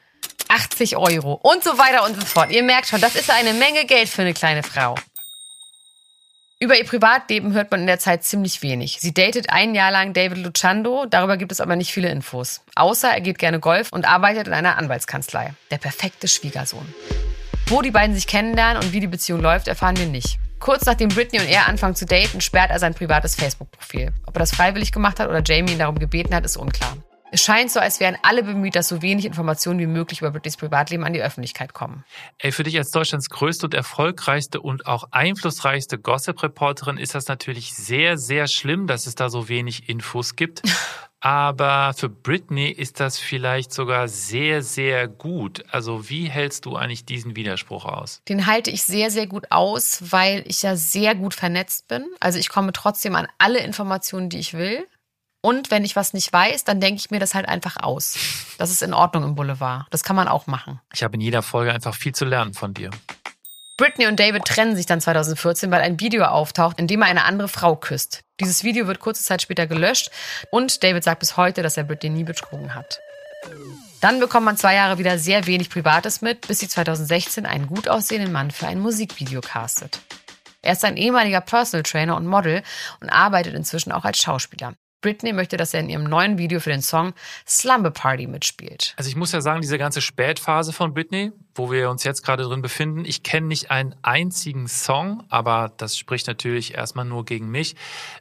80 0.49 0.97
Euro 0.97 1.33
und 1.33 1.63
so 1.63 1.77
weiter 1.77 2.05
und 2.05 2.15
so 2.15 2.25
fort. 2.25 2.51
Ihr 2.51 2.63
merkt 2.63 2.87
schon, 2.87 3.01
das 3.01 3.15
ist 3.15 3.29
eine 3.29 3.53
Menge 3.53 3.85
Geld 3.85 4.09
für 4.09 4.23
eine 4.23 4.33
kleine 4.33 4.63
Frau. 4.63 4.95
Über 6.61 6.77
ihr 6.77 6.83
Privatleben 6.83 7.53
hört 7.53 7.71
man 7.71 7.81
in 7.81 7.87
der 7.87 7.99
Zeit 7.99 8.25
ziemlich 8.25 8.61
wenig. 8.61 8.97
Sie 8.99 9.13
datet 9.13 9.49
ein 9.49 9.75
Jahr 9.75 9.91
lang 9.91 10.11
David 10.11 10.39
Luciando, 10.39 11.05
darüber 11.05 11.37
gibt 11.37 11.53
es 11.53 11.61
aber 11.61 11.77
nicht 11.77 11.93
viele 11.93 12.09
Infos. 12.09 12.61
Außer 12.75 13.09
er 13.09 13.21
geht 13.21 13.39
gerne 13.39 13.61
Golf 13.61 13.93
und 13.93 14.05
arbeitet 14.05 14.47
in 14.47 14.53
einer 14.53 14.77
Anwaltskanzlei. 14.77 15.53
Der 15.71 15.77
perfekte 15.77 16.27
Schwiegersohn. 16.27 16.93
Wo 17.67 17.81
die 17.81 17.91
beiden 17.91 18.13
sich 18.13 18.27
kennenlernen 18.27 18.83
und 18.83 18.91
wie 18.91 18.99
die 18.99 19.07
Beziehung 19.07 19.39
läuft, 19.39 19.69
erfahren 19.69 19.95
wir 19.95 20.07
nicht. 20.07 20.37
Kurz 20.59 20.85
nachdem 20.85 21.07
Britney 21.07 21.39
und 21.39 21.47
er 21.47 21.67
anfangen 21.67 21.95
zu 21.95 22.05
daten, 22.05 22.41
sperrt 22.41 22.71
er 22.71 22.79
sein 22.79 22.93
privates 22.93 23.35
Facebook-Profil. 23.35 24.11
Ob 24.25 24.35
er 24.35 24.39
das 24.39 24.53
freiwillig 24.53 24.91
gemacht 24.91 25.21
hat 25.21 25.29
oder 25.29 25.41
Jamie 25.41 25.71
ihn 25.71 25.79
darum 25.79 25.97
gebeten 25.97 26.35
hat, 26.35 26.43
ist 26.43 26.57
unklar. 26.57 26.97
Es 27.31 27.43
scheint 27.43 27.71
so, 27.71 27.79
als 27.79 27.99
wären 27.99 28.17
alle 28.23 28.43
bemüht, 28.43 28.75
dass 28.75 28.87
so 28.87 29.01
wenig 29.01 29.25
Informationen 29.25 29.79
wie 29.79 29.85
möglich 29.85 30.21
über 30.21 30.31
Britneys 30.31 30.57
Privatleben 30.57 31.03
an 31.03 31.13
die 31.13 31.21
Öffentlichkeit 31.21 31.73
kommen. 31.73 32.03
Ey, 32.39 32.51
für 32.51 32.63
dich 32.63 32.77
als 32.77 32.91
Deutschlands 32.91 33.29
größte 33.29 33.67
und 33.67 33.73
erfolgreichste 33.73 34.61
und 34.61 34.87
auch 34.87 35.05
einflussreichste 35.11 35.99
Gossip-Reporterin 35.99 36.97
ist 36.97 37.13
das 37.15 37.27
natürlich 37.27 37.73
sehr, 37.73 38.17
sehr 38.17 38.47
schlimm, 38.47 38.87
dass 38.87 39.05
es 39.05 39.15
da 39.15 39.29
so 39.29 39.47
wenig 39.47 39.89
Infos 39.89 40.35
gibt. 40.35 40.63
Aber 41.21 41.93
für 41.97 42.07
Britney 42.07 42.69
ist 42.69 43.01
das 43.01 43.19
vielleicht 43.19 43.73
sogar 43.73 44.07
sehr, 44.07 44.63
sehr 44.63 45.09
gut. 45.09 45.65
Also 45.69 46.09
wie 46.09 46.29
hältst 46.29 46.65
du 46.65 46.77
eigentlich 46.77 47.03
diesen 47.03 47.35
Widerspruch 47.35 47.83
aus? 47.83 48.21
Den 48.29 48.45
halte 48.45 48.71
ich 48.71 48.83
sehr, 48.83 49.11
sehr 49.11 49.27
gut 49.27 49.51
aus, 49.51 50.11
weil 50.11 50.43
ich 50.47 50.61
ja 50.61 50.77
sehr 50.77 51.15
gut 51.15 51.33
vernetzt 51.33 51.89
bin. 51.89 52.05
Also 52.21 52.39
ich 52.39 52.47
komme 52.47 52.71
trotzdem 52.71 53.15
an 53.15 53.27
alle 53.37 53.59
Informationen, 53.59 54.29
die 54.29 54.39
ich 54.39 54.53
will. 54.53 54.87
Und 55.41 55.71
wenn 55.71 55.85
ich 55.85 55.95
was 55.95 56.13
nicht 56.13 56.31
weiß, 56.33 56.65
dann 56.65 56.81
denke 56.81 56.99
ich 56.99 57.11
mir 57.11 57.19
das 57.19 57.33
halt 57.33 57.47
einfach 57.47 57.77
aus. 57.77 58.17
Das 58.57 58.71
ist 58.71 58.81
in 58.81 58.93
Ordnung 58.93 59.23
im 59.23 59.35
Boulevard. 59.35 59.85
Das 59.89 60.03
kann 60.03 60.15
man 60.15 60.27
auch 60.27 60.47
machen. 60.47 60.81
Ich 60.93 61.01
habe 61.01 61.15
in 61.15 61.21
jeder 61.21 61.41
Folge 61.41 61.71
einfach 61.71 61.95
viel 61.95 62.13
zu 62.13 62.25
lernen 62.25 62.53
von 62.53 62.73
dir. 62.73 62.89
Britney 63.77 64.07
und 64.07 64.19
David 64.19 64.43
trennen 64.43 64.75
sich 64.75 64.85
dann 64.85 64.99
2014, 64.99 65.71
weil 65.71 65.81
ein 65.81 66.01
Video 66.01 66.25
auftaucht, 66.25 66.77
in 66.79 66.87
dem 66.87 67.01
er 67.01 67.07
eine 67.07 67.23
andere 67.23 67.47
Frau 67.47 67.77
küsst. 67.77 68.19
Dieses 68.41 68.65
Video 68.65 68.87
wird 68.87 68.99
kurze 68.99 69.23
Zeit 69.23 69.41
später 69.41 69.67
gelöscht 69.67 70.11
und 70.51 70.83
David 70.83 71.05
sagt 71.05 71.21
bis 71.21 71.37
heute, 71.37 71.63
dass 71.63 71.77
er 71.77 71.85
Britney 71.85 72.09
nie 72.09 72.25
betrogen 72.25 72.75
hat. 72.75 72.99
Dann 74.01 74.19
bekommt 74.19 74.45
man 74.45 74.57
zwei 74.57 74.75
Jahre 74.75 74.97
wieder 74.97 75.17
sehr 75.17 75.45
wenig 75.45 75.69
Privates 75.69 76.21
mit, 76.21 76.45
bis 76.47 76.59
sie 76.59 76.67
2016 76.67 77.45
einen 77.45 77.67
gut 77.67 77.87
aussehenden 77.87 78.33
Mann 78.33 78.51
für 78.51 78.67
ein 78.67 78.79
Musikvideo 78.79 79.39
castet. 79.39 80.01
Er 80.61 80.73
ist 80.73 80.83
ein 80.83 80.97
ehemaliger 80.97 81.39
Personal 81.39 81.83
Trainer 81.83 82.17
und 82.17 82.27
Model 82.27 82.63
und 82.99 83.09
arbeitet 83.09 83.53
inzwischen 83.55 83.93
auch 83.93 84.03
als 84.03 84.17
Schauspieler. 84.17 84.73
Britney 85.01 85.33
möchte, 85.33 85.57
dass 85.57 85.73
er 85.73 85.79
in 85.79 85.89
ihrem 85.89 86.03
neuen 86.03 86.37
Video 86.37 86.59
für 86.59 86.69
den 86.69 86.81
Song 86.81 87.13
Slumber 87.47 87.91
Party 87.91 88.27
mitspielt. 88.27 88.93
Also 88.97 89.09
ich 89.09 89.15
muss 89.15 89.31
ja 89.31 89.41
sagen, 89.41 89.61
diese 89.61 89.77
ganze 89.77 90.01
Spätphase 90.01 90.73
von 90.73 90.93
Britney, 90.93 91.31
wo 91.55 91.71
wir 91.71 91.89
uns 91.89 92.03
jetzt 92.03 92.23
gerade 92.23 92.43
drin 92.43 92.61
befinden, 92.61 93.05
ich 93.05 93.23
kenne 93.23 93.47
nicht 93.47 93.71
einen 93.71 93.95
einzigen 94.01 94.67
Song, 94.67 95.23
aber 95.29 95.71
das 95.77 95.97
spricht 95.97 96.27
natürlich 96.27 96.75
erstmal 96.75 97.05
nur 97.05 97.25
gegen 97.25 97.49
mich. 97.49 97.75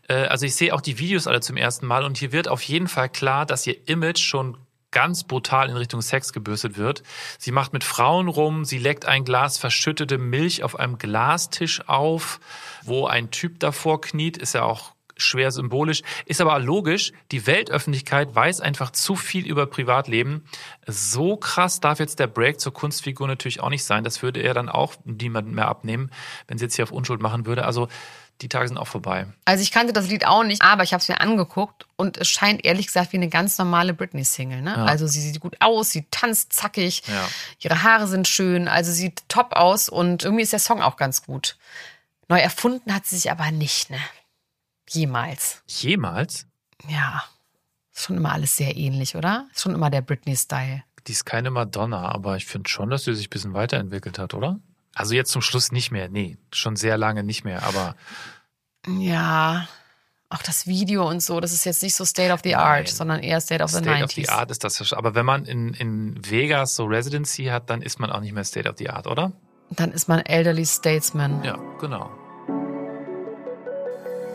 Äh, 0.08 0.26
also 0.26 0.46
ich 0.46 0.54
sehe 0.54 0.74
auch 0.74 0.80
die 0.80 0.98
Videos 0.98 1.26
alle 1.26 1.40
zum 1.40 1.56
ersten 1.56 1.86
Mal 1.86 2.04
und 2.04 2.18
hier 2.18 2.32
wird 2.32 2.48
auf 2.48 2.62
jeden 2.62 2.88
Fall 2.88 3.08
klar, 3.08 3.46
dass 3.46 3.66
ihr 3.66 3.76
Image 3.88 4.20
schon 4.20 4.56
ganz 4.90 5.24
brutal 5.24 5.68
in 5.68 5.76
Richtung 5.76 6.00
Sex 6.00 6.32
gebürstet 6.32 6.78
wird. 6.78 7.02
Sie 7.38 7.52
macht 7.52 7.72
mit 7.72 7.84
Frauen 7.84 8.28
rum, 8.28 8.64
sie 8.64 8.78
leckt 8.78 9.04
ein 9.04 9.24
Glas 9.24 9.58
verschüttete 9.58 10.18
Milch 10.18 10.62
auf 10.62 10.78
einem 10.78 10.98
Glastisch 10.98 11.86
auf, 11.88 12.40
wo 12.84 13.06
ein 13.06 13.30
Typ 13.30 13.60
davor 13.60 14.00
kniet, 14.00 14.38
ist 14.38 14.54
ja 14.54 14.62
auch 14.62 14.94
schwer 15.18 15.50
symbolisch, 15.50 16.02
ist 16.26 16.40
aber 16.40 16.58
logisch. 16.58 17.12
Die 17.30 17.46
Weltöffentlichkeit 17.46 18.34
weiß 18.34 18.60
einfach 18.60 18.90
zu 18.90 19.16
viel 19.16 19.46
über 19.46 19.66
Privatleben. 19.66 20.44
So 20.86 21.36
krass 21.36 21.80
darf 21.80 21.98
jetzt 21.98 22.18
der 22.18 22.26
Break 22.26 22.60
zur 22.60 22.72
Kunstfigur 22.72 23.26
natürlich 23.26 23.60
auch 23.60 23.70
nicht 23.70 23.84
sein. 23.84 24.04
Das 24.04 24.22
würde 24.22 24.40
er 24.40 24.54
dann 24.54 24.68
auch 24.68 24.94
niemand 25.04 25.52
mehr 25.52 25.68
abnehmen, 25.68 26.10
wenn 26.46 26.58
sie 26.58 26.64
jetzt 26.64 26.76
hier 26.76 26.84
auf 26.84 26.92
Unschuld 26.92 27.20
machen 27.20 27.46
würde. 27.46 27.64
Also 27.64 27.88
die 28.40 28.48
Tage 28.48 28.68
sind 28.68 28.78
auch 28.78 28.86
vorbei. 28.86 29.26
Also 29.44 29.62
ich 29.62 29.72
kannte 29.72 29.92
das 29.92 30.08
Lied 30.08 30.26
auch 30.26 30.44
nicht, 30.44 30.62
aber 30.62 30.84
ich 30.84 30.92
habe 30.92 31.00
es 31.00 31.08
mir 31.08 31.20
angeguckt 31.20 31.86
und 31.96 32.16
es 32.16 32.28
scheint 32.28 32.64
ehrlich 32.64 32.86
gesagt 32.86 33.12
wie 33.12 33.16
eine 33.16 33.28
ganz 33.28 33.58
normale 33.58 33.94
Britney-Single. 33.94 34.62
Ne? 34.62 34.74
Ja. 34.76 34.84
Also 34.84 35.06
sie 35.06 35.20
sieht 35.20 35.40
gut 35.40 35.56
aus, 35.60 35.90
sie 35.90 36.06
tanzt 36.10 36.52
zackig, 36.52 37.02
ja. 37.08 37.28
ihre 37.58 37.82
Haare 37.82 38.06
sind 38.06 38.28
schön, 38.28 38.68
also 38.68 38.92
sieht 38.92 39.28
top 39.28 39.54
aus 39.54 39.88
und 39.88 40.22
irgendwie 40.22 40.44
ist 40.44 40.52
der 40.52 40.60
Song 40.60 40.82
auch 40.82 40.96
ganz 40.96 41.24
gut. 41.24 41.56
Neu 42.28 42.38
erfunden 42.38 42.94
hat 42.94 43.06
sie 43.06 43.16
sich 43.16 43.30
aber 43.30 43.50
nicht, 43.50 43.90
ne? 43.90 43.98
Jemals. 44.90 45.62
Jemals? 45.66 46.46
Ja. 46.88 47.24
Ist 47.94 48.04
schon 48.04 48.16
immer 48.16 48.32
alles 48.32 48.56
sehr 48.56 48.76
ähnlich, 48.76 49.16
oder? 49.16 49.46
Ist 49.52 49.62
schon 49.62 49.74
immer 49.74 49.90
der 49.90 50.02
Britney-Style. 50.02 50.84
Die 51.06 51.12
ist 51.12 51.24
keine 51.24 51.50
Madonna, 51.50 52.12
aber 52.12 52.36
ich 52.36 52.46
finde 52.46 52.68
schon, 52.68 52.90
dass 52.90 53.04
sie 53.04 53.14
sich 53.14 53.26
ein 53.26 53.30
bisschen 53.30 53.54
weiterentwickelt 53.54 54.18
hat, 54.18 54.34
oder? 54.34 54.60
Also 54.94 55.14
jetzt 55.14 55.30
zum 55.30 55.42
Schluss 55.42 55.72
nicht 55.72 55.90
mehr. 55.90 56.08
Nee, 56.08 56.38
schon 56.52 56.76
sehr 56.76 56.98
lange 56.98 57.22
nicht 57.22 57.44
mehr, 57.44 57.62
aber. 57.62 57.94
Ja. 58.86 59.68
Auch 60.30 60.42
das 60.42 60.66
Video 60.66 61.08
und 61.08 61.22
so, 61.22 61.40
das 61.40 61.52
ist 61.52 61.64
jetzt 61.64 61.82
nicht 61.82 61.94
so 61.94 62.04
State 62.04 62.32
of 62.32 62.40
the 62.44 62.54
Art, 62.54 62.84
Nein. 62.84 62.86
sondern 62.86 63.20
eher 63.20 63.40
State 63.40 63.64
of 63.64 63.70
the 63.70 63.78
State 63.78 63.90
90s. 63.90 64.10
State 64.10 64.20
of 64.20 64.26
the 64.26 64.28
Art 64.28 64.50
ist 64.50 64.64
das. 64.64 64.92
Aber 64.92 65.14
wenn 65.14 65.24
man 65.24 65.46
in, 65.46 65.72
in 65.72 66.20
Vegas 66.28 66.76
so 66.76 66.84
Residency 66.84 67.46
hat, 67.46 67.70
dann 67.70 67.80
ist 67.80 67.98
man 67.98 68.10
auch 68.10 68.20
nicht 68.20 68.34
mehr 68.34 68.44
State 68.44 68.68
of 68.68 68.76
the 68.76 68.90
Art, 68.90 69.06
oder? 69.06 69.32
Dann 69.70 69.92
ist 69.92 70.08
man 70.08 70.20
Elderly 70.20 70.66
Statesman. 70.66 71.42
Ja, 71.44 71.56
genau. 71.80 72.10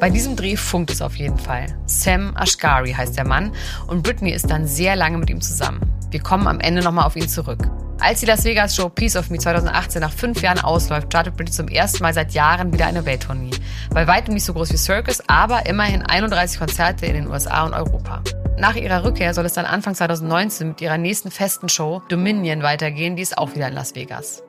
Bei 0.03 0.09
diesem 0.09 0.35
Dreh 0.35 0.57
funkt 0.57 0.91
es 0.91 1.01
auf 1.01 1.15
jeden 1.15 1.39
Fall. 1.39 1.67
Sam 1.85 2.35
Ashgari 2.35 2.91
heißt 2.91 3.15
der 3.15 3.25
Mann 3.25 3.53
und 3.87 4.03
Britney 4.03 4.33
ist 4.33 4.51
dann 4.51 4.67
sehr 4.67 4.97
lange 4.97 5.17
mit 5.17 5.29
ihm 5.29 5.39
zusammen. 5.39 5.79
Wir 6.11 6.19
kommen 6.19 6.45
am 6.45 6.59
Ende 6.59 6.81
nochmal 6.81 7.05
auf 7.05 7.15
ihn 7.15 7.29
zurück. 7.29 7.69
Als 8.01 8.19
die 8.19 8.25
Las 8.25 8.43
Vegas 8.43 8.75
Show 8.75 8.89
Piece 8.89 9.15
of 9.15 9.29
Me 9.29 9.37
2018 9.37 10.01
nach 10.01 10.11
fünf 10.11 10.41
Jahren 10.41 10.59
ausläuft, 10.59 11.07
startet 11.07 11.37
Britney 11.37 11.53
zum 11.53 11.69
ersten 11.69 12.03
Mal 12.03 12.13
seit 12.13 12.33
Jahren 12.33 12.73
wieder 12.73 12.85
eine 12.85 13.05
Welttournee. 13.05 13.51
Bei 13.91 14.05
weitem 14.05 14.33
nicht 14.33 14.43
so 14.43 14.51
groß 14.51 14.73
wie 14.73 14.77
Circus, 14.77 15.23
aber 15.27 15.67
immerhin 15.67 16.01
31 16.01 16.59
Konzerte 16.59 17.05
in 17.05 17.13
den 17.13 17.27
USA 17.29 17.63
und 17.63 17.73
Europa. 17.73 18.21
Nach 18.57 18.75
ihrer 18.75 19.05
Rückkehr 19.05 19.33
soll 19.33 19.45
es 19.45 19.53
dann 19.53 19.63
Anfang 19.63 19.95
2019 19.95 20.67
mit 20.67 20.81
ihrer 20.81 20.97
nächsten 20.97 21.31
festen 21.31 21.69
Show 21.69 22.01
Dominion 22.09 22.61
weitergehen, 22.61 23.15
die 23.15 23.21
ist 23.21 23.37
auch 23.37 23.55
wieder 23.55 23.69
in 23.69 23.73
Las 23.73 23.95
Vegas. 23.95 24.43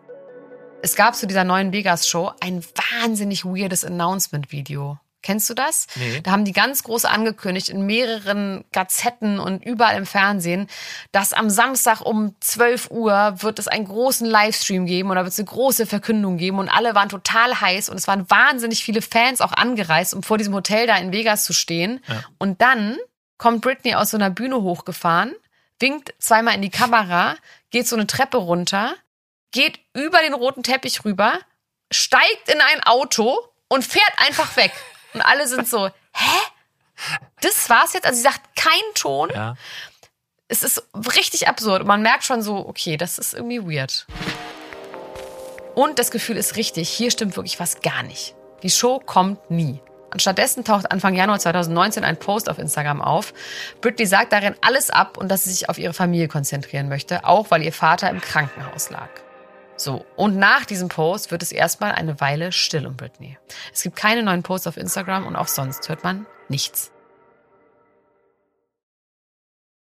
Es 0.83 0.97
gab 0.97 1.15
zu 1.15 1.29
dieser 1.29 1.45
neuen 1.45 1.73
Vegas-Show 1.73 2.33
ein 2.41 2.61
wahnsinnig 3.01 3.45
weirdes 3.45 3.85
Announcement-Video. 3.85 4.99
Kennst 5.25 5.49
du 5.49 5.55
das? 5.55 5.87
Nee. 5.97 6.21
Da 6.21 6.33
haben 6.33 6.45
die 6.45 6.53
ganz 6.53 6.83
groß 6.85 7.07
angekündigt 7.07 7.71
in 7.71 7.87
mehreren 7.87 8.63
Gazetten 8.73 9.41
und 9.41 9.65
überall 9.65 9.97
im 9.97 10.05
Fernsehen, 10.05 10.69
dass 11.13 11.33
am 11.33 11.49
Samstag 11.49 12.03
um 12.03 12.37
12 12.41 12.91
Uhr 12.91 13.35
wird 13.39 13.59
es 13.59 13.67
einen 13.67 13.87
großen 13.87 14.27
Livestream 14.27 14.85
geben 14.85 15.11
oder 15.11 15.25
wird 15.25 15.33
es 15.33 15.39
eine 15.39 15.47
große 15.47 15.87
Verkündung 15.87 16.37
geben 16.37 16.59
und 16.59 16.69
alle 16.69 16.95
waren 16.95 17.09
total 17.09 17.59
heiß 17.59 17.89
und 17.89 17.97
es 17.97 18.07
waren 18.07 18.29
wahnsinnig 18.29 18.85
viele 18.85 19.01
Fans 19.01 19.41
auch 19.41 19.53
angereist, 19.53 20.13
um 20.13 20.23
vor 20.23 20.37
diesem 20.37 20.53
Hotel 20.53 20.87
da 20.87 20.97
in 20.99 21.11
Vegas 21.11 21.45
zu 21.45 21.55
stehen. 21.55 22.01
Ja. 22.07 22.23
Und 22.39 22.61
dann 22.61 22.99
kommt 23.39 23.63
Britney 23.63 23.95
aus 23.95 24.11
so 24.11 24.19
einer 24.19 24.29
Bühne 24.31 24.61
hochgefahren, 24.61 25.35
winkt 25.81 26.13
zweimal 26.19 26.55
in 26.55 26.63
die 26.63 26.71
Kamera, 26.71 27.37
geht 27.71 27.89
so 27.89 27.97
eine 27.97 28.07
Treppe 28.07 28.37
runter, 28.37 28.95
geht 29.53 29.81
über 29.95 30.19
den 30.19 30.35
roten 30.35 30.63
Teppich 30.63 31.03
rüber, 31.07 31.39
steigt 31.91 32.51
in 32.53 32.61
ein 32.61 32.83
Auto 32.83 33.39
und 33.69 33.85
fährt 33.85 34.13
einfach 34.19 34.55
weg. 34.57 34.73
Und 35.15 35.23
alle 35.23 35.47
sind 35.47 35.69
so, 35.69 35.87
hä? 35.87 36.41
Das 37.41 37.71
war's 37.71 37.93
jetzt? 37.93 38.05
Also 38.05 38.17
sie 38.17 38.23
sagt 38.23 38.41
keinen 38.57 38.95
Ton. 38.95 39.31
Ja. 39.33 39.55
Es 40.49 40.63
ist 40.63 40.83
richtig 41.17 41.49
absurd. 41.49 41.83
Und 41.83 41.87
man 41.87 42.03
merkt 42.03 42.25
schon 42.25 42.43
so, 42.43 42.57
okay, 42.57 42.97
das 42.97 43.19
ist 43.19 43.33
irgendwie 43.33 43.63
weird. 43.63 44.07
Und 45.75 45.99
das 45.99 46.11
Gefühl 46.11 46.37
ist 46.37 46.57
richtig, 46.57 46.89
hier 46.89 47.11
stimmt 47.11 47.37
wirklich 47.37 47.59
was 47.59 47.81
gar 47.81 48.03
nicht. 48.03 48.35
Die 48.63 48.71
Show 48.71 49.01
kommt 49.01 49.51
nie. 49.51 49.81
Und 50.13 50.21
stattdessen 50.21 50.65
taucht 50.65 50.93
Anfang 50.93 51.15
Januar 51.15 51.41
2019 51.41 52.05
ein 52.05 52.17
Post 52.17 52.49
auf 52.49 52.59
Instagram 52.59 53.03
auf. 53.03 53.35
Britney 53.81 54.07
sagt 54.07 54.33
darin 54.33 54.55
alles 54.61 54.91
ab 54.91 55.19
und 55.19 55.29
dass 55.29 55.45
sie 55.45 55.51
sich 55.51 55.69
auf 55.69 55.79
ihre 55.79 55.93
Familie 55.93 56.29
konzentrieren 56.29 56.89
möchte, 56.89 57.25
auch 57.25 57.51
weil 57.51 57.63
ihr 57.63 57.73
Vater 57.73 58.09
im 58.11 58.21
Krankenhaus 58.21 58.91
lag. 58.91 59.09
So, 59.77 60.05
und 60.17 60.37
nach 60.37 60.65
diesem 60.65 60.89
Post 60.89 61.31
wird 61.31 61.43
es 61.43 61.51
erstmal 61.53 61.93
eine 61.93 62.21
Weile 62.21 62.53
still 62.53 62.87
um 62.87 62.97
Britney. 62.97 63.39
Es 63.73 63.83
gibt 63.83 63.97
keine 63.97 64.23
neuen 64.23 64.43
Posts 64.43 64.69
auf 64.69 64.77
Instagram 64.77 65.27
und 65.27 65.37
auch 65.37 65.49
sonst 65.49 65.89
hört 65.89 66.05
man 66.05 66.27
nichts. 66.49 66.93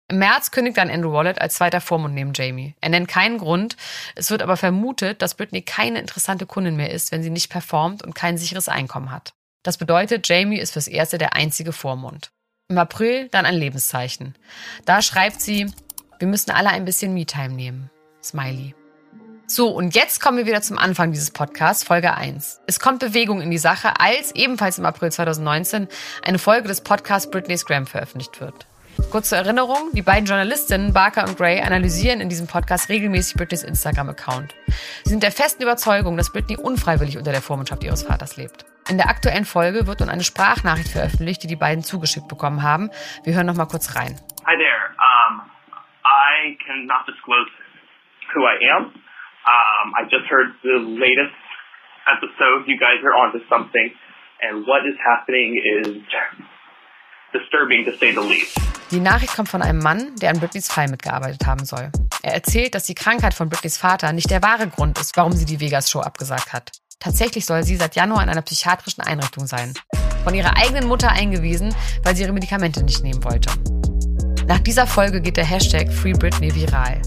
Im 0.08 0.18
März 0.18 0.50
kündigt 0.50 0.76
dann 0.76 0.90
Andrew 0.90 1.12
Wallet 1.12 1.40
als 1.40 1.54
zweiter 1.54 1.80
Vormund 1.80 2.14
neben 2.14 2.32
Jamie. 2.34 2.74
Er 2.80 2.90
nennt 2.90 3.08
keinen 3.08 3.38
Grund. 3.38 3.76
Es 4.14 4.30
wird 4.30 4.42
aber 4.42 4.56
vermutet, 4.56 5.22
dass 5.22 5.34
Britney 5.34 5.62
keine 5.62 5.98
interessante 5.98 6.46
Kundin 6.46 6.76
mehr 6.76 6.90
ist, 6.90 7.10
wenn 7.10 7.22
sie 7.22 7.30
nicht 7.30 7.50
performt 7.50 8.02
und 8.02 8.14
kein 8.14 8.36
sicheres 8.36 8.68
Einkommen 8.68 9.10
hat. 9.10 9.32
Das 9.62 9.78
bedeutet, 9.78 10.28
Jamie 10.28 10.58
ist 10.58 10.74
fürs 10.74 10.88
Erste 10.88 11.16
der 11.16 11.34
einzige 11.34 11.72
Vormund. 11.72 12.30
Im 12.68 12.78
April 12.78 13.28
dann 13.30 13.46
ein 13.46 13.54
Lebenszeichen. 13.54 14.34
Da 14.84 15.00
schreibt 15.00 15.40
sie, 15.40 15.72
wir 16.18 16.28
müssen 16.28 16.50
alle 16.50 16.68
ein 16.68 16.84
bisschen 16.84 17.14
Me-Time 17.14 17.54
nehmen. 17.54 17.90
Smiley. 18.22 18.74
So, 19.46 19.68
und 19.68 19.94
jetzt 19.94 20.22
kommen 20.22 20.38
wir 20.38 20.46
wieder 20.46 20.62
zum 20.62 20.78
Anfang 20.78 21.12
dieses 21.12 21.30
Podcasts, 21.30 21.84
Folge 21.84 22.14
1. 22.14 22.62
Es 22.66 22.80
kommt 22.80 23.00
Bewegung 23.00 23.42
in 23.42 23.50
die 23.50 23.58
Sache, 23.58 24.00
als 24.00 24.34
ebenfalls 24.34 24.78
im 24.78 24.86
April 24.86 25.12
2019 25.12 25.86
eine 26.22 26.38
Folge 26.38 26.66
des 26.66 26.82
Podcasts 26.82 27.30
Britney's 27.30 27.66
Gram 27.66 27.86
veröffentlicht 27.86 28.40
wird. 28.40 28.66
Kurz 29.10 29.28
zur 29.28 29.38
Erinnerung, 29.38 29.90
die 29.92 30.00
beiden 30.00 30.24
Journalistinnen 30.24 30.94
Barker 30.94 31.28
und 31.28 31.36
Gray 31.36 31.60
analysieren 31.60 32.22
in 32.22 32.30
diesem 32.30 32.46
Podcast 32.46 32.88
regelmäßig 32.88 33.34
Britneys 33.36 33.64
Instagram-Account. 33.64 34.54
Sie 35.04 35.10
sind 35.10 35.22
der 35.22 35.32
festen 35.32 35.62
Überzeugung, 35.62 36.16
dass 36.16 36.32
Britney 36.32 36.56
unfreiwillig 36.56 37.18
unter 37.18 37.32
der 37.32 37.42
Vormundschaft 37.42 37.84
ihres 37.84 38.02
Vaters 38.02 38.38
lebt. 38.38 38.64
In 38.88 38.96
der 38.96 39.10
aktuellen 39.10 39.44
Folge 39.44 39.86
wird 39.86 40.00
nun 40.00 40.08
eine 40.08 40.24
Sprachnachricht 40.24 40.88
veröffentlicht, 40.88 41.42
die 41.42 41.48
die 41.48 41.56
beiden 41.56 41.84
zugeschickt 41.84 42.28
bekommen 42.28 42.62
haben. 42.62 42.90
Wir 43.24 43.34
hören 43.34 43.46
noch 43.46 43.56
mal 43.56 43.66
kurz 43.66 43.94
rein. 43.94 44.18
Hi 44.46 44.56
there. 44.56 44.94
Um, 44.98 45.42
I 46.06 46.56
cannot 46.64 47.06
disclose 47.06 47.50
who 48.34 48.40
I 48.46 48.70
am. 48.70 49.03
Um, 49.46 49.92
I 49.94 50.04
just 50.04 50.24
heard 50.30 50.54
the 50.62 50.80
latest 50.80 51.36
episode. 52.08 52.64
You 52.66 52.78
guys 52.78 53.04
are 53.04 53.14
onto 53.14 53.40
something, 53.48 53.92
and 54.40 54.66
what 54.66 54.86
is 54.86 54.96
happening 55.04 55.60
is 55.60 56.00
disturbing 57.32 57.84
to 57.84 57.92
say 57.92 58.12
the 58.12 58.22
least. 58.22 58.58
Die 58.90 59.00
Nachricht 59.00 59.34
kommt 59.34 59.48
von 59.48 59.60
einem 59.60 59.80
Mann, 59.80 60.16
der 60.16 60.30
an 60.30 60.40
Britneys 60.40 60.68
Fall 60.68 60.88
mitgearbeitet 60.88 61.46
haben 61.46 61.64
soll. 61.64 61.90
Er 62.22 62.34
erzählt, 62.34 62.74
dass 62.74 62.84
die 62.84 62.94
Krankheit 62.94 63.34
von 63.34 63.50
Britneys 63.50 63.76
Vater 63.76 64.12
nicht 64.12 64.30
der 64.30 64.42
wahre 64.42 64.68
Grund 64.68 64.98
ist, 64.98 65.16
warum 65.16 65.32
sie 65.32 65.44
die 65.44 65.60
Vegas-Show 65.60 66.00
abgesagt 66.00 66.52
hat. 66.52 66.72
Tatsächlich 67.00 67.44
soll 67.44 67.64
sie 67.64 67.76
seit 67.76 67.96
Januar 67.96 68.22
in 68.22 68.30
einer 68.30 68.40
psychiatrischen 68.40 69.02
Einrichtung 69.04 69.46
sein. 69.46 69.74
Von 70.22 70.34
ihrer 70.34 70.56
eigenen 70.56 70.86
Mutter 70.88 71.10
eingewiesen, 71.10 71.74
weil 72.02 72.16
sie 72.16 72.22
ihre 72.22 72.32
Medikamente 72.32 72.82
nicht 72.82 73.02
nehmen 73.02 73.22
wollte. 73.24 73.50
Nach 74.46 74.58
dieser 74.58 74.86
Folge 74.86 75.22
geht 75.22 75.38
der 75.38 75.44
Hashtag 75.44 75.90
FreeBritney 75.90 76.54
viral. 76.54 77.00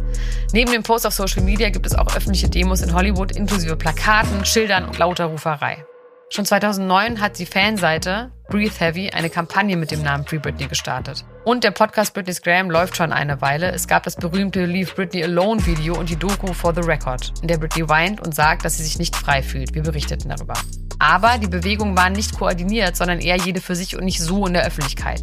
Neben 0.53 0.71
dem 0.71 0.81
Post 0.81 1.05
auf 1.05 1.13
Social 1.13 1.43
Media 1.43 1.69
gibt 1.69 1.85
es 1.85 1.93
auch 1.93 2.15
öffentliche 2.15 2.49
Demos 2.49 2.81
in 2.81 2.93
Hollywood 2.93 3.35
inklusive 3.35 3.75
Plakaten, 3.75 4.43
Schildern 4.43 4.85
und 4.85 4.97
lauter 4.97 5.25
Ruferei. 5.25 5.85
Schon 6.29 6.45
2009 6.45 7.21
hat 7.21 7.37
die 7.37 7.45
Fanseite 7.45 8.31
Breathe 8.49 8.73
Heavy 8.79 9.11
eine 9.11 9.29
Kampagne 9.29 9.77
mit 9.77 9.91
dem 9.91 10.01
Namen 10.01 10.25
Free 10.25 10.39
Britney 10.39 10.67
gestartet. 10.67 11.23
Und 11.45 11.63
der 11.63 11.71
Podcast 11.71 12.13
Britney's 12.13 12.41
Graham 12.41 12.71
läuft 12.71 12.97
schon 12.97 13.13
eine 13.13 13.39
Weile. 13.39 13.71
Es 13.71 13.87
gab 13.87 14.03
das 14.03 14.15
berühmte 14.15 14.65
Leave 14.65 14.93
Britney 14.93 15.23
Alone 15.23 15.65
Video 15.65 15.95
und 15.97 16.09
die 16.09 16.15
Doku 16.15 16.53
For 16.53 16.73
the 16.73 16.81
Record, 16.81 17.33
in 17.41 17.47
der 17.47 17.57
Britney 17.57 17.87
weint 17.87 18.19
und 18.19 18.33
sagt, 18.33 18.65
dass 18.65 18.77
sie 18.77 18.83
sich 18.83 18.97
nicht 18.97 19.15
frei 19.15 19.43
fühlt. 19.43 19.75
Wir 19.75 19.83
berichteten 19.83 20.29
darüber. 20.29 20.55
Aber 20.99 21.37
die 21.37 21.47
Bewegungen 21.47 21.95
waren 21.95 22.13
nicht 22.13 22.37
koordiniert, 22.37 22.95
sondern 22.95 23.19
eher 23.19 23.37
jede 23.37 23.61
für 23.61 23.75
sich 23.75 23.95
und 23.95 24.03
nicht 24.03 24.19
so 24.19 24.47
in 24.47 24.53
der 24.53 24.65
Öffentlichkeit. 24.65 25.21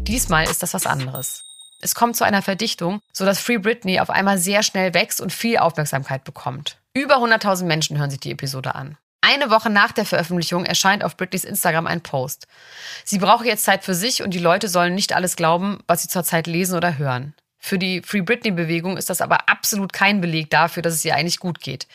Diesmal 0.00 0.44
ist 0.44 0.62
das 0.62 0.72
was 0.72 0.86
anderes. 0.86 1.44
Es 1.80 1.94
kommt 1.94 2.16
zu 2.16 2.24
einer 2.24 2.42
Verdichtung, 2.42 3.00
sodass 3.12 3.40
Free 3.40 3.58
Britney 3.58 4.00
auf 4.00 4.10
einmal 4.10 4.38
sehr 4.38 4.62
schnell 4.62 4.94
wächst 4.94 5.20
und 5.20 5.32
viel 5.32 5.58
Aufmerksamkeit 5.58 6.24
bekommt. 6.24 6.78
Über 6.94 7.16
100.000 7.16 7.64
Menschen 7.64 7.98
hören 7.98 8.10
sich 8.10 8.20
die 8.20 8.32
Episode 8.32 8.74
an. 8.74 8.96
Eine 9.22 9.50
Woche 9.50 9.70
nach 9.70 9.92
der 9.92 10.06
Veröffentlichung 10.06 10.64
erscheint 10.64 11.04
auf 11.04 11.16
Britneys 11.16 11.44
Instagram 11.44 11.86
ein 11.86 12.00
Post. 12.00 12.46
Sie 13.04 13.18
brauche 13.18 13.46
jetzt 13.46 13.64
Zeit 13.64 13.84
für 13.84 13.94
sich 13.94 14.22
und 14.22 14.32
die 14.32 14.38
Leute 14.38 14.68
sollen 14.68 14.94
nicht 14.94 15.14
alles 15.14 15.36
glauben, 15.36 15.78
was 15.86 16.02
sie 16.02 16.08
zurzeit 16.08 16.46
lesen 16.46 16.76
oder 16.76 16.98
hören. 16.98 17.34
Für 17.62 17.78
die 17.78 18.00
Free 18.00 18.22
Britney-Bewegung 18.22 18.96
ist 18.96 19.10
das 19.10 19.20
aber 19.20 19.48
absolut 19.48 19.92
kein 19.92 20.22
Beleg 20.22 20.48
dafür, 20.48 20.82
dass 20.82 20.94
es 20.94 21.04
ihr 21.04 21.14
eigentlich 21.14 21.38
gut 21.38 21.60
geht. 21.60 21.86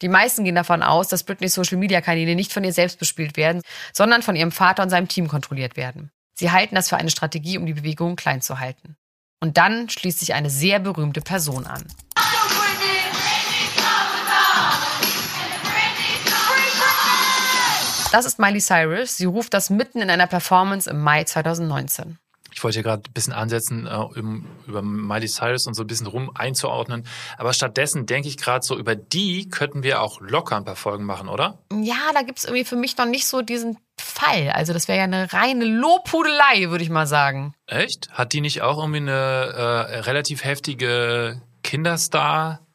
Die 0.00 0.08
meisten 0.08 0.44
gehen 0.44 0.54
davon 0.54 0.82
aus, 0.84 1.08
dass 1.08 1.24
Britneys 1.24 1.54
Social-Media-Kanäle 1.54 2.36
nicht 2.36 2.52
von 2.52 2.62
ihr 2.62 2.72
selbst 2.72 3.00
bespielt 3.00 3.36
werden, 3.36 3.62
sondern 3.92 4.22
von 4.22 4.36
ihrem 4.36 4.52
Vater 4.52 4.84
und 4.84 4.90
seinem 4.90 5.08
Team 5.08 5.26
kontrolliert 5.26 5.76
werden. 5.76 6.12
Sie 6.34 6.52
halten 6.52 6.76
das 6.76 6.88
für 6.88 6.96
eine 6.96 7.10
Strategie, 7.10 7.58
um 7.58 7.66
die 7.66 7.74
Bewegung 7.74 8.14
klein 8.14 8.40
zu 8.40 8.60
halten. 8.60 8.96
Und 9.40 9.56
dann 9.56 9.88
schließt 9.88 10.18
sich 10.18 10.34
eine 10.34 10.50
sehr 10.50 10.80
berühmte 10.80 11.20
Person 11.20 11.66
an. 11.66 11.84
Das 18.10 18.24
ist 18.24 18.38
Miley 18.38 18.60
Cyrus. 18.60 19.16
Sie 19.16 19.26
ruft 19.26 19.52
das 19.54 19.70
mitten 19.70 20.00
in 20.00 20.10
einer 20.10 20.26
Performance 20.26 20.88
im 20.88 21.02
Mai 21.02 21.24
2019. 21.24 22.18
Ich 22.58 22.64
wollte 22.64 22.74
hier 22.74 22.82
gerade 22.82 23.08
ein 23.08 23.12
bisschen 23.12 23.32
ansetzen, 23.32 23.86
äh, 23.86 23.90
um 23.90 24.44
über 24.66 24.82
Miley 24.82 25.28
Cyrus 25.28 25.68
und 25.68 25.74
so 25.74 25.84
ein 25.84 25.86
bisschen 25.86 26.08
rum 26.08 26.32
einzuordnen. 26.34 27.06
Aber 27.36 27.52
stattdessen 27.52 28.04
denke 28.04 28.26
ich 28.26 28.36
gerade 28.36 28.66
so, 28.66 28.76
über 28.76 28.96
die 28.96 29.48
könnten 29.48 29.84
wir 29.84 30.02
auch 30.02 30.20
locker 30.20 30.56
ein 30.56 30.64
paar 30.64 30.74
Folgen 30.74 31.04
machen, 31.04 31.28
oder? 31.28 31.58
Ja, 31.72 31.94
da 32.14 32.22
gibt 32.22 32.40
es 32.40 32.46
irgendwie 32.46 32.64
für 32.64 32.74
mich 32.74 32.96
noch 32.96 33.06
nicht 33.06 33.28
so 33.28 33.42
diesen 33.42 33.78
Fall. 33.96 34.50
Also 34.50 34.72
das 34.72 34.88
wäre 34.88 34.98
ja 34.98 35.04
eine 35.04 35.32
reine 35.32 35.66
Lobhudelei, 35.66 36.68
würde 36.70 36.82
ich 36.82 36.90
mal 36.90 37.06
sagen. 37.06 37.54
Echt? 37.68 38.10
Hat 38.10 38.32
die 38.32 38.40
nicht 38.40 38.60
auch 38.60 38.78
irgendwie 38.78 39.02
eine 39.02 39.12
äh, 39.12 39.98
relativ 40.00 40.42
heftige 40.42 41.40
Kinderstar? 41.62 42.66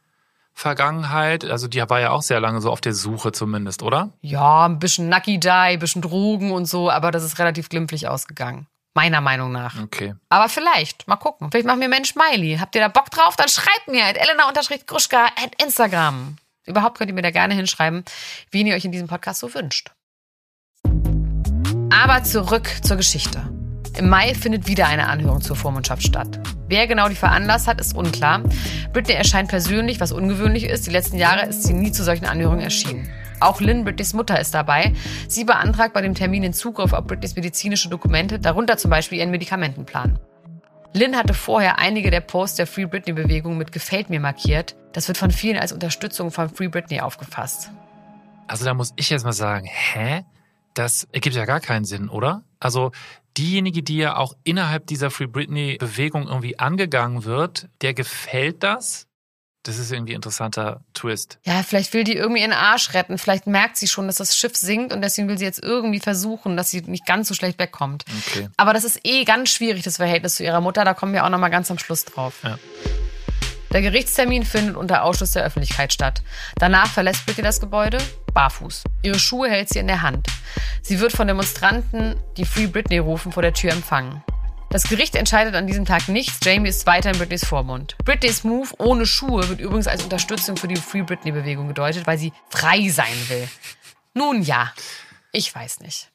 Vergangenheit. 0.55 1.43
Also 1.45 1.67
die 1.67 1.81
war 1.89 1.99
ja 1.99 2.11
auch 2.11 2.21
sehr 2.21 2.39
lange 2.39 2.61
so 2.61 2.71
auf 2.71 2.79
der 2.79 2.93
Suche 2.93 3.31
zumindest, 3.31 3.81
oder? 3.81 4.13
Ja, 4.21 4.65
ein 4.67 4.77
bisschen 4.77 5.09
Nucky 5.09 5.39
Die, 5.39 5.49
ein 5.49 5.79
bisschen 5.79 6.03
Drogen 6.03 6.51
und 6.51 6.67
so, 6.67 6.91
aber 6.91 7.09
das 7.09 7.23
ist 7.23 7.39
relativ 7.39 7.69
glimpflich 7.69 8.07
ausgegangen. 8.07 8.67
Meiner 8.95 9.21
Meinung 9.21 9.51
nach. 9.51 9.81
Okay. 9.81 10.13
Aber 10.29 10.49
vielleicht, 10.49 11.07
mal 11.07 11.15
gucken. 11.15 11.49
Vielleicht 11.49 11.65
machen 11.65 11.81
wir 11.81 11.89
Mensch 11.89 12.13
Miley. 12.15 12.57
Habt 12.59 12.75
ihr 12.75 12.81
da 12.81 12.89
Bock 12.89 13.09
drauf? 13.09 13.35
Dann 13.35 13.49
schreibt 13.49 13.87
mir 13.87 14.05
at 14.05 14.17
Elena-Gruschka 14.17 15.25
at 15.25 15.61
Instagram. 15.61 16.37
Überhaupt 16.65 16.97
könnt 16.97 17.09
ihr 17.09 17.15
mir 17.15 17.23
da 17.23 17.31
gerne 17.31 17.55
hinschreiben, 17.55 18.05
wen 18.51 18.67
ihr 18.67 18.75
euch 18.75 18.85
in 18.85 18.91
diesem 18.91 19.07
Podcast 19.07 19.39
so 19.39 19.53
wünscht. 19.53 19.91
Aber 21.91 22.23
zurück 22.23 22.69
zur 22.83 22.97
Geschichte. 22.97 23.49
Im 23.97 24.09
Mai 24.09 24.33
findet 24.33 24.67
wieder 24.67 24.87
eine 24.87 25.07
Anhörung 25.07 25.41
zur 25.41 25.55
Vormundschaft 25.55 26.03
statt. 26.03 26.39
Wer 26.67 26.87
genau 26.87 27.09
die 27.09 27.15
veranlasst 27.15 27.67
hat, 27.67 27.79
ist 27.79 27.95
unklar. 27.95 28.41
Britney 28.91 29.13
erscheint 29.13 29.49
persönlich, 29.49 29.99
was 29.99 30.11
ungewöhnlich 30.11 30.63
ist. 30.63 30.87
Die 30.87 30.91
letzten 30.91 31.17
Jahre 31.17 31.45
ist 31.45 31.63
sie 31.63 31.73
nie 31.73 31.91
zu 31.91 32.03
solchen 32.03 32.25
Anhörungen 32.25 32.61
erschienen. 32.61 33.07
Auch 33.43 33.59
Lynn, 33.59 33.83
Britneys 33.83 34.13
Mutter, 34.13 34.39
ist 34.39 34.53
dabei. 34.53 34.93
Sie 35.27 35.43
beantragt 35.43 35.93
bei 35.93 36.01
dem 36.01 36.15
Termin 36.15 36.43
den 36.43 36.53
Zugriff 36.53 36.93
auf 36.93 37.05
Britneys 37.05 37.35
medizinische 37.35 37.89
Dokumente, 37.89 38.39
darunter 38.39 38.77
zum 38.77 38.89
Beispiel 38.89 39.19
ihren 39.19 39.31
Medikamentenplan. 39.31 40.17
Lynn 40.93 41.17
hatte 41.17 41.33
vorher 41.33 41.79
einige 41.79 42.09
der 42.09 42.21
Posts 42.21 42.57
der 42.57 42.67
Free 42.67 42.85
Britney-Bewegung 42.85 43.57
mit 43.57 43.71
Gefällt 43.71 44.09
mir 44.09 44.19
markiert. 44.19 44.75
Das 44.93 45.07
wird 45.07 45.17
von 45.17 45.31
vielen 45.31 45.57
als 45.57 45.73
Unterstützung 45.73 46.31
von 46.31 46.49
Free 46.49 46.69
Britney 46.69 47.01
aufgefasst. 47.01 47.71
Also 48.47 48.63
da 48.63 48.73
muss 48.73 48.93
ich 48.95 49.09
jetzt 49.09 49.25
mal 49.25 49.33
sagen, 49.33 49.67
hä? 49.67 50.23
Das 50.73 51.07
ergibt 51.11 51.35
ja 51.35 51.45
gar 51.45 51.59
keinen 51.59 51.83
Sinn, 51.83 52.09
oder? 52.09 52.43
Also 52.59 52.91
diejenige, 53.37 53.83
die 53.83 53.97
ja 53.97 54.15
auch 54.15 54.35
innerhalb 54.43 54.87
dieser 54.87 55.11
Free 55.11 55.27
Britney-Bewegung 55.27 56.27
irgendwie 56.27 56.59
angegangen 56.59 57.25
wird, 57.25 57.67
der 57.81 57.93
gefällt 57.93 58.63
das? 58.63 59.07
Das 59.63 59.77
ist 59.77 59.93
irgendwie 59.93 60.11
ein 60.11 60.17
interessanter 60.17 60.81
Twist. 60.93 61.37
Ja, 61.43 61.63
vielleicht 61.63 61.93
will 61.93 62.03
die 62.03 62.15
irgendwie 62.15 62.41
ihren 62.41 62.51
Arsch 62.51 62.93
retten. 62.93 63.17
Vielleicht 63.17 63.47
merkt 63.47 63.77
sie 63.77 63.87
schon, 63.87 64.07
dass 64.07 64.17
das 64.17 64.37
Schiff 64.37 64.57
sinkt 64.57 64.91
und 64.91 65.01
deswegen 65.01 65.29
will 65.29 65.37
sie 65.37 65.45
jetzt 65.45 65.63
irgendwie 65.63 66.01
versuchen, 66.01 66.57
dass 66.57 66.69
sie 66.69 66.81
nicht 66.81 67.05
ganz 67.05 67.29
so 67.29 67.33
schlecht 67.33 67.59
wegkommt. 67.59 68.03
Okay. 68.27 68.49
Aber 68.57 68.73
das 68.73 68.83
ist 68.83 68.99
eh 69.05 69.23
ganz 69.23 69.51
schwierig, 69.51 69.83
das 69.83 69.97
Verhältnis 69.97 70.35
zu 70.35 70.43
ihrer 70.43 70.59
Mutter. 70.59 70.83
Da 70.83 70.93
kommen 70.93 71.13
wir 71.13 71.23
auch 71.23 71.29
noch 71.29 71.39
mal 71.39 71.47
ganz 71.47 71.71
am 71.71 71.79
Schluss 71.79 72.03
drauf. 72.03 72.41
Ja. 72.43 72.59
Der 73.71 73.81
Gerichtstermin 73.81 74.43
findet 74.43 74.75
unter 74.75 75.03
Ausschluss 75.03 75.31
der 75.31 75.45
Öffentlichkeit 75.45 75.93
statt. 75.93 76.21
Danach 76.57 76.87
verlässt 76.87 77.25
Britney 77.25 77.43
das 77.43 77.61
Gebäude 77.61 77.99
barfuß. 78.33 78.83
Ihre 79.01 79.17
Schuhe 79.17 79.49
hält 79.49 79.69
sie 79.69 79.79
in 79.79 79.87
der 79.87 80.01
Hand. 80.01 80.27
Sie 80.81 80.99
wird 80.99 81.13
von 81.13 81.27
Demonstranten, 81.27 82.15
die 82.35 82.45
Free 82.45 82.67
Britney 82.67 82.97
rufen, 82.97 83.31
vor 83.31 83.41
der 83.41 83.53
Tür 83.53 83.71
empfangen. 83.71 84.21
Das 84.73 84.89
Gericht 84.89 85.13
entscheidet 85.13 85.53
an 85.53 85.67
diesem 85.67 85.85
Tag 85.85 86.07
nichts. 86.07 86.39
Jamie 86.41 86.69
ist 86.69 86.87
weiter 86.87 87.11
in 87.11 87.17
Britneys 87.19 87.45
Vormund. 87.45 87.95
Britneys 88.05 88.43
Move 88.43 88.71
ohne 88.79 89.05
Schuhe 89.05 89.47
wird 89.47 89.59
übrigens 89.59 89.85
als 89.85 90.01
Unterstützung 90.03 90.57
für 90.57 90.67
die 90.67 90.77
Free 90.77 91.03
Britney-Bewegung 91.03 91.67
gedeutet, 91.67 92.07
weil 92.07 92.17
sie 92.17 92.33
frei 92.49 92.89
sein 92.89 93.13
will. 93.27 93.47
Nun 94.15 94.41
ja, 94.41 94.73
ich 95.31 95.53
weiß 95.53 95.81
nicht. 95.81 96.09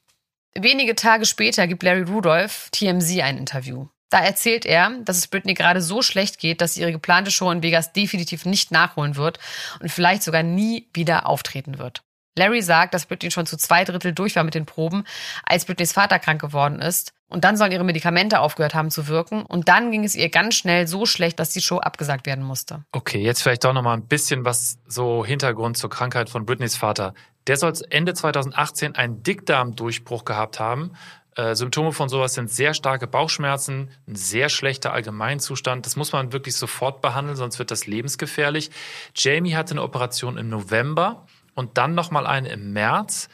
Wenige 0.57 0.97
Tage 0.97 1.25
später 1.25 1.69
gibt 1.69 1.85
Larry 1.85 2.03
Rudolph 2.03 2.69
TMZ 2.73 3.21
ein 3.21 3.39
Interview. 3.39 3.87
Da 4.11 4.25
erzählt 4.25 4.67
er, 4.67 4.91
dass 5.05 5.19
es 5.19 5.29
Britney 5.29 5.55
gerade 5.55 5.81
so 5.81 6.03
schlecht 6.03 6.41
geht, 6.41 6.61
dass 6.61 6.75
sie 6.75 6.81
ihre 6.81 6.91
geplante 6.91 7.31
Show 7.31 7.53
in 7.53 7.63
Vegas 7.63 7.93
definitiv 7.93 8.45
nicht 8.45 8.73
nachholen 8.73 9.15
wird 9.15 9.39
und 9.79 9.89
vielleicht 9.89 10.25
sogar 10.25 10.43
nie 10.43 10.89
wieder 10.93 11.29
auftreten 11.29 11.79
wird. 11.79 12.03
Larry 12.39 12.63
sagt, 12.63 12.95
dass 12.95 13.07
Britney 13.07 13.31
schon 13.31 13.47
zu 13.47 13.57
zwei 13.57 13.85
Drittel 13.85 14.13
durch 14.13 14.37
war 14.37 14.45
mit 14.45 14.55
den 14.55 14.65
Proben, 14.65 15.05
als 15.45 15.67
Britneys 15.67 15.93
Vater 15.93 16.19
krank 16.19 16.41
geworden 16.41 16.81
ist. 16.81 17.13
Und 17.31 17.45
dann 17.45 17.59
sollen 17.59 17.73
ihre 17.73 17.85
Medikamente 17.85 18.41
aufgehört 18.41 18.75
haben 18.75 18.91
zu 18.91 19.07
wirken. 19.07 19.43
Und 19.43 19.69
dann 19.69 19.91
ging 19.91 20.03
es 20.05 20.15
ihr 20.15 20.31
ganz 20.31 20.55
schnell 20.55 20.87
so 20.87 21.05
schlecht, 21.05 21.39
dass 21.39 21.51
die 21.51 21.61
Show 21.61 21.77
abgesagt 21.79 22.25
werden 22.25 22.43
musste. 22.43 22.85
Okay, 22.91 23.21
jetzt 23.21 23.43
vielleicht 23.43 23.65
doch 23.65 23.75
nochmal 23.75 23.99
ein 23.99 24.07
bisschen 24.07 24.47
was 24.47 24.79
so 24.87 25.27
Hintergrund 25.27 25.77
zur 25.77 25.91
Krankheit 25.91 26.31
von 26.31 26.47
Britneys 26.47 26.77
Vater. 26.77 27.13
Der 27.47 27.59
soll 27.59 27.75
Ende 27.91 28.15
2018 28.15 28.95
einen 28.95 29.23
Dickdarmdurchbruch 29.23 30.25
gehabt 30.25 30.59
haben. 30.59 30.93
Äh, 31.37 31.55
Symptome 31.55 31.93
von 31.93 32.09
sowas 32.09 32.35
sind 32.35 32.51
sehr 32.51 32.73
starke 32.73 33.07
Bauchschmerzen, 33.07 33.91
ein 34.09 34.17
sehr 34.17 34.49
schlechter 34.49 34.93
Allgemeinzustand. 34.93 35.85
Das 35.87 35.97
muss 35.97 36.13
man 36.13 36.33
wirklich 36.33 36.57
sofort 36.57 37.03
behandeln, 37.03 37.37
sonst 37.37 37.59
wird 37.59 37.71
das 37.71 37.87
lebensgefährlich. 37.87 38.71
Jamie 39.15 39.55
hatte 39.55 39.73
eine 39.73 39.83
Operation 39.83 40.39
im 40.39 40.49
November 40.49 41.27
und 41.59 41.77
dann 41.77 41.97
nochmal 41.97 42.25
eine 42.25 42.51
im 42.51 42.73
März. 42.73 43.29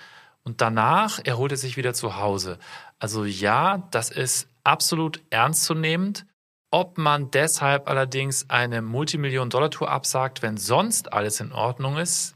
Und 0.44 0.62
danach 0.62 1.20
erholt 1.22 1.52
er 1.52 1.58
sich 1.58 1.76
wieder 1.76 1.92
zu 1.92 2.16
Hause. 2.16 2.58
Also 2.98 3.26
ja, 3.26 3.86
das 3.90 4.08
ist 4.10 4.48
absolut 4.64 5.20
ernstzunehmend. 5.28 6.24
Ob 6.70 6.96
man 6.96 7.30
deshalb 7.30 7.86
allerdings 7.86 8.48
eine 8.48 8.80
Multimillion-Dollar-Tour 8.80 9.90
absagt, 9.90 10.40
wenn 10.40 10.56
sonst 10.56 11.12
alles 11.12 11.38
in 11.40 11.52
Ordnung 11.52 11.98
ist, 11.98 12.34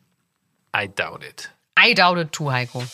I 0.76 0.90
doubt 0.94 1.24
it. 1.24 1.54
I 1.82 1.94
doubt 1.94 2.18
it 2.18 2.32
too, 2.32 2.52
Heiko. 2.52 2.84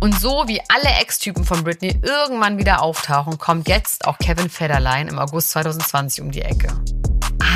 Und 0.00 0.18
so 0.18 0.44
wie 0.46 0.62
alle 0.70 1.00
Ex-Typen 1.02 1.44
von 1.44 1.64
Britney 1.64 2.00
irgendwann 2.02 2.56
wieder 2.56 2.80
auftauchen, 2.80 3.36
kommt 3.36 3.68
jetzt 3.68 4.06
auch 4.06 4.16
Kevin 4.16 4.48
Federline 4.48 5.10
im 5.10 5.18
August 5.18 5.50
2020 5.50 6.22
um 6.22 6.30
die 6.30 6.40
Ecke. 6.42 6.68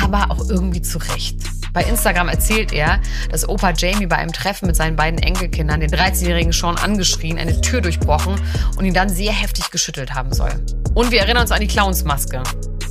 Aber 0.03 0.29
auch 0.29 0.47
irgendwie 0.49 0.83
zurecht. 0.83 1.56
Bei 1.77 1.83
Instagram 1.83 2.27
erzählt 2.27 2.73
er, 2.73 2.99
dass 3.29 3.47
Opa 3.47 3.69
Jamie 3.69 4.07
bei 4.07 4.15
einem 4.15 4.33
Treffen 4.33 4.65
mit 4.65 4.75
seinen 4.75 4.95
beiden 4.95 5.19
Enkelkindern 5.19 5.79
den 5.79 5.91
13-jährigen 5.91 6.51
Sean 6.51 6.75
angeschrien, 6.75 7.37
eine 7.37 7.61
Tür 7.61 7.81
durchbrochen 7.81 8.33
und 8.79 8.83
ihn 8.83 8.95
dann 8.95 9.09
sehr 9.09 9.31
heftig 9.31 9.69
geschüttelt 9.69 10.15
haben 10.15 10.33
soll. 10.33 10.49
Und 10.95 11.11
wir 11.11 11.19
erinnern 11.19 11.43
uns 11.43 11.51
an 11.51 11.61
die 11.61 11.67
Clownsmaske. 11.67 12.41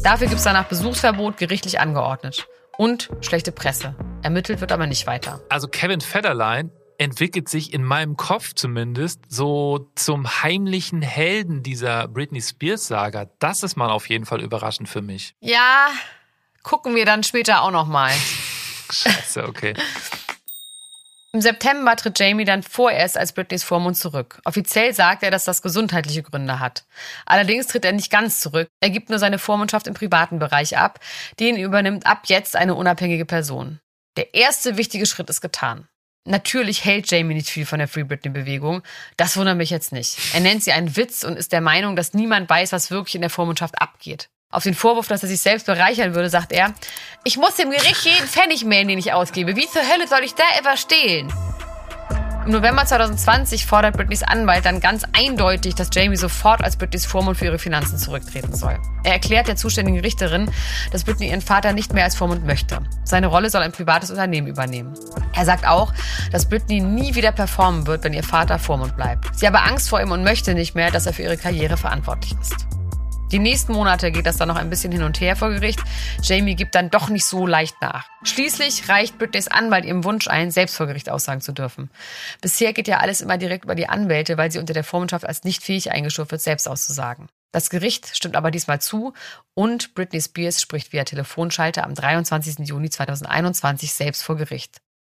Dafür 0.04 0.28
gibt 0.28 0.38
es 0.38 0.44
danach 0.44 0.66
Besuchsverbot 0.66 1.36
gerichtlich 1.36 1.80
angeordnet. 1.80 2.46
Und 2.78 3.10
schlechte 3.22 3.50
Presse. 3.50 3.96
Ermittelt 4.22 4.60
wird 4.60 4.70
aber 4.70 4.86
nicht 4.86 5.08
weiter. 5.08 5.40
Also 5.48 5.66
Kevin 5.66 6.00
Federline 6.00 6.70
entwickelt 6.96 7.48
sich 7.48 7.74
in 7.74 7.82
meinem 7.82 8.16
Kopf 8.16 8.54
zumindest 8.54 9.22
so 9.28 9.90
zum 9.96 10.44
heimlichen 10.44 11.02
Helden 11.02 11.64
dieser 11.64 12.06
Britney 12.06 12.40
Spears 12.40 12.86
Saga. 12.86 13.26
Das 13.40 13.64
ist 13.64 13.74
mal 13.74 13.90
auf 13.90 14.08
jeden 14.08 14.26
Fall 14.26 14.40
überraschend 14.40 14.88
für 14.88 15.02
mich. 15.02 15.34
Ja, 15.40 15.88
gucken 16.62 16.94
wir 16.94 17.04
dann 17.04 17.24
später 17.24 17.62
auch 17.62 17.72
noch 17.72 17.88
mal. 17.88 18.12
Scheiße, 18.90 19.44
okay. 19.46 19.74
Im 21.32 21.42
September 21.42 21.94
tritt 21.96 22.18
Jamie 22.18 22.46
dann 22.46 22.62
vorerst 22.62 23.18
als 23.18 23.34
Britneys 23.34 23.62
Vormund 23.62 23.98
zurück. 23.98 24.40
Offiziell 24.46 24.94
sagt 24.94 25.22
er, 25.22 25.30
dass 25.30 25.44
das 25.44 25.60
gesundheitliche 25.60 26.22
Gründe 26.22 26.60
hat. 26.60 26.86
Allerdings 27.26 27.66
tritt 27.66 27.84
er 27.84 27.92
nicht 27.92 28.10
ganz 28.10 28.40
zurück. 28.40 28.68
Er 28.80 28.88
gibt 28.88 29.10
nur 29.10 29.18
seine 29.18 29.38
Vormundschaft 29.38 29.86
im 29.86 29.92
privaten 29.92 30.38
Bereich 30.38 30.78
ab. 30.78 30.98
Den 31.38 31.58
übernimmt 31.58 32.06
ab 32.06 32.22
jetzt 32.26 32.56
eine 32.56 32.74
unabhängige 32.74 33.26
Person. 33.26 33.80
Der 34.16 34.32
erste 34.32 34.78
wichtige 34.78 35.04
Schritt 35.04 35.28
ist 35.28 35.42
getan. 35.42 35.86
Natürlich 36.26 36.86
hält 36.86 37.10
Jamie 37.10 37.34
nicht 37.34 37.50
viel 37.50 37.66
von 37.66 37.80
der 37.80 37.88
Free 37.88 38.04
Britney-Bewegung. 38.04 38.82
Das 39.18 39.36
wundert 39.36 39.58
mich 39.58 39.68
jetzt 39.68 39.92
nicht. 39.92 40.18
Er 40.32 40.40
nennt 40.40 40.64
sie 40.64 40.72
einen 40.72 40.96
Witz 40.96 41.22
und 41.22 41.36
ist 41.36 41.52
der 41.52 41.60
Meinung, 41.60 41.96
dass 41.96 42.14
niemand 42.14 42.48
weiß, 42.48 42.72
was 42.72 42.90
wirklich 42.90 43.14
in 43.14 43.20
der 43.20 43.30
Vormundschaft 43.30 43.80
abgeht. 43.80 44.30
Auf 44.50 44.62
den 44.62 44.74
Vorwurf, 44.74 45.08
dass 45.08 45.22
er 45.22 45.28
sich 45.28 45.40
selbst 45.40 45.66
bereichern 45.66 46.14
würde, 46.14 46.30
sagt 46.30 46.52
er, 46.52 46.72
ich 47.24 47.36
muss 47.36 47.56
dem 47.56 47.70
Gericht 47.70 48.04
jeden 48.04 48.28
Pfennig 48.28 48.64
mailen, 48.64 48.88
den 48.88 48.98
ich 48.98 49.12
ausgebe. 49.12 49.56
Wie 49.56 49.68
zur 49.68 49.82
Hölle 49.82 50.06
soll 50.06 50.20
ich 50.22 50.34
da 50.34 50.44
ever 50.58 50.76
stehlen? 50.76 51.32
Im 52.46 52.52
November 52.52 52.86
2020 52.86 53.66
fordert 53.66 53.96
Britneys 53.96 54.22
Anwalt 54.22 54.64
dann 54.64 54.78
ganz 54.78 55.02
eindeutig, 55.12 55.74
dass 55.74 55.90
Jamie 55.92 56.16
sofort 56.16 56.62
als 56.62 56.76
Britneys 56.76 57.04
Vormund 57.04 57.36
für 57.36 57.46
ihre 57.46 57.58
Finanzen 57.58 57.98
zurücktreten 57.98 58.54
soll. 58.54 58.78
Er 59.02 59.14
erklärt 59.14 59.48
der 59.48 59.56
zuständigen 59.56 59.98
Richterin, 59.98 60.48
dass 60.92 61.02
Britney 61.02 61.28
ihren 61.28 61.40
Vater 61.40 61.72
nicht 61.72 61.92
mehr 61.92 62.04
als 62.04 62.14
Vormund 62.14 62.46
möchte. 62.46 62.78
Seine 63.02 63.26
Rolle 63.26 63.50
soll 63.50 63.62
ein 63.62 63.72
privates 63.72 64.12
Unternehmen 64.12 64.46
übernehmen. 64.46 64.94
Er 65.34 65.44
sagt 65.44 65.66
auch, 65.66 65.92
dass 66.30 66.48
Britney 66.48 66.80
nie 66.80 67.16
wieder 67.16 67.32
performen 67.32 67.88
wird, 67.88 68.04
wenn 68.04 68.14
ihr 68.14 68.22
Vater 68.22 68.60
Vormund 68.60 68.94
bleibt. 68.94 69.36
Sie 69.36 69.48
habe 69.48 69.62
Angst 69.62 69.88
vor 69.88 70.00
ihm 70.00 70.12
und 70.12 70.22
möchte 70.22 70.54
nicht 70.54 70.76
mehr, 70.76 70.92
dass 70.92 71.06
er 71.06 71.14
für 71.14 71.22
ihre 71.22 71.36
Karriere 71.36 71.76
verantwortlich 71.76 72.36
ist. 72.40 72.75
Die 73.32 73.40
nächsten 73.40 73.72
Monate 73.72 74.12
geht 74.12 74.24
das 74.24 74.36
dann 74.36 74.46
noch 74.46 74.56
ein 74.56 74.70
bisschen 74.70 74.92
hin 74.92 75.02
und 75.02 75.20
her 75.20 75.34
vor 75.34 75.50
Gericht. 75.50 75.80
Jamie 76.22 76.54
gibt 76.54 76.76
dann 76.76 76.90
doch 76.90 77.08
nicht 77.08 77.24
so 77.24 77.44
leicht 77.44 77.74
nach. 77.80 78.06
Schließlich 78.22 78.88
reicht 78.88 79.18
Britneys 79.18 79.48
Anwalt 79.48 79.84
ihrem 79.84 80.04
Wunsch 80.04 80.28
ein, 80.28 80.52
selbst 80.52 80.76
vor 80.76 80.86
Gericht 80.86 81.10
aussagen 81.10 81.40
zu 81.40 81.50
dürfen. 81.50 81.90
Bisher 82.40 82.72
geht 82.72 82.86
ja 82.86 82.98
alles 82.98 83.20
immer 83.22 83.36
direkt 83.36 83.64
über 83.64 83.74
die 83.74 83.88
Anwälte, 83.88 84.38
weil 84.38 84.52
sie 84.52 84.60
unter 84.60 84.74
der 84.74 84.84
Vormundschaft 84.84 85.26
als 85.26 85.42
nicht 85.42 85.64
fähig 85.64 85.90
eingestuft 85.90 86.30
wird, 86.30 86.40
selbst 86.40 86.68
auszusagen. 86.68 87.28
Das 87.50 87.68
Gericht 87.68 88.16
stimmt 88.16 88.36
aber 88.36 88.52
diesmal 88.52 88.80
zu 88.80 89.12
und 89.54 89.94
Britney 89.94 90.20
Spears 90.20 90.60
spricht 90.62 90.92
via 90.92 91.02
Telefonschalter 91.02 91.82
am 91.82 91.94
23. 91.94 92.68
Juni 92.68 92.90
2021 92.90 93.92
selbst 93.92 94.22
vor 94.22 94.36
Gericht. 94.36 94.76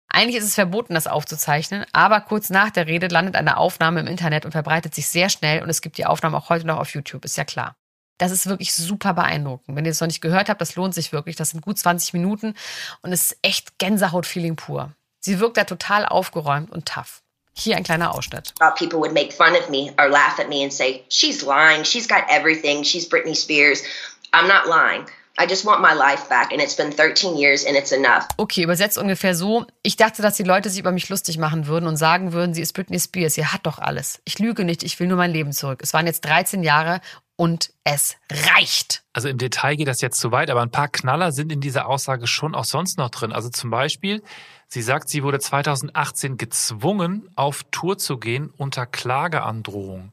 Eigentlich 0.08 0.38
ist 0.38 0.46
es 0.46 0.56
verboten, 0.56 0.94
das 0.94 1.08
aufzuzeichnen, 1.08 1.84
aber 1.92 2.22
kurz 2.22 2.50
nach 2.50 2.70
der 2.70 2.88
Rede 2.88 3.08
landet 3.08 3.36
eine 3.36 3.58
Aufnahme 3.58 4.00
im 4.00 4.08
Internet 4.08 4.46
und 4.46 4.54
verbreitet 4.54 4.96
sich 4.96 5.10
sehr 5.10 5.28
schnell 5.28 5.62
und 5.62 5.70
es 5.70 5.82
gibt 5.82 5.98
die 5.98 6.06
Aufnahme 6.06 6.38
auch 6.38 6.50
heute 6.50 6.66
noch 6.66 6.78
auf 6.78 6.94
YouTube, 6.94 7.26
ist 7.26 7.36
ja 7.36 7.44
klar. 7.44 7.76
Das 8.18 8.32
ist 8.32 8.48
wirklich 8.48 8.74
super 8.74 9.14
beeindruckend. 9.14 9.76
Wenn 9.76 9.86
ihr 9.86 9.92
es 9.92 10.02
noch 10.02 10.08
nicht 10.08 10.22
gehört 10.22 10.50
habt, 10.50 10.62
das 10.62 10.76
lohnt 10.76 10.94
sich 10.94 11.12
wirklich. 11.12 11.36
Das 11.36 11.52
sind 11.52 11.62
gut 11.62 11.78
20 11.78 12.14
Minuten 12.14 12.56
und 13.02 13.14
es 13.14 13.32
ist 13.32 13.38
echt 13.42 13.78
Gänsehaut-Feeling 13.80 14.56
pur. 14.56 14.92
Sie 15.20 15.40
wirkt 15.40 15.58
da 15.58 15.64
total 15.64 16.06
aufgeräumt 16.06 16.72
und 16.72 16.88
tough. 16.88 17.22
Hier 17.54 17.76
ein 17.76 17.84
kleiner 17.84 18.14
Ausschnitt. 18.14 18.54
People 18.78 19.00
would 19.00 19.14
make 19.14 19.32
fun 19.32 19.56
of 19.56 19.70
me 19.70 19.92
or 19.98 20.08
laugh 20.08 20.40
at 20.40 20.48
me 20.48 20.64
and 20.64 20.72
say, 20.72 21.04
she's 21.10 21.44
lying, 21.44 21.84
she's 21.84 22.08
got 22.08 22.24
everything, 22.30 22.84
she's 22.84 23.10
Britney 23.10 23.36
Spears. 23.36 23.84
I'm 24.32 24.48
not 24.48 24.68
lying. 24.68 25.06
I 25.40 25.46
just 25.46 25.66
want 25.66 25.82
my 25.82 25.94
life 25.94 26.30
back 26.30 26.52
and 26.52 26.60
it's 26.60 26.76
been 26.76 26.92
13 26.92 27.38
years 27.38 27.64
and 27.64 27.76
it's 27.76 27.92
enough. 27.92 28.28
Okay, 28.38 28.64
übersetzt 28.64 28.98
ungefähr 28.98 29.36
so. 29.36 29.66
Ich 29.84 29.96
dachte, 29.96 30.24
dass 30.24 30.36
die 30.36 30.44
Leute 30.44 30.70
sich 30.70 30.80
über 30.80 30.92
mich 30.92 31.10
lustig 31.10 31.38
machen 31.38 31.68
würden 31.68 31.88
und 31.88 31.96
sagen 31.96 32.34
würden, 32.34 32.56
sie 32.56 32.62
ist 32.62 32.74
Britney 32.74 33.00
Spears, 33.00 33.36
sie 33.36 33.46
hat 33.46 33.66
doch 33.66 33.78
alles. 33.78 34.20
Ich 34.26 34.40
lüge 34.40 34.64
nicht, 34.64 34.82
ich 34.82 35.00
will 35.00 35.08
nur 35.08 35.18
mein 35.18 35.32
Leben 35.32 35.52
zurück. 35.52 35.80
Es 35.84 35.94
waren 35.94 36.08
jetzt 36.08 36.26
13 36.26 36.64
Jahre 36.64 37.02
und 37.38 37.72
es 37.84 38.18
reicht. 38.30 39.04
Also 39.14 39.30
im 39.30 39.38
Detail 39.38 39.76
geht 39.76 39.88
das 39.88 40.02
jetzt 40.02 40.20
zu 40.20 40.32
weit, 40.32 40.50
aber 40.50 40.62
ein 40.62 40.72
paar 40.72 40.90
Knaller 40.90 41.32
sind 41.32 41.52
in 41.52 41.62
dieser 41.62 41.88
Aussage 41.88 42.28
schon 42.28 42.56
auch 42.56 42.66
sonst 42.66 42.98
noch 42.98 43.10
drin. 43.10 43.32
Also 43.32 43.50
zum 43.50 43.70
Beispiel, 43.70 44.22
sie 44.68 44.82
sagt, 44.82 45.08
sie 45.08 45.24
wurde 45.24 45.40
2018 45.40 46.38
gezwungen, 46.38 47.30
auf 47.36 47.64
Tour 47.72 47.98
zu 47.98 48.18
gehen 48.18 48.50
unter 48.58 48.86
Klageandrohung. 48.86 50.12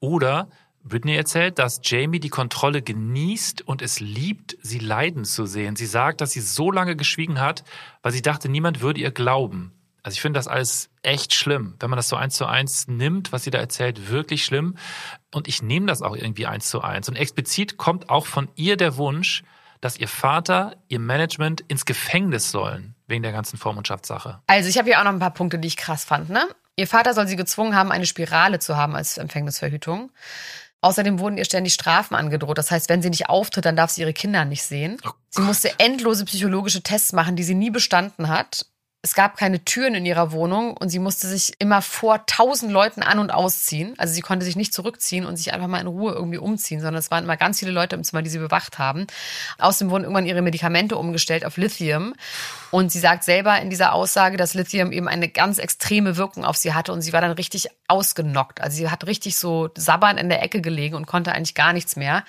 Oder 0.00 0.48
Britney 0.84 1.14
erzählt, 1.14 1.58
dass 1.58 1.80
Jamie 1.82 2.20
die 2.20 2.28
Kontrolle 2.28 2.80
genießt 2.80 3.62
und 3.62 3.82
es 3.82 4.00
liebt, 4.00 4.56
sie 4.62 4.78
leiden 4.78 5.24
zu 5.24 5.46
sehen. 5.46 5.76
Sie 5.76 5.86
sagt, 5.86 6.20
dass 6.20 6.30
sie 6.30 6.40
so 6.40 6.70
lange 6.70 6.96
geschwiegen 6.96 7.40
hat, 7.40 7.64
weil 8.02 8.12
sie 8.12 8.22
dachte, 8.22 8.48
niemand 8.48 8.80
würde 8.80 9.00
ihr 9.00 9.10
glauben. 9.10 9.72
Also 10.02 10.14
ich 10.14 10.20
finde 10.20 10.38
das 10.38 10.48
alles 10.48 10.90
echt 11.02 11.34
schlimm, 11.34 11.74
wenn 11.80 11.90
man 11.90 11.96
das 11.96 12.08
so 12.08 12.16
eins 12.16 12.36
zu 12.36 12.46
eins 12.46 12.86
nimmt, 12.88 13.32
was 13.32 13.44
sie 13.44 13.50
da 13.50 13.58
erzählt, 13.58 14.10
wirklich 14.10 14.44
schlimm. 14.44 14.76
Und 15.32 15.48
ich 15.48 15.62
nehme 15.62 15.86
das 15.86 16.02
auch 16.02 16.16
irgendwie 16.16 16.46
eins 16.46 16.68
zu 16.68 16.80
eins. 16.80 17.08
Und 17.08 17.16
explizit 17.16 17.76
kommt 17.76 18.08
auch 18.08 18.26
von 18.26 18.48
ihr 18.54 18.76
der 18.76 18.96
Wunsch, 18.96 19.42
dass 19.80 19.96
ihr 19.96 20.08
Vater, 20.08 20.76
ihr 20.88 21.00
Management 21.00 21.62
ins 21.62 21.84
Gefängnis 21.84 22.50
sollen, 22.50 22.94
wegen 23.08 23.22
der 23.22 23.32
ganzen 23.32 23.58
Vormundschaftssache. 23.58 24.40
Also 24.46 24.68
ich 24.68 24.78
habe 24.78 24.88
hier 24.88 25.00
auch 25.00 25.04
noch 25.04 25.12
ein 25.12 25.18
paar 25.18 25.34
Punkte, 25.34 25.58
die 25.58 25.68
ich 25.68 25.76
krass 25.76 26.04
fand. 26.04 26.30
Ne? 26.30 26.46
Ihr 26.76 26.86
Vater 26.86 27.14
soll 27.14 27.26
sie 27.26 27.36
gezwungen 27.36 27.74
haben, 27.74 27.90
eine 27.90 28.06
Spirale 28.06 28.60
zu 28.60 28.76
haben 28.76 28.94
als 28.94 29.18
Empfängnisverhütung. 29.18 30.12
Außerdem 30.82 31.18
wurden 31.18 31.36
ihr 31.36 31.44
ständig 31.44 31.74
Strafen 31.74 32.14
angedroht. 32.14 32.58
Das 32.58 32.70
heißt, 32.70 32.88
wenn 32.88 33.02
sie 33.02 33.10
nicht 33.10 33.28
auftritt, 33.28 33.64
dann 33.64 33.76
darf 33.76 33.90
sie 33.90 34.00
ihre 34.00 34.12
Kinder 34.12 34.44
nicht 34.44 34.62
sehen. 34.62 34.98
Oh 35.04 35.10
sie 35.30 35.42
musste 35.42 35.78
endlose 35.78 36.24
psychologische 36.24 36.82
Tests 36.82 37.12
machen, 37.12 37.36
die 37.36 37.44
sie 37.44 37.54
nie 37.54 37.70
bestanden 37.70 38.28
hat 38.28 38.66
es 39.04 39.14
gab 39.14 39.36
keine 39.36 39.64
Türen 39.64 39.96
in 39.96 40.06
ihrer 40.06 40.30
Wohnung 40.30 40.76
und 40.76 40.88
sie 40.88 41.00
musste 41.00 41.26
sich 41.26 41.54
immer 41.58 41.82
vor 41.82 42.24
tausend 42.26 42.70
Leuten 42.70 43.02
an- 43.02 43.18
und 43.18 43.32
ausziehen. 43.32 43.94
Also 43.98 44.14
sie 44.14 44.20
konnte 44.20 44.44
sich 44.46 44.54
nicht 44.54 44.72
zurückziehen 44.72 45.26
und 45.26 45.36
sich 45.36 45.52
einfach 45.52 45.66
mal 45.66 45.80
in 45.80 45.88
Ruhe 45.88 46.12
irgendwie 46.12 46.38
umziehen, 46.38 46.80
sondern 46.80 47.00
es 47.00 47.10
waren 47.10 47.24
immer 47.24 47.36
ganz 47.36 47.58
viele 47.58 47.72
Leute 47.72 47.96
im 47.96 48.04
Zimmer, 48.04 48.22
die 48.22 48.30
sie 48.30 48.38
bewacht 48.38 48.78
haben. 48.78 49.08
Außerdem 49.58 49.90
wurden 49.90 50.04
irgendwann 50.04 50.26
ihre 50.26 50.40
Medikamente 50.40 50.96
umgestellt 50.96 51.44
auf 51.44 51.56
Lithium. 51.56 52.14
Und 52.70 52.92
sie 52.92 53.00
sagt 53.00 53.24
selber 53.24 53.60
in 53.60 53.70
dieser 53.70 53.92
Aussage, 53.92 54.36
dass 54.36 54.54
Lithium 54.54 54.92
eben 54.92 55.08
eine 55.08 55.28
ganz 55.28 55.58
extreme 55.58 56.16
Wirkung 56.16 56.44
auf 56.44 56.56
sie 56.56 56.72
hatte 56.72 56.92
und 56.92 57.02
sie 57.02 57.12
war 57.12 57.20
dann 57.20 57.32
richtig 57.32 57.70
ausgenockt. 57.88 58.60
Also 58.60 58.76
sie 58.76 58.88
hat 58.88 59.04
richtig 59.08 59.36
so 59.36 59.68
sabbernd 59.76 60.20
in 60.20 60.28
der 60.28 60.44
Ecke 60.44 60.60
gelegen 60.60 60.94
und 60.94 61.06
konnte 61.06 61.32
eigentlich 61.32 61.56
gar 61.56 61.72
nichts 61.72 61.96
mehr. 61.96 62.22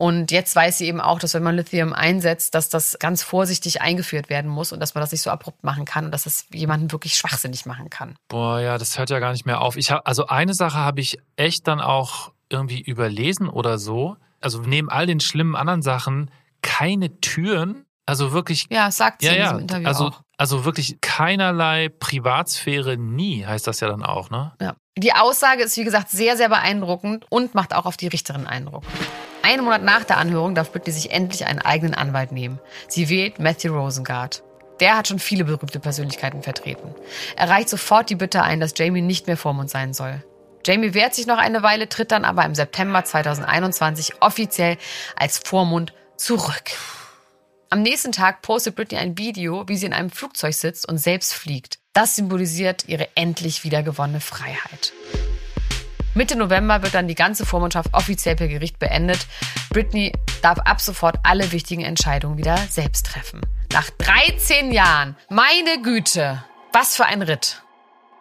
Und 0.00 0.30
jetzt 0.30 0.56
weiß 0.56 0.78
sie 0.78 0.86
eben 0.86 0.98
auch, 0.98 1.18
dass 1.18 1.34
wenn 1.34 1.42
man 1.42 1.56
Lithium 1.56 1.92
einsetzt, 1.92 2.54
dass 2.54 2.70
das 2.70 2.96
ganz 2.98 3.22
vorsichtig 3.22 3.82
eingeführt 3.82 4.30
werden 4.30 4.50
muss 4.50 4.72
und 4.72 4.80
dass 4.80 4.94
man 4.94 5.02
das 5.02 5.12
nicht 5.12 5.20
so 5.20 5.28
abrupt 5.28 5.62
machen 5.62 5.84
kann 5.84 6.06
und 6.06 6.10
dass 6.10 6.22
das 6.22 6.46
jemanden 6.54 6.90
wirklich 6.90 7.18
schwachsinnig 7.18 7.66
machen 7.66 7.90
kann. 7.90 8.16
Boah, 8.26 8.60
ja, 8.60 8.78
das 8.78 8.98
hört 8.98 9.10
ja 9.10 9.18
gar 9.18 9.32
nicht 9.32 9.44
mehr 9.44 9.60
auf. 9.60 9.76
Ich 9.76 9.90
hab, 9.90 10.08
also 10.08 10.26
eine 10.26 10.54
Sache 10.54 10.78
habe 10.78 11.02
ich 11.02 11.18
echt 11.36 11.68
dann 11.68 11.82
auch 11.82 12.32
irgendwie 12.48 12.80
überlesen 12.80 13.46
oder 13.46 13.76
so. 13.76 14.16
Also 14.40 14.62
neben 14.62 14.88
all 14.88 15.04
den 15.04 15.20
schlimmen 15.20 15.54
anderen 15.54 15.82
Sachen 15.82 16.30
keine 16.62 17.20
Türen. 17.20 17.84
Also 18.06 18.32
wirklich. 18.32 18.68
Ja, 18.70 18.90
sagt 18.90 19.20
sie 19.20 19.26
ja, 19.26 19.32
in 19.34 19.38
ja, 19.38 19.44
diesem 19.44 19.58
Interview 19.58 19.86
also, 19.86 20.06
auch. 20.06 20.22
Also 20.38 20.64
wirklich 20.64 21.02
keinerlei 21.02 21.90
Privatsphäre 21.90 22.96
nie, 22.96 23.44
heißt 23.44 23.66
das 23.66 23.80
ja 23.80 23.88
dann 23.88 24.02
auch, 24.02 24.30
ne? 24.30 24.54
Ja. 24.62 24.76
Die 24.96 25.12
Aussage 25.12 25.62
ist, 25.62 25.76
wie 25.76 25.84
gesagt, 25.84 26.08
sehr, 26.08 26.38
sehr 26.38 26.48
beeindruckend 26.48 27.26
und 27.28 27.54
macht 27.54 27.74
auch 27.74 27.84
auf 27.84 27.98
die 27.98 28.08
Richterin 28.08 28.46
Eindruck. 28.46 28.84
Einen 29.42 29.64
Monat 29.64 29.82
nach 29.82 30.04
der 30.04 30.18
Anhörung 30.18 30.54
darf 30.54 30.70
Britney 30.72 30.92
sich 30.92 31.10
endlich 31.10 31.46
einen 31.46 31.60
eigenen 31.60 31.94
Anwalt 31.94 32.32
nehmen. 32.32 32.58
Sie 32.88 33.08
wählt 33.08 33.38
Matthew 33.38 33.74
Rosengart. 33.74 34.42
Der 34.80 34.96
hat 34.96 35.08
schon 35.08 35.18
viele 35.18 35.44
berühmte 35.44 35.80
Persönlichkeiten 35.80 36.42
vertreten. 36.42 36.94
Er 37.36 37.48
reicht 37.48 37.68
sofort 37.68 38.10
die 38.10 38.14
Bitte 38.14 38.42
ein, 38.42 38.60
dass 38.60 38.74
Jamie 38.76 39.02
nicht 39.02 39.26
mehr 39.26 39.36
Vormund 39.36 39.70
sein 39.70 39.92
soll. 39.92 40.22
Jamie 40.64 40.94
wehrt 40.94 41.14
sich 41.14 41.26
noch 41.26 41.38
eine 41.38 41.62
Weile, 41.62 41.88
tritt 41.88 42.12
dann 42.12 42.24
aber 42.24 42.44
im 42.44 42.54
September 42.54 43.04
2021 43.04 44.20
offiziell 44.20 44.76
als 45.16 45.38
Vormund 45.38 45.94
zurück. 46.16 46.72
Am 47.70 47.82
nächsten 47.82 48.12
Tag 48.12 48.42
postet 48.42 48.74
Britney 48.74 48.98
ein 48.98 49.16
Video, 49.16 49.68
wie 49.68 49.76
sie 49.76 49.86
in 49.86 49.92
einem 49.92 50.10
Flugzeug 50.10 50.54
sitzt 50.54 50.88
und 50.88 50.98
selbst 50.98 51.32
fliegt. 51.34 51.78
Das 51.92 52.16
symbolisiert 52.16 52.88
ihre 52.88 53.08
endlich 53.14 53.64
wiedergewonnene 53.64 54.20
Freiheit. 54.20 54.92
Mitte 56.14 56.36
November 56.36 56.82
wird 56.82 56.94
dann 56.94 57.06
die 57.06 57.14
ganze 57.14 57.46
Vormundschaft 57.46 57.90
offiziell 57.92 58.34
per 58.34 58.48
Gericht 58.48 58.78
beendet. 58.78 59.26
Britney 59.70 60.12
darf 60.42 60.58
ab 60.58 60.80
sofort 60.80 61.16
alle 61.22 61.52
wichtigen 61.52 61.82
Entscheidungen 61.82 62.36
wieder 62.36 62.56
selbst 62.56 63.06
treffen. 63.06 63.40
Nach 63.72 63.88
13 63.90 64.72
Jahren, 64.72 65.16
meine 65.28 65.80
Güte, 65.82 66.42
was 66.72 66.96
für 66.96 67.06
ein 67.06 67.22
Ritt. 67.22 67.62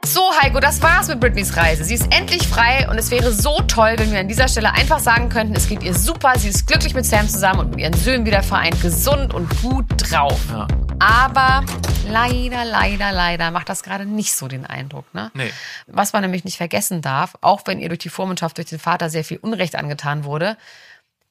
So, 0.06 0.32
Heiko, 0.42 0.60
das 0.60 0.82
war's 0.82 1.08
mit 1.08 1.20
Britneys 1.20 1.56
Reise. 1.56 1.84
Sie 1.84 1.94
ist 1.94 2.14
endlich 2.14 2.48
frei 2.48 2.90
und 2.90 2.98
es 2.98 3.12
wäre 3.12 3.32
so 3.32 3.60
toll, 3.68 3.96
wenn 3.98 4.12
wir 4.12 4.20
an 4.20 4.28
dieser 4.28 4.48
Stelle 4.48 4.72
einfach 4.72 5.00
sagen 5.00 5.30
könnten, 5.30 5.56
es 5.56 5.68
geht 5.68 5.84
ihr 5.84 5.94
super, 5.94 6.34
sie 6.38 6.50
ist 6.50 6.68
glücklich 6.68 6.94
mit 6.94 7.06
Sam 7.06 7.28
zusammen 7.28 7.60
und 7.60 7.70
mit 7.72 7.80
ihren 7.80 7.94
Söhnen 7.94 8.26
wieder 8.26 8.42
vereint, 8.42 8.82
gesund 8.82 9.34
und 9.34 9.50
gut 9.62 9.86
drauf. 9.98 10.40
Ja. 10.52 10.68
Aber 11.00 11.66
leider, 12.08 12.66
leider, 12.66 13.12
leider 13.12 13.52
macht 13.52 13.70
das 13.70 13.84
gerade 13.84 14.06
nicht 14.06 14.34
so 14.34 14.48
den 14.48 14.66
Eindruck. 14.66 15.14
Ne? 15.14 15.32
Nee. 15.34 15.52
Was 15.88 16.14
man 16.14 16.22
nämlich 16.22 16.44
nicht 16.44 16.58
vergessen 16.58 17.02
darf, 17.02 17.36
auch 17.42 17.62
wenn 17.66 17.80
ihr 17.80 17.90
durch 17.90 18.00
die 18.00 18.10
Vormundschaft 18.10 18.58
durch 18.58 18.70
den 18.70 18.80
Vater 18.80 19.10
sehr 19.10 19.24
viel 19.24 19.38
Unrecht 19.38 19.76
angetan 19.76 20.24
wurde, 20.24 20.58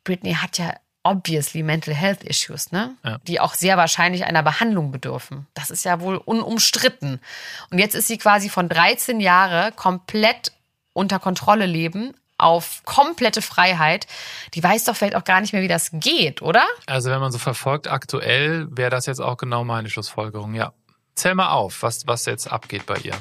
Britney 0.05 0.35
hat 0.35 0.59
ja 0.59 0.75
obviously 1.03 1.63
mental 1.63 1.95
health 1.95 2.23
issues, 2.25 2.73
ne? 2.73 2.97
Ja. 3.05 3.19
Die 3.27 3.41
auch 3.41 3.55
sehr 3.55 3.77
wahrscheinlich 3.77 4.25
einer 4.25 4.43
Behandlung 4.43 4.91
bedürfen. 4.91 5.47
Das 5.55 5.71
ist 5.71 5.85
ja 5.85 6.01
wohl 6.01 6.17
unumstritten. 6.17 7.21
Und 7.71 7.79
jetzt 7.79 7.95
ist 7.95 8.09
sie 8.09 8.19
quasi 8.19 8.49
von 8.49 8.69
13 8.69 9.21
Jahre 9.21 9.73
komplett 9.73 10.53
unter 10.93 11.19
Kontrolle 11.19 11.67
leben 11.67 12.15
auf 12.39 12.83
komplette 12.85 13.43
Freiheit. 13.43 14.07
Die 14.55 14.63
weiß 14.63 14.85
doch 14.85 14.97
vielleicht 14.97 15.17
auch 15.17 15.25
gar 15.25 15.41
nicht 15.41 15.53
mehr, 15.53 15.63
wie 15.63 15.69
das 15.69 15.91
geht, 15.93 16.41
oder? 16.41 16.65
Also 16.87 17.11
wenn 17.11 17.21
man 17.21 17.33
so 17.33 17.39
verfolgt, 17.39 17.89
aktuell 17.89 18.69
wäre 18.71 18.91
das 18.91 19.07
jetzt 19.07 19.21
auch 19.21 19.37
genau 19.37 19.65
meine 19.65 19.91
Schlussfolgerung, 19.91 20.55
ja. 20.55 20.73
Zähl 21.15 21.35
mal 21.35 21.51
auf, 21.51 21.83
was, 21.83 22.07
was 22.07 22.27
jetzt 22.27 22.51
abgeht 22.51 22.87
bei 22.87 22.97
ihr. 22.99 23.15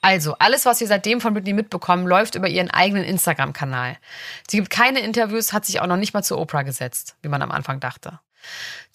Also, 0.00 0.36
alles, 0.38 0.64
was 0.64 0.80
wir 0.80 0.86
seitdem 0.86 1.20
von 1.20 1.34
Britney 1.34 1.52
mitbekommen, 1.52 2.06
läuft 2.06 2.36
über 2.36 2.48
ihren 2.48 2.70
eigenen 2.70 3.04
Instagram-Kanal. 3.04 3.96
Sie 4.48 4.58
gibt 4.58 4.70
keine 4.70 5.00
Interviews, 5.00 5.52
hat 5.52 5.64
sich 5.64 5.80
auch 5.80 5.86
noch 5.86 5.96
nicht 5.96 6.14
mal 6.14 6.22
zu 6.22 6.38
Oprah 6.38 6.62
gesetzt, 6.62 7.16
wie 7.22 7.28
man 7.28 7.42
am 7.42 7.50
Anfang 7.50 7.80
dachte. 7.80 8.20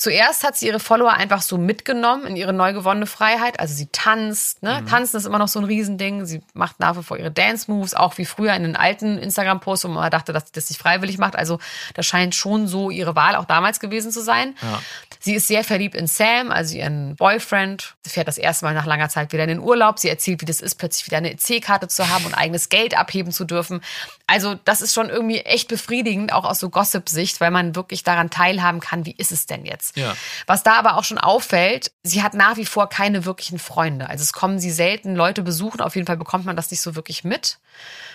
Zuerst 0.04 0.44
hat 0.44 0.58
sie 0.58 0.68
ihre 0.68 0.82
Follower 0.82 1.14
einfach 1.14 1.42
so 1.42 1.58
mitgenommen 1.58 2.26
in 2.26 2.36
ihre 2.36 2.52
neu 2.52 2.74
gewonnene 2.74 3.06
Freiheit. 3.06 3.62
Also 3.62 3.74
sie 3.74 3.86
tanzt, 3.86 4.62
ne? 4.62 4.82
Mhm. 4.82 4.88
Tanzen 4.88 5.16
ist 5.16 5.26
immer 5.26 5.40
noch 5.40 5.48
so 5.48 5.60
ein 5.60 5.64
Riesending. 5.64 6.26
Sie 6.26 6.42
macht 6.54 6.82
nach 6.82 6.98
wie 6.98 7.04
vor 7.04 7.16
ihre 7.16 7.32
Dance-Moves, 7.32 7.94
auch 7.94 8.18
wie 8.18 8.26
früher 8.26 8.54
in 8.54 8.64
den 8.64 8.76
alten 8.76 9.18
Instagram-Posts, 9.18 9.86
wo 9.86 9.88
man 9.88 10.12
dachte, 10.12 10.34
dass 10.34 10.48
sie 10.48 10.52
das 10.52 10.68
nicht 10.68 10.82
freiwillig 10.82 11.20
macht. 11.20 11.38
Also 11.38 11.60
das 11.94 12.06
scheint 12.06 12.36
schon 12.36 12.68
so 12.68 12.90
ihre 12.90 13.16
Wahl 13.16 13.38
auch 13.38 13.46
damals 13.46 13.80
gewesen 13.80 14.12
zu 14.12 14.22
sein. 14.22 14.56
Ja. 14.62 14.82
Sie 15.22 15.36
ist 15.36 15.48
sehr 15.48 15.64
verliebt 15.64 15.96
in 15.96 16.08
Sam, 16.08 16.52
also 16.52 16.76
ihren 16.76 17.16
Boyfriend. 17.16 17.96
Sie 18.04 18.10
fährt 18.10 18.28
das 18.28 18.38
erste 18.38 18.66
Mal 18.66 18.74
nach 18.74 18.86
langer 18.86 19.08
Zeit 19.08 19.32
wieder 19.32 19.44
in 19.44 19.48
den 19.48 19.60
Urlaub. 19.60 20.00
Sie 20.00 20.10
erzählt, 20.10 20.42
wie 20.42 20.46
das 20.46 20.60
ist, 20.60 20.76
plötzlich 20.76 21.06
wieder 21.06 21.16
eine 21.16 21.32
EC-Karte 21.32 21.88
zu 21.88 22.10
haben 22.10 22.26
und 22.26 22.34
eigenes 22.34 22.68
Geld 22.68 22.98
abheben 22.98 23.32
zu 23.32 23.46
dürfen. 23.46 23.80
Also 24.28 24.56
das 24.66 24.82
ist 24.82 24.94
schon 24.94 25.10
irgendwie 25.10 25.40
echt 25.40 25.70
befriedigend, 25.70 26.34
auch 26.34 26.44
aus 26.44 26.60
so 26.60 26.70
Gossip-Sicht, 26.70 27.40
weil 27.40 27.52
man 27.52 27.74
wirklich 27.74 28.04
daran 28.04 28.32
teilhaben 28.32 28.82
kann, 28.82 29.06
wie 29.06 29.16
ist 29.16 29.32
es 29.32 29.46
denn 29.46 29.64
jetzt? 29.64 29.93
Ja. 29.96 30.16
Was 30.48 30.64
da 30.64 30.76
aber 30.76 30.98
auch 30.98 31.04
schon 31.04 31.18
auffällt, 31.18 31.92
sie 32.04 32.24
hat 32.24 32.34
nach 32.34 32.58
wie 32.58 32.66
vor 32.66 32.90
keine 32.90 33.26
wirklichen 33.26 33.60
Freunde. 33.60 34.10
Also 34.10 34.24
es 34.24 34.34
kommen 34.34 34.60
sie 34.60 34.72
selten 34.72 35.16
Leute 35.16 35.42
besuchen, 35.42 35.82
auf 35.82 35.96
jeden 35.96 36.08
Fall 36.08 36.18
bekommt 36.18 36.46
man 36.46 36.56
das 36.56 36.72
nicht 36.72 36.82
so 36.82 36.96
wirklich 36.96 37.24
mit. 37.24 37.60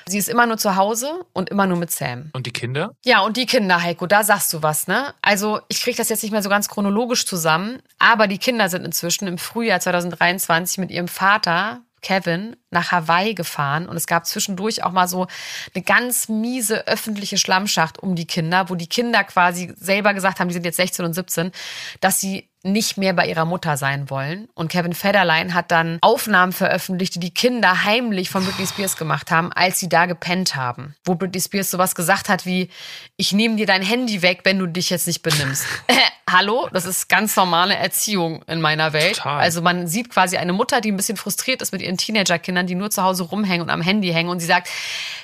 Sie 0.07 0.19
ist 0.19 0.29
immer 0.29 0.47
nur 0.47 0.57
zu 0.57 0.77
Hause 0.77 1.25
und 1.33 1.51
immer 1.51 1.67
nur 1.67 1.77
mit 1.77 1.91
Sam. 1.91 2.31
Und 2.33 2.47
die 2.47 2.53
Kinder? 2.53 2.95
Ja, 3.05 3.21
und 3.21 3.37
die 3.37 3.47
Kinder, 3.47 3.83
Heiko, 3.83 4.07
da 4.07 4.25
sagst 4.25 4.53
du 4.53 4.63
was, 4.63 4.87
ne? 4.87 5.15
Also 5.23 5.61
ich 5.69 5.83
kriege 5.83 5.97
das 5.97 6.09
jetzt 6.09 6.23
nicht 6.23 6.33
mehr 6.33 6.43
so 6.43 6.49
ganz 6.49 6.69
chronologisch 6.69 7.27
zusammen, 7.27 7.83
aber 7.99 8.27
die 8.27 8.39
Kinder 8.39 8.69
sind 8.69 8.85
inzwischen 8.85 9.27
im 9.27 9.39
Frühjahr 9.39 9.81
2023 9.81 10.79
mit 10.79 10.91
ihrem 10.91 11.09
Vater 11.09 11.83
Kevin 12.01 12.57
nach 12.71 12.93
Hawaii 12.93 13.35
gefahren 13.35 13.89
und 13.89 13.97
es 13.97 14.07
gab 14.07 14.27
zwischendurch 14.27 14.85
auch 14.85 14.93
mal 14.93 15.09
so 15.09 15.27
eine 15.75 15.85
ganz 15.85 16.29
miese 16.29 16.87
öffentliche 16.87 17.39
Schlammschacht 17.39 17.99
um 17.99 18.15
die 18.15 18.27
Kinder, 18.27 18.71
wo 18.71 18.75
die 18.75 18.87
Kinder 18.87 19.25
quasi 19.25 19.73
selber 19.77 20.15
gesagt 20.15 20.41
haben, 20.41 20.49
die 20.49 20.55
sind 20.55 20.65
jetzt 20.65 20.77
16 20.77 21.05
und 21.05 21.15
17, 21.15 21.53
dass 22.01 22.21
sie 22.21 22.49
nicht 22.73 22.97
mehr 22.97 23.13
bei 23.13 23.27
ihrer 23.27 23.45
Mutter 23.45 23.77
sein 23.77 24.11
wollen. 24.11 24.49
Und 24.55 24.69
Kevin 24.71 24.93
Federline 24.93 25.55
hat 25.55 25.71
dann 25.71 25.99
Aufnahmen 26.01 26.53
veröffentlicht, 26.53 27.15
die 27.17 27.21
die 27.21 27.35
Kinder 27.35 27.85
heimlich 27.85 28.31
von 28.31 28.45
Britney 28.45 28.67
Spears 28.67 28.97
gemacht 28.97 29.31
haben, 29.31 29.53
als 29.53 29.81
sie 29.81 29.89
da 29.89 30.07
gepennt 30.07 30.57
haben. 30.57 30.95
Wo 31.05 31.15
Britney 31.15 31.41
Spears 31.41 31.71
sowas 31.71 31.95
gesagt 31.95 32.29
hat 32.29 32.47
wie, 32.47 32.71
ich 33.17 33.33
nehme 33.33 33.57
dir 33.57 33.67
dein 33.67 33.83
Handy 33.83 34.23
weg, 34.23 34.41
wenn 34.45 34.59
du 34.59 34.67
dich 34.67 34.91
jetzt 34.91 35.07
nicht 35.07 35.23
benimmst. 35.23 35.65
Hallo, 36.31 36.69
das 36.73 36.85
ist 36.85 37.09
ganz 37.09 37.35
normale 37.37 37.75
Erziehung 37.75 38.43
in 38.47 38.61
meiner 38.61 38.93
Welt. 38.93 39.17
Total. 39.17 39.41
Also 39.41 39.63
man 39.63 39.87
sieht 39.87 40.11
quasi 40.11 40.37
eine 40.37 40.53
Mutter, 40.53 40.83
die 40.83 40.93
ein 40.93 40.97
bisschen 40.97 41.17
frustriert 41.17 41.63
ist 41.63 41.73
mit 41.73 41.81
ihren 41.81 41.97
Teenagerkindern, 41.97 42.67
die 42.67 42.75
nur 42.75 42.91
zu 42.91 43.03
Hause 43.03 43.23
rumhängen 43.25 43.63
und 43.63 43.71
am 43.71 43.81
Handy 43.81 44.09
hängen 44.13 44.29
und 44.29 44.41
sie 44.41 44.47
sagt, 44.47 44.69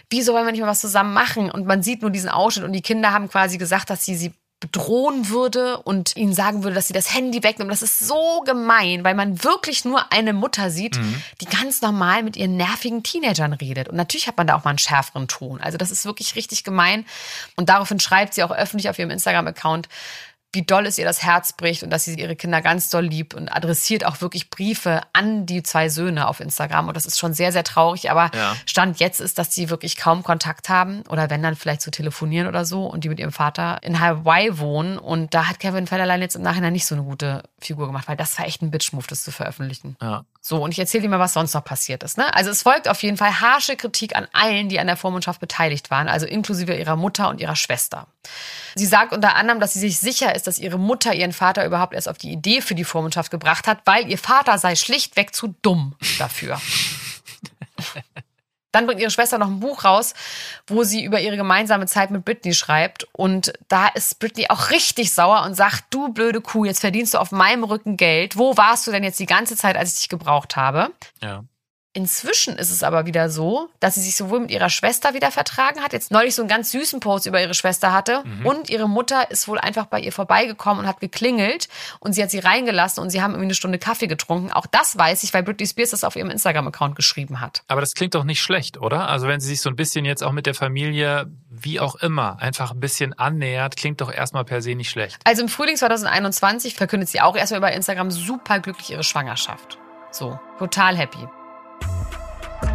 wieso 0.08 0.32
wollen 0.32 0.46
wir 0.46 0.52
nicht 0.52 0.62
mal 0.62 0.68
was 0.68 0.80
zusammen 0.80 1.12
machen? 1.12 1.50
Und 1.50 1.66
man 1.66 1.82
sieht 1.82 2.00
nur 2.00 2.10
diesen 2.10 2.30
Ausschnitt 2.30 2.64
und 2.64 2.72
die 2.72 2.80
Kinder 2.80 3.12
haben 3.12 3.28
quasi 3.28 3.58
gesagt, 3.58 3.90
dass 3.90 4.04
sie 4.04 4.16
sie 4.16 4.32
bedrohen 4.64 5.28
würde 5.28 5.78
und 5.78 6.16
ihnen 6.16 6.32
sagen 6.32 6.64
würde, 6.64 6.74
dass 6.74 6.88
sie 6.88 6.94
das 6.94 7.14
Handy 7.14 7.42
wegnehmen. 7.42 7.68
Das 7.68 7.82
ist 7.82 7.98
so 7.98 8.42
gemein, 8.46 9.04
weil 9.04 9.14
man 9.14 9.44
wirklich 9.44 9.84
nur 9.84 10.10
eine 10.10 10.32
Mutter 10.32 10.70
sieht, 10.70 10.96
mhm. 10.96 11.22
die 11.42 11.44
ganz 11.44 11.82
normal 11.82 12.22
mit 12.22 12.36
ihren 12.36 12.56
nervigen 12.56 13.02
Teenagern 13.02 13.52
redet. 13.52 13.88
Und 13.88 13.96
natürlich 13.96 14.26
hat 14.26 14.38
man 14.38 14.46
da 14.46 14.56
auch 14.56 14.64
mal 14.64 14.70
einen 14.70 14.78
schärferen 14.78 15.28
Ton. 15.28 15.60
Also 15.60 15.76
das 15.76 15.90
ist 15.90 16.06
wirklich 16.06 16.34
richtig 16.34 16.64
gemein. 16.64 17.04
Und 17.56 17.68
daraufhin 17.68 18.00
schreibt 18.00 18.32
sie 18.32 18.42
auch 18.42 18.50
öffentlich 18.50 18.88
auf 18.88 18.98
ihrem 18.98 19.10
Instagram-Account, 19.10 19.88
wie 20.54 20.62
doll 20.62 20.86
es 20.86 20.98
ihr 20.98 21.04
das 21.04 21.22
Herz 21.22 21.52
bricht 21.52 21.82
und 21.82 21.90
dass 21.90 22.04
sie 22.04 22.14
ihre 22.14 22.36
Kinder 22.36 22.62
ganz 22.62 22.88
doll 22.90 23.04
liebt 23.04 23.34
und 23.34 23.48
adressiert 23.48 24.04
auch 24.04 24.20
wirklich 24.20 24.50
Briefe 24.50 25.02
an 25.12 25.46
die 25.46 25.62
zwei 25.62 25.88
Söhne 25.88 26.28
auf 26.28 26.40
Instagram. 26.40 26.88
Und 26.88 26.96
das 26.96 27.06
ist 27.06 27.18
schon 27.18 27.34
sehr, 27.34 27.52
sehr 27.52 27.64
traurig. 27.64 28.10
Aber 28.10 28.30
ja. 28.34 28.54
Stand 28.66 29.00
jetzt 29.00 29.20
ist, 29.20 29.38
dass 29.38 29.54
sie 29.54 29.70
wirklich 29.70 29.96
kaum 29.96 30.22
Kontakt 30.22 30.68
haben 30.68 31.02
oder 31.08 31.30
wenn 31.30 31.42
dann 31.42 31.56
vielleicht 31.56 31.80
zu 31.80 31.90
telefonieren 31.90 32.48
oder 32.48 32.64
so 32.64 32.86
und 32.86 33.04
die 33.04 33.08
mit 33.08 33.18
ihrem 33.18 33.32
Vater 33.32 33.78
in 33.82 34.00
Hawaii 34.00 34.58
wohnen. 34.58 34.98
Und 34.98 35.34
da 35.34 35.48
hat 35.48 35.58
Kevin 35.58 35.86
Federline 35.86 36.22
jetzt 36.22 36.36
im 36.36 36.42
Nachhinein 36.42 36.72
nicht 36.72 36.86
so 36.86 36.94
eine 36.94 37.04
gute 37.04 37.42
Figur 37.58 37.86
gemacht, 37.86 38.08
weil 38.08 38.16
das 38.16 38.38
war 38.38 38.46
echt 38.46 38.62
ein 38.62 38.70
Bitch-Move, 38.70 39.06
das 39.08 39.24
zu 39.24 39.32
veröffentlichen. 39.32 39.96
Ja. 40.00 40.24
So, 40.46 40.62
und 40.62 40.72
ich 40.72 40.78
erzähle 40.78 41.04
dir 41.04 41.08
mal, 41.08 41.18
was 41.18 41.32
sonst 41.32 41.54
noch 41.54 41.64
passiert 41.64 42.02
ist. 42.02 42.18
Ne? 42.18 42.34
Also 42.34 42.50
es 42.50 42.62
folgt 42.62 42.86
auf 42.86 43.02
jeden 43.02 43.16
Fall 43.16 43.40
harsche 43.40 43.76
Kritik 43.76 44.14
an 44.14 44.28
allen, 44.32 44.68
die 44.68 44.78
an 44.78 44.86
der 44.86 44.98
Vormundschaft 44.98 45.40
beteiligt 45.40 45.90
waren, 45.90 46.06
also 46.06 46.26
inklusive 46.26 46.74
ihrer 46.76 46.96
Mutter 46.96 47.30
und 47.30 47.40
ihrer 47.40 47.56
Schwester. 47.56 48.06
Sie 48.74 48.84
sagt 48.84 49.14
unter 49.14 49.36
anderem, 49.36 49.58
dass 49.58 49.72
sie 49.72 49.80
sich 49.80 49.98
sicher 49.98 50.34
ist, 50.34 50.43
dass 50.46 50.58
ihre 50.58 50.78
Mutter 50.78 51.14
ihren 51.14 51.32
Vater 51.32 51.64
überhaupt 51.66 51.94
erst 51.94 52.08
auf 52.08 52.18
die 52.18 52.32
Idee 52.32 52.60
für 52.60 52.74
die 52.74 52.84
Vormundschaft 52.84 53.30
gebracht 53.30 53.66
hat, 53.66 53.80
weil 53.84 54.08
ihr 54.08 54.18
Vater 54.18 54.58
sei 54.58 54.76
schlichtweg 54.76 55.34
zu 55.34 55.54
dumm 55.62 55.94
dafür. 56.18 56.60
Dann 58.74 58.86
bringt 58.86 59.00
ihre 59.00 59.10
Schwester 59.10 59.38
noch 59.38 59.46
ein 59.46 59.60
Buch 59.60 59.84
raus, 59.84 60.14
wo 60.66 60.82
sie 60.82 61.04
über 61.04 61.20
ihre 61.20 61.36
gemeinsame 61.36 61.86
Zeit 61.86 62.10
mit 62.10 62.24
Britney 62.24 62.54
schreibt. 62.54 63.06
Und 63.12 63.52
da 63.68 63.86
ist 63.86 64.18
Britney 64.18 64.46
auch 64.48 64.70
richtig 64.70 65.14
sauer 65.14 65.44
und 65.44 65.54
sagt, 65.54 65.84
du 65.90 66.12
blöde 66.12 66.40
Kuh, 66.40 66.64
jetzt 66.64 66.80
verdienst 66.80 67.14
du 67.14 67.18
auf 67.18 67.30
meinem 67.30 67.62
Rücken 67.62 67.96
Geld. 67.96 68.36
Wo 68.36 68.56
warst 68.56 68.84
du 68.88 68.90
denn 68.90 69.04
jetzt 69.04 69.20
die 69.20 69.26
ganze 69.26 69.56
Zeit, 69.56 69.76
als 69.76 69.92
ich 69.92 69.98
dich 70.00 70.08
gebraucht 70.08 70.56
habe? 70.56 70.90
Ja. 71.22 71.44
Inzwischen 71.96 72.56
ist 72.56 72.72
es 72.72 72.82
aber 72.82 73.06
wieder 73.06 73.30
so, 73.30 73.68
dass 73.78 73.94
sie 73.94 74.00
sich 74.00 74.16
sowohl 74.16 74.40
mit 74.40 74.50
ihrer 74.50 74.68
Schwester 74.68 75.14
wieder 75.14 75.30
vertragen 75.30 75.80
hat, 75.80 75.92
jetzt 75.92 76.10
neulich 76.10 76.34
so 76.34 76.42
einen 76.42 76.48
ganz 76.48 76.72
süßen 76.72 76.98
Post 76.98 77.26
über 77.26 77.40
ihre 77.40 77.54
Schwester 77.54 77.92
hatte 77.92 78.24
mhm. 78.24 78.44
und 78.44 78.68
ihre 78.68 78.88
Mutter 78.88 79.30
ist 79.30 79.46
wohl 79.46 79.60
einfach 79.60 79.86
bei 79.86 80.00
ihr 80.00 80.10
vorbeigekommen 80.10 80.80
und 80.80 80.88
hat 80.88 80.98
geklingelt 80.98 81.68
und 82.00 82.12
sie 82.12 82.22
hat 82.24 82.32
sie 82.32 82.40
reingelassen 82.40 83.00
und 83.00 83.10
sie 83.10 83.22
haben 83.22 83.30
irgendwie 83.30 83.46
eine 83.46 83.54
Stunde 83.54 83.78
Kaffee 83.78 84.08
getrunken. 84.08 84.50
Auch 84.50 84.66
das 84.66 84.98
weiß 84.98 85.22
ich, 85.22 85.32
weil 85.32 85.44
Britney 85.44 85.68
Spears 85.68 85.90
das 85.90 86.02
auf 86.02 86.16
ihrem 86.16 86.30
Instagram-Account 86.30 86.96
geschrieben 86.96 87.40
hat. 87.40 87.62
Aber 87.68 87.80
das 87.80 87.94
klingt 87.94 88.16
doch 88.16 88.24
nicht 88.24 88.42
schlecht, 88.42 88.76
oder? 88.80 89.08
Also 89.08 89.28
wenn 89.28 89.38
sie 89.38 89.46
sich 89.46 89.60
so 89.60 89.70
ein 89.70 89.76
bisschen 89.76 90.04
jetzt 90.04 90.24
auch 90.24 90.32
mit 90.32 90.46
der 90.46 90.54
Familie, 90.54 91.30
wie 91.48 91.78
auch 91.78 91.94
immer, 91.94 92.40
einfach 92.40 92.72
ein 92.72 92.80
bisschen 92.80 93.12
annähert, 93.12 93.76
klingt 93.76 94.00
doch 94.00 94.12
erstmal 94.12 94.44
per 94.44 94.62
se 94.62 94.74
nicht 94.74 94.90
schlecht. 94.90 95.20
Also 95.24 95.42
im 95.42 95.48
Frühling 95.48 95.76
2021 95.76 96.74
verkündet 96.74 97.08
sie 97.08 97.20
auch 97.20 97.36
erstmal 97.36 97.58
über 97.58 97.72
Instagram 97.72 98.10
super 98.10 98.58
glücklich 98.58 98.90
ihre 98.90 99.04
Schwangerschaft. 99.04 99.78
So, 100.10 100.40
total 100.58 100.96
happy. 100.96 101.28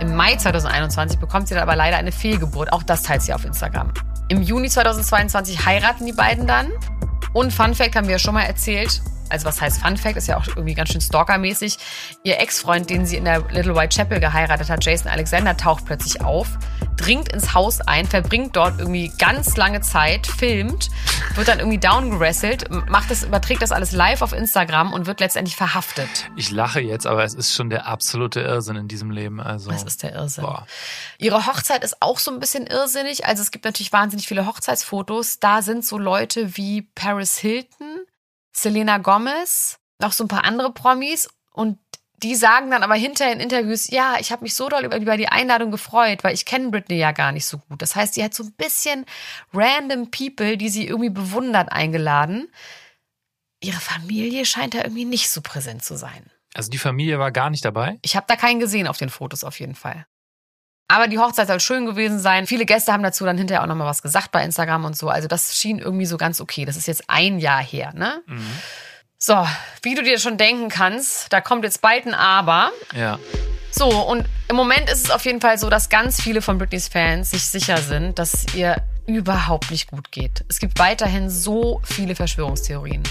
Im 0.02 0.16
Mai 0.16 0.36
2021 0.36 1.20
bekommt 1.20 1.48
sie 1.48 1.56
dann 1.56 1.64
aber 1.64 1.76
leider 1.76 1.98
eine 1.98 2.12
Fehlgeburt. 2.12 2.72
Auch 2.72 2.84
das 2.84 3.04
teilt 3.04 3.22
sie 3.22 3.34
auf 3.34 3.44
Instagram. 3.44 3.92
Im 4.30 4.42
Juni 4.42 4.70
2022 4.70 5.66
heiraten 5.66 6.06
die 6.06 6.14
beiden 6.14 6.48
dann. 6.48 6.68
Und 7.34 7.52
Fun 7.54 7.76
Fact 7.76 7.96
haben 7.96 8.08
wir 8.08 8.14
ja 8.14 8.20
schon 8.20 8.34
mal 8.34 8.44
erzählt, 8.44 9.02
also 9.30 9.46
was 9.46 9.62
heißt 9.62 9.82
Fun 9.82 9.98
Fact, 9.98 10.18
ist 10.18 10.28
ja 10.28 10.38
auch 10.38 10.48
irgendwie 10.48 10.74
ganz 10.74 10.90
schön 10.90 11.02
stalkermäßig. 11.02 11.78
Ihr 12.24 12.40
Ex-Freund, 12.40 12.90
den 12.90 13.06
sie 13.06 13.18
in 13.18 13.26
der 13.26 13.40
Little 13.52 13.76
White 13.76 13.96
Chapel 13.96 14.20
geheiratet 14.20 14.70
hat, 14.70 14.84
Jason 14.84 15.10
Alexander, 15.12 15.56
taucht 15.56 15.86
plötzlich 15.86 16.22
auf, 16.22 16.48
dringt 16.98 17.32
ins 17.32 17.54
Haus 17.54 17.82
ein, 17.82 18.06
verbringt 18.06 18.56
dort 18.56 18.80
irgendwie 18.80 19.12
ganz 19.18 19.56
lange 19.58 19.82
Zeit, 19.82 20.28
filmt, 20.28 20.90
wird 21.36 21.48
dann 21.48 21.60
irgendwie 21.60 21.78
downgerasselt, 21.78 22.70
macht 22.90 23.10
das, 23.12 23.24
überträgt 23.24 23.62
das 23.62 23.72
alles 23.72 23.92
live 23.92 24.22
auf 24.22 24.34
Instagram 24.34 24.94
und 24.94 25.06
wird 25.06 25.20
letztendlich 25.20 25.56
verhaftet. 25.56 26.30
Ich 26.36 26.52
lache 26.52 26.80
jetzt, 26.80 27.08
aber 27.08 27.24
es 27.24 27.34
ist 27.34 27.54
schon 27.54 27.70
der 27.70 27.88
absolute 27.88 28.42
Irrsinn 28.42 28.76
in 28.76 28.88
diesem 28.88 29.12
Leben. 29.12 29.40
Also, 29.40 29.72
was 29.72 29.84
ist 29.84 30.04
der 30.04 30.14
Irrsinn? 30.14 30.44
Boah. 30.44 30.66
Ihre 31.18 31.46
Hochzeit 31.46 31.84
ist 31.84 32.02
auch 32.02 32.20
so 32.20 32.32
ein 32.32 32.40
bisschen 32.40 32.68
irrsinnig. 32.68 33.26
Also 33.26 33.42
es 33.42 33.52
gibt 33.52 33.66
natürlich 33.66 33.92
wahnsinnig 33.92 34.28
viele 34.28 34.46
Hochzeitsfotos. 34.46 35.40
Da 35.40 35.62
sind 35.62 35.86
so 35.86 35.98
Leute 35.98 36.58
wie 36.58 36.84
Paris 36.96 37.38
Hilton, 37.38 37.89
Selena 38.62 38.98
Gomez, 38.98 39.80
noch 40.00 40.12
so 40.12 40.24
ein 40.24 40.28
paar 40.28 40.44
andere 40.44 40.72
Promis 40.74 41.30
und 41.52 41.78
die 42.24 42.36
sagen 42.36 42.70
dann 42.72 42.84
aber 42.84 42.96
hinterher 42.96 43.34
in 43.34 43.40
Interviews, 43.40 43.90
ja, 43.90 44.18
ich 44.20 44.32
habe 44.32 44.44
mich 44.44 44.54
so 44.54 44.68
doll 44.68 44.84
über, 44.84 44.98
über 44.98 45.18
die 45.18 45.30
Einladung 45.30 45.72
gefreut, 45.72 46.24
weil 46.24 46.34
ich 46.34 46.46
kenne 46.46 46.70
Britney 46.70 46.98
ja 46.98 47.12
gar 47.12 47.32
nicht 47.32 47.46
so 47.46 47.60
gut. 47.60 47.82
Das 47.82 47.96
heißt, 47.96 48.16
sie 48.16 48.24
hat 48.24 48.34
so 48.34 48.44
ein 48.44 48.54
bisschen 48.54 49.06
random 49.54 50.12
People, 50.12 50.58
die 50.58 50.70
sie 50.70 50.88
irgendwie 50.88 51.10
bewundert, 51.10 51.72
eingeladen. 51.72 52.52
Ihre 53.62 53.80
Familie 53.80 54.46
scheint 54.46 54.74
da 54.74 54.80
irgendwie 54.80 55.06
nicht 55.06 55.30
so 55.30 55.42
präsent 55.42 55.84
zu 55.84 55.96
sein. 55.96 56.30
Also 56.54 56.70
die 56.70 56.78
Familie 56.78 57.20
war 57.20 57.32
gar 57.32 57.50
nicht 57.50 57.64
dabei? 57.64 58.00
Ich 58.02 58.16
habe 58.16 58.26
da 58.28 58.36
keinen 58.36 58.60
gesehen 58.60 58.88
auf 58.88 58.98
den 58.98 59.10
Fotos 59.10 59.44
auf 59.44 59.60
jeden 59.60 59.76
Fall. 59.76 60.06
Aber 60.92 61.08
die 61.08 61.20
Hochzeit 61.20 61.48
soll 61.48 61.60
schön 61.60 61.86
gewesen 61.86 62.20
sein. 62.20 62.48
Viele 62.48 62.66
Gäste 62.66 62.92
haben 62.92 63.04
dazu 63.04 63.24
dann 63.24 63.38
hinterher 63.38 63.62
auch 63.62 63.68
nochmal 63.68 63.88
was 63.88 64.02
gesagt 64.02 64.32
bei 64.32 64.44
Instagram 64.44 64.86
und 64.86 64.98
so. 64.98 65.08
Also 65.08 65.28
das 65.28 65.56
schien 65.56 65.78
irgendwie 65.78 66.08
so 66.08 66.18
ganz 66.18 66.42
okay. 66.42 66.66
Das 66.66 66.76
ist 66.76 66.88
jetzt 66.88 67.04
ein 67.08 67.38
Jahr 67.38 67.64
her, 67.64 67.94
ne? 67.94 68.24
Mhm. 68.26 68.42
So, 69.20 69.46
wie 69.84 69.94
du 69.94 70.02
dir 70.02 70.18
schon 70.18 70.38
denken 70.38 70.70
kannst, 70.70 71.32
da 71.32 71.42
kommt 71.42 71.64
jetzt 71.64 71.82
bald 71.82 72.08
ein 72.08 72.16
Aber. 72.16 72.72
Ja. 72.96 73.20
So, 73.70 73.88
und 73.88 74.26
im 74.48 74.56
Moment 74.56 74.90
ist 74.90 75.06
es 75.06 75.12
auf 75.12 75.26
jeden 75.26 75.42
Fall 75.42 75.60
so, 75.60 75.70
dass 75.70 75.90
ganz 75.90 76.20
viele 76.20 76.42
von 76.42 76.58
Britneys 76.58 76.88
Fans 76.88 77.30
sich 77.30 77.46
sicher 77.46 77.78
sind, 77.78 78.18
dass 78.18 78.34
es 78.34 78.56
ihr 78.56 78.82
überhaupt 79.06 79.70
nicht 79.70 79.92
gut 79.92 80.12
geht. 80.12 80.44
Es 80.50 80.58
gibt 80.58 80.80
weiterhin 80.80 81.30
so 81.30 81.82
viele 81.84 82.16
Verschwörungstheorien. 82.16 83.04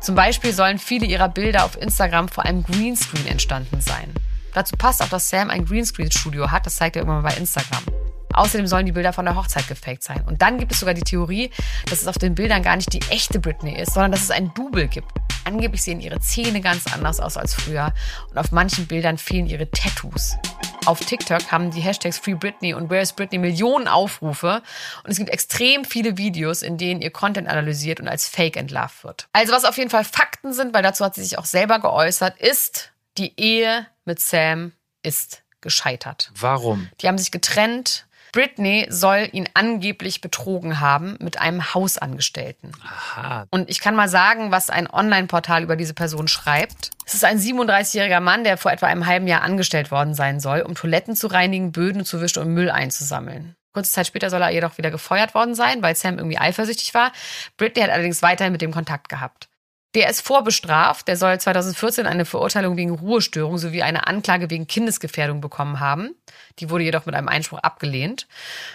Zum 0.00 0.16
Beispiel 0.16 0.52
sollen 0.52 0.78
viele 0.78 1.06
ihrer 1.06 1.28
Bilder 1.28 1.64
auf 1.64 1.80
Instagram 1.80 2.28
vor 2.28 2.44
einem 2.44 2.64
Greenscreen 2.64 3.26
entstanden 3.28 3.80
sein. 3.80 4.12
Dazu 4.54 4.76
passt 4.76 5.02
auch, 5.02 5.08
dass 5.08 5.28
Sam 5.28 5.50
ein 5.50 5.64
Greenscreen-Studio 5.66 6.50
hat. 6.50 6.64
Das 6.64 6.76
zeigt 6.76 6.96
er 6.96 7.02
irgendwann 7.02 7.22
mal 7.22 7.30
bei 7.30 7.36
Instagram. 7.36 7.82
Außerdem 8.32 8.66
sollen 8.66 8.86
die 8.86 8.92
Bilder 8.92 9.12
von 9.12 9.24
der 9.24 9.36
Hochzeit 9.36 9.68
gefaked 9.68 10.02
sein. 10.02 10.22
Und 10.26 10.42
dann 10.42 10.58
gibt 10.58 10.72
es 10.72 10.80
sogar 10.80 10.94
die 10.94 11.02
Theorie, 11.02 11.50
dass 11.88 12.02
es 12.02 12.08
auf 12.08 12.18
den 12.18 12.34
Bildern 12.34 12.62
gar 12.62 12.76
nicht 12.76 12.92
die 12.92 13.02
echte 13.10 13.38
Britney 13.38 13.78
ist, 13.78 13.94
sondern 13.94 14.12
dass 14.12 14.22
es 14.22 14.30
ein 14.30 14.52
Double 14.54 14.88
gibt. 14.88 15.08
Angeblich 15.44 15.82
sehen 15.82 16.00
ihre 16.00 16.20
Zähne 16.20 16.60
ganz 16.60 16.92
anders 16.92 17.20
aus 17.20 17.36
als 17.36 17.54
früher 17.54 17.92
und 18.30 18.38
auf 18.38 18.50
manchen 18.50 18.86
Bildern 18.86 19.18
fehlen 19.18 19.46
ihre 19.46 19.70
Tattoos. 19.70 20.36
Auf 20.86 21.00
TikTok 21.00 21.50
haben 21.50 21.70
die 21.70 21.80
Hashtags 21.80 22.18
Free 22.18 22.34
Britney 22.34 22.74
und 22.74 22.90
Where 22.90 23.00
is 23.00 23.12
Britney 23.12 23.38
Millionen 23.38 23.88
Aufrufe. 23.88 24.62
Und 25.02 25.10
es 25.10 25.16
gibt 25.16 25.30
extrem 25.30 25.84
viele 25.84 26.18
Videos, 26.18 26.62
in 26.62 26.76
denen 26.76 27.00
ihr 27.02 27.10
Content 27.10 27.48
analysiert 27.48 28.00
und 28.00 28.08
als 28.08 28.28
Fake 28.28 28.56
entlarvt 28.56 29.04
wird. 29.04 29.28
Also 29.32 29.52
was 29.52 29.64
auf 29.64 29.78
jeden 29.78 29.90
Fall 29.90 30.04
Fakten 30.04 30.52
sind, 30.52 30.74
weil 30.74 30.82
dazu 30.82 31.04
hat 31.04 31.14
sie 31.14 31.22
sich 31.22 31.38
auch 31.38 31.46
selber 31.46 31.78
geäußert, 31.78 32.38
ist, 32.38 32.92
die 33.16 33.32
Ehe 33.40 33.86
mit 34.04 34.20
Sam 34.20 34.72
ist 35.02 35.42
gescheitert. 35.60 36.30
Warum? 36.38 36.88
Die 37.00 37.08
haben 37.08 37.18
sich 37.18 37.30
getrennt. 37.30 38.06
Britney 38.32 38.86
soll 38.90 39.28
ihn 39.30 39.48
angeblich 39.54 40.20
betrogen 40.20 40.80
haben 40.80 41.16
mit 41.20 41.38
einem 41.40 41.72
Hausangestellten. 41.72 42.72
Aha. 42.84 43.46
Und 43.50 43.70
ich 43.70 43.78
kann 43.78 43.94
mal 43.94 44.08
sagen, 44.08 44.50
was 44.50 44.70
ein 44.70 44.90
Online-Portal 44.90 45.62
über 45.62 45.76
diese 45.76 45.94
Person 45.94 46.26
schreibt. 46.26 46.90
Es 47.06 47.14
ist 47.14 47.24
ein 47.24 47.38
37-jähriger 47.38 48.18
Mann, 48.18 48.42
der 48.42 48.56
vor 48.56 48.72
etwa 48.72 48.86
einem 48.86 49.06
halben 49.06 49.28
Jahr 49.28 49.42
angestellt 49.42 49.92
worden 49.92 50.14
sein 50.14 50.40
soll, 50.40 50.62
um 50.62 50.74
Toiletten 50.74 51.14
zu 51.14 51.28
reinigen, 51.28 51.70
Böden 51.70 52.04
zu 52.04 52.20
wischen 52.20 52.42
und 52.42 52.52
Müll 52.52 52.70
einzusammeln. 52.70 53.54
Kurze 53.72 53.92
Zeit 53.92 54.08
später 54.08 54.30
soll 54.30 54.42
er 54.42 54.50
jedoch 54.50 54.78
wieder 54.78 54.90
gefeuert 54.90 55.34
worden 55.34 55.54
sein, 55.54 55.82
weil 55.82 55.94
Sam 55.94 56.18
irgendwie 56.18 56.38
eifersüchtig 56.38 56.92
war. 56.92 57.12
Britney 57.56 57.82
hat 57.82 57.90
allerdings 57.90 58.20
weiterhin 58.20 58.52
mit 58.52 58.62
dem 58.62 58.72
Kontakt 58.72 59.08
gehabt. 59.08 59.48
Der 59.94 60.10
ist 60.10 60.20
vorbestraft. 60.22 61.06
Der 61.08 61.16
soll 61.16 61.38
2014 61.38 62.06
eine 62.06 62.24
Verurteilung 62.24 62.76
wegen 62.76 62.90
Ruhestörung 62.90 63.58
sowie 63.58 63.82
eine 63.82 64.06
Anklage 64.06 64.50
wegen 64.50 64.66
Kindesgefährdung 64.66 65.40
bekommen 65.40 65.80
haben. 65.80 66.14
Die 66.58 66.70
wurde 66.70 66.84
jedoch 66.84 67.06
mit 67.06 67.14
einem 67.14 67.28
Einspruch 67.28 67.58
abgelehnt. 67.58 68.26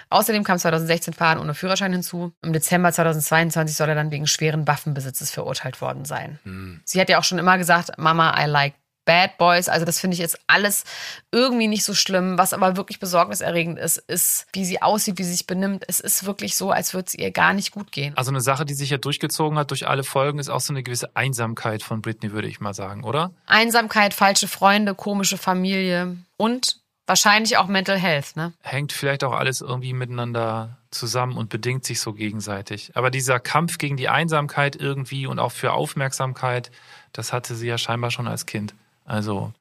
Außerdem 0.10 0.44
kam 0.44 0.58
2016 0.58 1.14
Fahren 1.14 1.40
ohne 1.40 1.54
Führerschein 1.54 1.92
hinzu. 1.92 2.32
Im 2.42 2.54
Dezember 2.54 2.92
2022 2.92 3.76
soll 3.76 3.90
er 3.90 3.96
dann 3.96 4.12
wegen 4.12 4.28
schweren 4.28 4.68
Waffenbesitzes 4.68 5.32
verurteilt 5.32 5.82
worden 5.82 6.06
sein. 6.06 6.40
Sie 6.86 7.00
hat 7.02 7.10
ja 7.10 7.20
auch 7.20 7.24
schon 7.24 7.40
immer 7.40 7.58
gesagt, 7.58 7.98
Mama, 7.98 8.42
I 8.42 8.48
like 8.48 8.74
Bad 9.10 9.40
Boys. 9.40 9.70
Also 9.70 9.88
das 9.88 10.00
finde 10.00 10.14
ich 10.14 10.20
jetzt 10.20 10.38
alles 10.46 10.84
irgendwie 11.32 11.68
nicht 11.68 11.84
so 11.84 11.96
schlimm. 11.96 12.38
Was 12.38 12.54
aber 12.54 12.78
wirklich 12.78 13.00
besorgniserregend 13.00 13.80
ist, 13.80 13.98
ist, 13.98 14.46
wie 14.54 14.64
sie 14.64 14.84
aussieht, 14.84 15.18
wie 15.18 15.24
sie 15.24 15.32
sich 15.32 15.48
benimmt. 15.48 15.84
Es 15.88 16.00
ist 16.00 16.28
wirklich 16.28 16.56
so, 16.56 16.70
als 16.70 16.94
würde 16.94 17.08
es 17.08 17.16
ihr 17.16 17.32
gar 17.32 17.54
nicht 17.54 17.72
gut 17.72 17.92
gehen. 17.92 18.16
Also 18.16 18.30
eine 18.30 18.40
Sache, 18.40 18.66
die 18.66 18.76
sich 18.76 18.92
ja 18.92 19.00
durchgezogen 19.00 19.58
hat 19.58 19.72
durch 19.72 19.88
alle 19.88 20.04
Folgen, 20.04 20.38
ist 20.38 20.50
auch 20.50 20.60
so 20.60 20.74
eine 20.74 20.84
gewisse 20.84 21.16
Einsamkeit 21.16 21.82
von 21.82 22.04
Britney, 22.04 22.34
würde 22.34 22.48
ich 22.48 22.60
mal 22.60 22.76
sagen, 22.76 23.04
oder? 23.04 23.32
Einsamkeit, 23.48 24.14
falsche 24.14 24.48
Freunde, 24.48 24.94
komische 24.94 25.40
Familie 25.40 26.16
und 26.38 26.78
wahrscheinlich 27.08 27.58
auch 27.58 27.66
Mental 27.66 27.98
Health, 27.98 28.36
ne? 28.36 28.54
Hängt 28.62 28.92
vielleicht 28.92 29.24
auch 29.24 29.34
alles 29.34 29.62
irgendwie 29.62 29.94
miteinander 29.94 30.78
zusammen 30.92 31.36
und 31.36 31.50
bedingt 31.50 31.84
sich 31.84 32.00
so 32.00 32.14
gegenseitig. 32.14 32.92
Aber 32.94 33.10
dieser 33.10 33.40
Kampf 33.40 33.80
gegen 33.80 33.98
die 33.98 34.08
Einsamkeit 34.08 34.76
irgendwie 34.76 35.26
und 35.26 35.40
auch 35.40 35.52
für 35.52 35.74
Aufmerksamkeit, 35.74 36.70
das 37.12 37.34
hatte 37.34 37.56
sie 37.56 37.68
ja 37.68 37.80
scheinbar 37.80 38.12
schon 38.12 38.28
als 38.28 38.46
Kind. 38.46 38.76
Also 39.10 39.52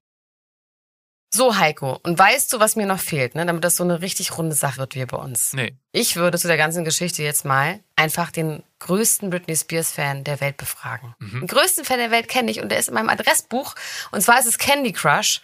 So, 1.31 1.57
Heiko, 1.59 1.99
und 2.05 2.19
weißt 2.19 2.53
du, 2.53 2.61
was 2.61 2.75
mir 2.77 2.87
noch 2.87 3.01
fehlt, 3.01 3.35
ne? 3.35 3.45
damit 3.45 3.63
das 3.65 3.77
so 3.77 3.85
eine 3.85 4.01
richtig 4.01 4.37
runde 4.39 4.55
Sache 4.55 4.79
wird 4.79 4.95
wie 4.95 5.05
bei 5.05 5.17
uns? 5.19 5.53
Nee. 5.53 5.75
Ich 5.93 6.17
würde 6.17 6.39
zu 6.39 6.49
der 6.49 6.57
ganzen 6.57 6.85
Geschichte 6.85 7.23
jetzt 7.23 7.45
mal 7.45 7.81
einfach 7.97 8.31
den 8.31 8.63
größten 8.79 9.29
Britney 9.29 9.55
Spears-Fan 9.57 10.25
der 10.25 10.41
Welt 10.41 10.57
befragen. 10.57 11.15
Den 11.21 11.47
größten 11.47 11.85
Fan 11.85 11.99
der 11.99 12.11
Welt 12.11 12.29
kenne 12.29 12.51
ich 12.51 12.61
und 12.63 12.71
der 12.71 12.79
ist 12.79 12.89
in 12.89 12.95
meinem 12.95 13.11
Adressbuch. 13.11 13.75
Und 14.11 14.23
zwar 14.23 14.39
ist 14.39 14.47
es 14.47 14.57
Candy 14.59 14.93
Crush. 14.93 15.43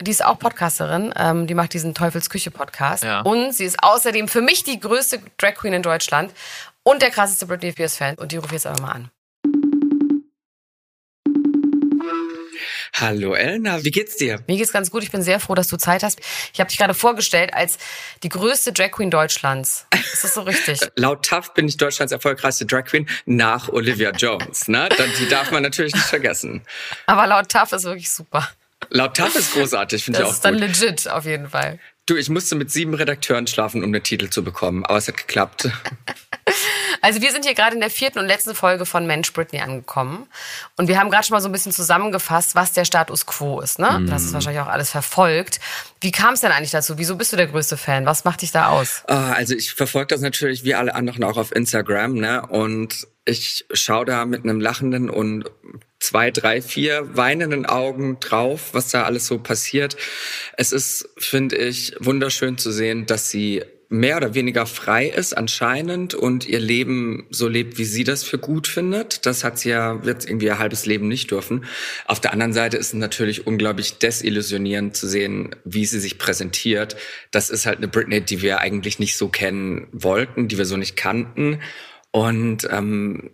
Die 0.00 0.10
ist 0.10 0.24
auch 0.24 0.38
Podcasterin, 0.40 1.14
ähm, 1.16 1.46
die 1.46 1.54
macht 1.54 1.72
diesen 1.72 1.94
Teufelsküche-Podcast. 1.94 3.04
Ja. 3.04 3.20
Und 3.20 3.52
sie 3.54 3.64
ist 3.64 3.80
außerdem 3.82 4.26
für 4.26 4.42
mich 4.42 4.64
die 4.64 4.80
größte 4.80 5.20
Drag 5.38 5.54
Queen 5.54 5.72
in 5.74 5.82
Deutschland 5.82 6.32
und 6.82 7.00
der 7.02 7.10
krasseste 7.10 7.46
Britney 7.46 7.70
Spears-Fan. 7.70 8.16
Und 8.16 8.32
die 8.32 8.36
rufe 8.36 8.48
ich 8.48 8.54
jetzt 8.54 8.66
einfach 8.66 8.82
mal 8.84 8.92
an. 8.92 9.10
Hallo 12.96 13.34
Elna, 13.34 13.82
wie 13.82 13.90
geht's 13.90 14.16
dir? 14.16 14.38
Mir 14.46 14.56
geht's 14.56 14.72
ganz 14.72 14.88
gut. 14.92 15.02
Ich 15.02 15.10
bin 15.10 15.20
sehr 15.20 15.40
froh, 15.40 15.56
dass 15.56 15.66
du 15.66 15.76
Zeit 15.76 16.04
hast. 16.04 16.20
Ich 16.52 16.60
habe 16.60 16.68
dich 16.68 16.78
gerade 16.78 16.94
vorgestellt 16.94 17.52
als 17.52 17.76
die 18.22 18.28
größte 18.28 18.72
Drag 18.72 18.92
Queen 18.92 19.10
Deutschlands. 19.10 19.86
Ist 20.12 20.22
das 20.22 20.34
so 20.34 20.42
richtig? 20.42 20.78
Laut 20.96 21.24
TAF 21.26 21.54
bin 21.54 21.66
ich 21.66 21.76
Deutschlands 21.76 22.12
erfolgreichste 22.12 22.66
Drag 22.66 22.84
Queen 22.84 23.08
nach 23.26 23.68
Olivia 23.68 24.12
Jones. 24.12 24.68
Ne? 24.68 24.88
Die 25.18 25.28
darf 25.28 25.50
man 25.50 25.64
natürlich 25.64 25.92
nicht 25.92 26.06
vergessen. 26.06 26.62
Aber 27.06 27.26
laut 27.26 27.48
TAF 27.48 27.72
ist 27.72 27.82
wirklich 27.82 28.10
super. 28.12 28.48
Laut 28.90 29.16
TAF 29.16 29.34
ist 29.34 29.54
großartig, 29.54 30.04
finde 30.04 30.20
ich 30.20 30.22
Das 30.22 30.30
auch 30.30 30.34
ist 30.34 30.44
dann 30.44 30.54
gut. 30.54 30.60
legit 30.62 31.08
auf 31.08 31.24
jeden 31.24 31.48
Fall. 31.50 31.80
Du, 32.06 32.16
ich 32.16 32.28
musste 32.28 32.54
mit 32.54 32.70
sieben 32.70 32.92
Redakteuren 32.94 33.46
schlafen, 33.46 33.82
um 33.82 33.92
den 33.92 34.02
Titel 34.02 34.28
zu 34.28 34.44
bekommen, 34.44 34.84
aber 34.84 34.98
es 34.98 35.08
hat 35.08 35.16
geklappt. 35.16 35.68
Also 37.00 37.20
wir 37.20 37.32
sind 37.32 37.44
hier 37.44 37.54
gerade 37.54 37.74
in 37.74 37.80
der 37.80 37.90
vierten 37.90 38.18
und 38.18 38.26
letzten 38.26 38.54
Folge 38.54 38.86
von 38.86 39.06
Mensch 39.06 39.30
Britney 39.34 39.60
angekommen. 39.60 40.26
Und 40.78 40.88
wir 40.88 40.98
haben 40.98 41.10
gerade 41.10 41.26
schon 41.26 41.34
mal 41.34 41.40
so 41.42 41.50
ein 41.50 41.52
bisschen 41.52 41.70
zusammengefasst, 41.72 42.54
was 42.54 42.72
der 42.72 42.86
Status 42.86 43.26
quo 43.26 43.60
ist. 43.60 43.78
Ne? 43.78 44.02
Du 44.06 44.10
hast 44.10 44.24
es 44.24 44.32
wahrscheinlich 44.32 44.62
auch 44.62 44.68
alles 44.68 44.90
verfolgt. 44.90 45.60
Wie 46.00 46.10
kam 46.12 46.32
es 46.32 46.40
denn 46.40 46.50
eigentlich 46.50 46.70
dazu? 46.70 46.96
Wieso 46.96 47.16
bist 47.16 47.30
du 47.30 47.36
der 47.36 47.46
größte 47.46 47.76
Fan? 47.76 48.06
Was 48.06 48.24
macht 48.24 48.40
dich 48.40 48.52
da 48.52 48.68
aus? 48.68 49.02
Ah, 49.06 49.32
Also 49.32 49.54
ich 49.54 49.74
verfolge 49.74 50.14
das 50.14 50.22
natürlich 50.22 50.64
wie 50.64 50.74
alle 50.74 50.94
anderen 50.94 51.24
auch 51.24 51.36
auf 51.36 51.54
Instagram, 51.54 52.14
ne? 52.14 52.46
Und 52.46 53.06
ich 53.26 53.66
schaue 53.74 54.06
da 54.06 54.24
mit 54.24 54.44
einem 54.44 54.58
lachenden 54.60 55.10
und 55.10 55.50
zwei, 56.04 56.30
drei, 56.30 56.60
vier 56.60 57.16
weinenden 57.16 57.64
Augen 57.64 58.18
drauf, 58.20 58.70
was 58.72 58.90
da 58.90 59.04
alles 59.04 59.26
so 59.26 59.38
passiert. 59.38 59.96
Es 60.56 60.70
ist, 60.70 61.08
finde 61.16 61.56
ich, 61.56 61.94
wunderschön 61.98 62.58
zu 62.58 62.70
sehen, 62.72 63.06
dass 63.06 63.30
sie 63.30 63.62
mehr 63.88 64.18
oder 64.18 64.34
weniger 64.34 64.66
frei 64.66 65.06
ist 65.06 65.34
anscheinend 65.34 66.14
und 66.14 66.46
ihr 66.46 66.58
Leben 66.58 67.26
so 67.30 67.48
lebt, 67.48 67.78
wie 67.78 67.84
sie 67.84 68.04
das 68.04 68.22
für 68.22 68.38
gut 68.38 68.66
findet. 68.66 69.24
Das 69.24 69.44
hat 69.44 69.58
sie 69.58 69.70
ja 69.70 70.00
jetzt 70.04 70.28
irgendwie 70.28 70.46
ihr 70.46 70.58
halbes 70.58 70.84
Leben 70.84 71.08
nicht 71.08 71.30
dürfen. 71.30 71.64
Auf 72.04 72.20
der 72.20 72.32
anderen 72.32 72.52
Seite 72.52 72.76
ist 72.76 72.88
es 72.88 72.94
natürlich 72.94 73.46
unglaublich 73.46 73.98
desillusionierend 73.98 74.96
zu 74.96 75.08
sehen, 75.08 75.56
wie 75.64 75.86
sie 75.86 76.00
sich 76.00 76.18
präsentiert. 76.18 76.96
Das 77.30 77.48
ist 77.48 77.64
halt 77.64 77.78
eine 77.78 77.88
Britney, 77.88 78.20
die 78.20 78.42
wir 78.42 78.58
eigentlich 78.58 78.98
nicht 78.98 79.16
so 79.16 79.28
kennen 79.28 79.86
wollten, 79.92 80.48
die 80.48 80.58
wir 80.58 80.66
so 80.66 80.76
nicht 80.76 80.96
kannten. 80.96 81.60
Und 82.10 82.68
ähm, 82.70 83.30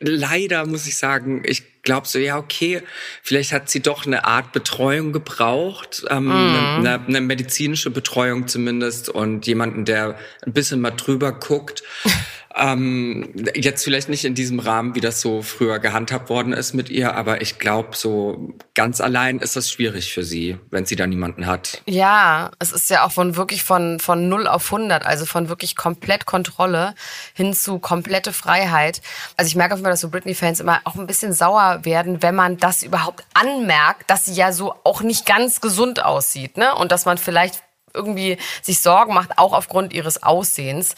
leider 0.00 0.66
muss 0.66 0.86
ich 0.86 0.96
sagen, 0.96 1.42
ich 1.44 1.69
glaube 1.82 2.06
so, 2.06 2.18
ja, 2.18 2.38
okay, 2.38 2.82
vielleicht 3.22 3.52
hat 3.52 3.70
sie 3.70 3.80
doch 3.80 4.06
eine 4.06 4.24
Art 4.24 4.52
Betreuung 4.52 5.12
gebraucht, 5.12 6.04
ähm, 6.08 6.30
eine, 6.30 7.00
eine 7.06 7.20
medizinische 7.20 7.90
Betreuung 7.90 8.48
zumindest 8.48 9.08
und 9.08 9.46
jemanden, 9.46 9.84
der 9.84 10.18
ein 10.44 10.52
bisschen 10.52 10.80
mal 10.80 10.90
drüber 10.90 11.32
guckt. 11.32 11.82
ähm, 12.56 13.32
jetzt 13.54 13.84
vielleicht 13.84 14.08
nicht 14.08 14.24
in 14.24 14.34
diesem 14.34 14.58
Rahmen, 14.58 14.94
wie 14.94 15.00
das 15.00 15.20
so 15.20 15.42
früher 15.42 15.78
gehandhabt 15.78 16.30
worden 16.30 16.52
ist 16.52 16.74
mit 16.74 16.90
ihr, 16.90 17.14
aber 17.14 17.42
ich 17.42 17.58
glaube, 17.58 17.90
so 17.96 18.54
ganz 18.74 19.00
allein 19.00 19.38
ist 19.38 19.54
das 19.54 19.70
schwierig 19.70 20.12
für 20.12 20.24
sie, 20.24 20.58
wenn 20.70 20.84
sie 20.84 20.96
da 20.96 21.06
niemanden 21.06 21.46
hat. 21.46 21.80
Ja, 21.86 22.50
es 22.58 22.72
ist 22.72 22.90
ja 22.90 23.06
auch 23.06 23.12
von 23.12 23.36
wirklich 23.36 23.62
von, 23.62 24.00
von 24.00 24.28
0 24.28 24.48
auf 24.48 24.72
100, 24.72 25.06
also 25.06 25.26
von 25.26 25.48
wirklich 25.48 25.76
komplett 25.76 26.26
Kontrolle 26.26 26.94
hin 27.34 27.54
zu 27.54 27.78
komplette 27.78 28.32
Freiheit. 28.32 29.00
Also 29.36 29.48
ich 29.48 29.56
merke 29.56 29.74
auf 29.74 29.78
jeden 29.78 29.84
Fall, 29.84 29.92
dass 29.92 30.00
so 30.00 30.10
Britney-Fans 30.10 30.58
immer 30.60 30.80
auch 30.84 30.96
ein 30.96 31.06
bisschen 31.06 31.32
sauer 31.32 31.80
werden, 31.84 32.22
wenn 32.22 32.34
man 32.34 32.56
das 32.56 32.82
überhaupt 32.82 33.24
anmerkt, 33.32 34.10
dass 34.10 34.24
sie 34.24 34.34
ja 34.34 34.52
so 34.52 34.74
auch 34.82 35.02
nicht 35.02 35.24
ganz 35.24 35.60
gesund 35.60 36.04
aussieht, 36.04 36.56
ne? 36.56 36.74
Und 36.74 36.90
dass 36.90 37.04
man 37.04 37.16
vielleicht 37.16 37.62
irgendwie 37.94 38.38
sich 38.62 38.80
Sorgen 38.80 39.14
macht, 39.14 39.38
auch 39.38 39.52
aufgrund 39.52 39.92
ihres 39.92 40.22
Aussehens. 40.22 40.94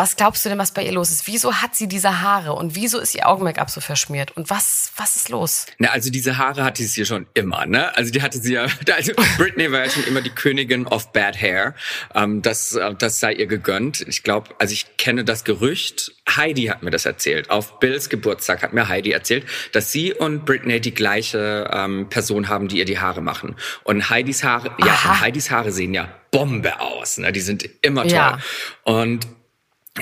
Was 0.00 0.16
glaubst 0.16 0.42
du 0.42 0.48
denn, 0.48 0.56
was 0.56 0.72
bei 0.72 0.82
ihr 0.82 0.92
los 0.92 1.10
ist? 1.10 1.26
Wieso 1.26 1.56
hat 1.56 1.76
sie 1.76 1.86
diese 1.86 2.22
Haare 2.22 2.54
und 2.54 2.74
wieso 2.74 2.98
ist 3.00 3.14
ihr 3.14 3.28
Augen-Make-up 3.28 3.68
so 3.68 3.82
verschmiert? 3.82 4.34
Und 4.34 4.48
was, 4.48 4.92
was 4.96 5.14
ist 5.14 5.28
los? 5.28 5.66
Na, 5.76 5.90
also 5.90 6.08
diese 6.08 6.38
Haare 6.38 6.64
hatte 6.64 6.82
sie 6.82 7.04
schon 7.04 7.26
immer, 7.34 7.66
ne? 7.66 7.94
Also 7.98 8.10
die 8.10 8.22
hatte 8.22 8.38
sie 8.38 8.54
ja, 8.54 8.64
also 8.96 9.12
Britney 9.36 9.70
war 9.70 9.84
ja 9.84 9.90
schon 9.90 10.04
immer 10.04 10.22
die 10.22 10.30
Königin 10.30 10.86
of 10.86 11.12
Bad 11.12 11.38
Hair. 11.38 11.74
Ähm, 12.14 12.40
das, 12.40 12.76
äh, 12.76 12.94
das 12.94 13.20
sei 13.20 13.34
ihr 13.34 13.46
gegönnt. 13.46 14.00
Ich 14.08 14.22
glaube, 14.22 14.48
also 14.58 14.72
ich 14.72 14.96
kenne 14.96 15.22
das 15.22 15.44
Gerücht. 15.44 16.14
Heidi 16.34 16.68
hat 16.68 16.82
mir 16.82 16.90
das 16.90 17.04
erzählt. 17.04 17.50
Auf 17.50 17.78
Bills 17.78 18.08
Geburtstag 18.08 18.62
hat 18.62 18.72
mir 18.72 18.88
Heidi 18.88 19.10
erzählt, 19.10 19.44
dass 19.72 19.92
sie 19.92 20.14
und 20.14 20.46
Britney 20.46 20.80
die 20.80 20.94
gleiche 20.94 21.68
ähm, 21.70 22.08
Person 22.08 22.48
haben, 22.48 22.68
die 22.68 22.78
ihr 22.78 22.86
die 22.86 23.00
Haare 23.00 23.20
machen. 23.20 23.54
Und 23.84 24.08
Heidis 24.08 24.44
Haare, 24.44 24.74
ja, 24.78 24.94
Aha. 24.94 25.10
und 25.10 25.20
Heidis 25.20 25.50
Haare 25.50 25.72
sehen 25.72 25.92
ja 25.92 26.08
Bombe 26.30 26.80
aus, 26.80 27.18
ne? 27.18 27.32
Die 27.32 27.40
sind 27.40 27.68
immer 27.82 28.04
toll. 28.04 28.12
Ja. 28.12 28.38
Und 28.84 29.26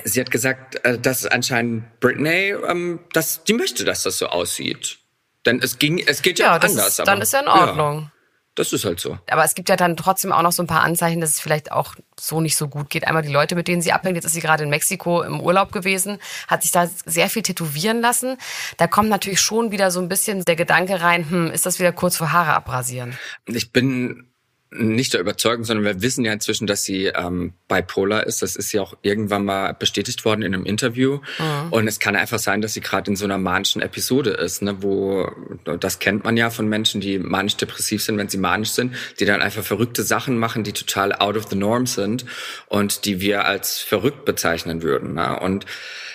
Sie 0.04 0.20
hat 0.20 0.30
gesagt, 0.30 0.84
äh, 0.84 0.98
dass 0.98 1.24
anscheinend 1.26 1.98
Britney, 2.00 2.54
ähm, 2.68 3.00
dass 3.12 3.44
die 3.44 3.54
möchte, 3.54 3.84
dass 3.84 4.02
das 4.02 4.18
so 4.18 4.26
aussieht. 4.26 4.98
Denn 5.46 5.60
es 5.62 5.78
ging, 5.78 5.98
es 6.06 6.22
geht 6.22 6.38
ja, 6.38 6.46
Ja, 6.46 6.52
anders. 6.54 6.74
ist, 6.88 6.98
dann 6.98 7.08
aber- 7.08 7.22
ist 7.22 7.32
ja 7.32 7.40
in 7.40 7.48
Ordnung. 7.48 8.00
Ja, 8.02 8.12
das 8.54 8.72
ist 8.72 8.84
halt 8.84 8.98
so. 9.00 9.18
Aber 9.30 9.44
es 9.44 9.54
gibt 9.54 9.68
ja 9.68 9.76
dann 9.76 9.96
trotzdem 9.96 10.32
auch 10.32 10.42
noch 10.42 10.52
so 10.52 10.62
ein 10.62 10.66
paar 10.66 10.82
Anzeichen, 10.82 11.20
dass 11.20 11.30
es 11.30 11.40
vielleicht 11.40 11.70
auch 11.72 11.94
so 12.20 12.40
nicht 12.40 12.56
so 12.56 12.68
gut 12.68 12.90
geht. 12.90 13.06
Einmal 13.06 13.22
die 13.22 13.32
Leute, 13.32 13.54
mit 13.54 13.68
denen 13.68 13.80
sie 13.82 13.92
abhängt. 13.92 14.16
Jetzt 14.16 14.24
ist 14.24 14.32
sie 14.32 14.40
gerade 14.40 14.64
in 14.64 14.68
Mexiko 14.70 15.22
im 15.22 15.40
Urlaub 15.40 15.70
gewesen, 15.72 16.18
hat 16.48 16.62
sich 16.62 16.72
da 16.72 16.86
sehr 17.06 17.30
viel 17.30 17.42
tätowieren 17.42 18.00
lassen. 18.00 18.36
Da 18.76 18.88
kommt 18.88 19.08
natürlich 19.10 19.40
schon 19.40 19.70
wieder 19.70 19.90
so 19.92 20.00
ein 20.00 20.08
bisschen 20.08 20.44
der 20.44 20.56
Gedanke 20.56 21.00
rein, 21.00 21.30
hm, 21.30 21.50
ist 21.52 21.66
das 21.66 21.78
wieder 21.78 21.92
kurz 21.92 22.16
vor 22.16 22.32
Haare 22.32 22.52
abrasieren? 22.54 23.16
Ich 23.46 23.72
bin 23.72 24.28
nicht 24.70 25.14
der 25.14 25.20
Überzeugung, 25.20 25.64
sondern 25.64 25.84
wir 25.84 26.02
wissen 26.02 26.24
ja 26.24 26.32
inzwischen, 26.32 26.66
dass 26.66 26.84
sie 26.84 27.06
ähm, 27.06 27.54
bipolar 27.68 28.26
ist. 28.26 28.42
Das 28.42 28.54
ist 28.54 28.72
ja 28.72 28.82
auch 28.82 28.94
irgendwann 29.00 29.44
mal 29.44 29.72
bestätigt 29.72 30.24
worden 30.26 30.42
in 30.42 30.54
einem 30.54 30.66
Interview. 30.66 31.20
Mhm. 31.38 31.72
Und 31.72 31.88
es 31.88 31.98
kann 31.98 32.16
einfach 32.16 32.38
sein, 32.38 32.60
dass 32.60 32.74
sie 32.74 32.82
gerade 32.82 33.10
in 33.10 33.16
so 33.16 33.24
einer 33.24 33.38
manischen 33.38 33.80
Episode 33.80 34.30
ist, 34.30 34.60
ne, 34.60 34.82
wo 34.82 35.30
das 35.64 35.98
kennt 36.00 36.24
man 36.24 36.36
ja 36.36 36.50
von 36.50 36.68
Menschen, 36.68 37.00
die 37.00 37.18
manisch-depressiv 37.18 38.02
sind, 38.02 38.18
wenn 38.18 38.28
sie 38.28 38.38
manisch 38.38 38.70
sind, 38.70 38.94
die 39.18 39.24
dann 39.24 39.40
einfach 39.40 39.64
verrückte 39.64 40.02
Sachen 40.02 40.38
machen, 40.38 40.64
die 40.64 40.72
total 40.72 41.14
out 41.14 41.36
of 41.36 41.48
the 41.48 41.56
norm 41.56 41.86
sind 41.86 42.26
und 42.66 43.06
die 43.06 43.20
wir 43.20 43.46
als 43.46 43.78
verrückt 43.78 44.26
bezeichnen 44.26 44.82
würden. 44.82 45.14
Ne? 45.14 45.38
Und 45.40 45.64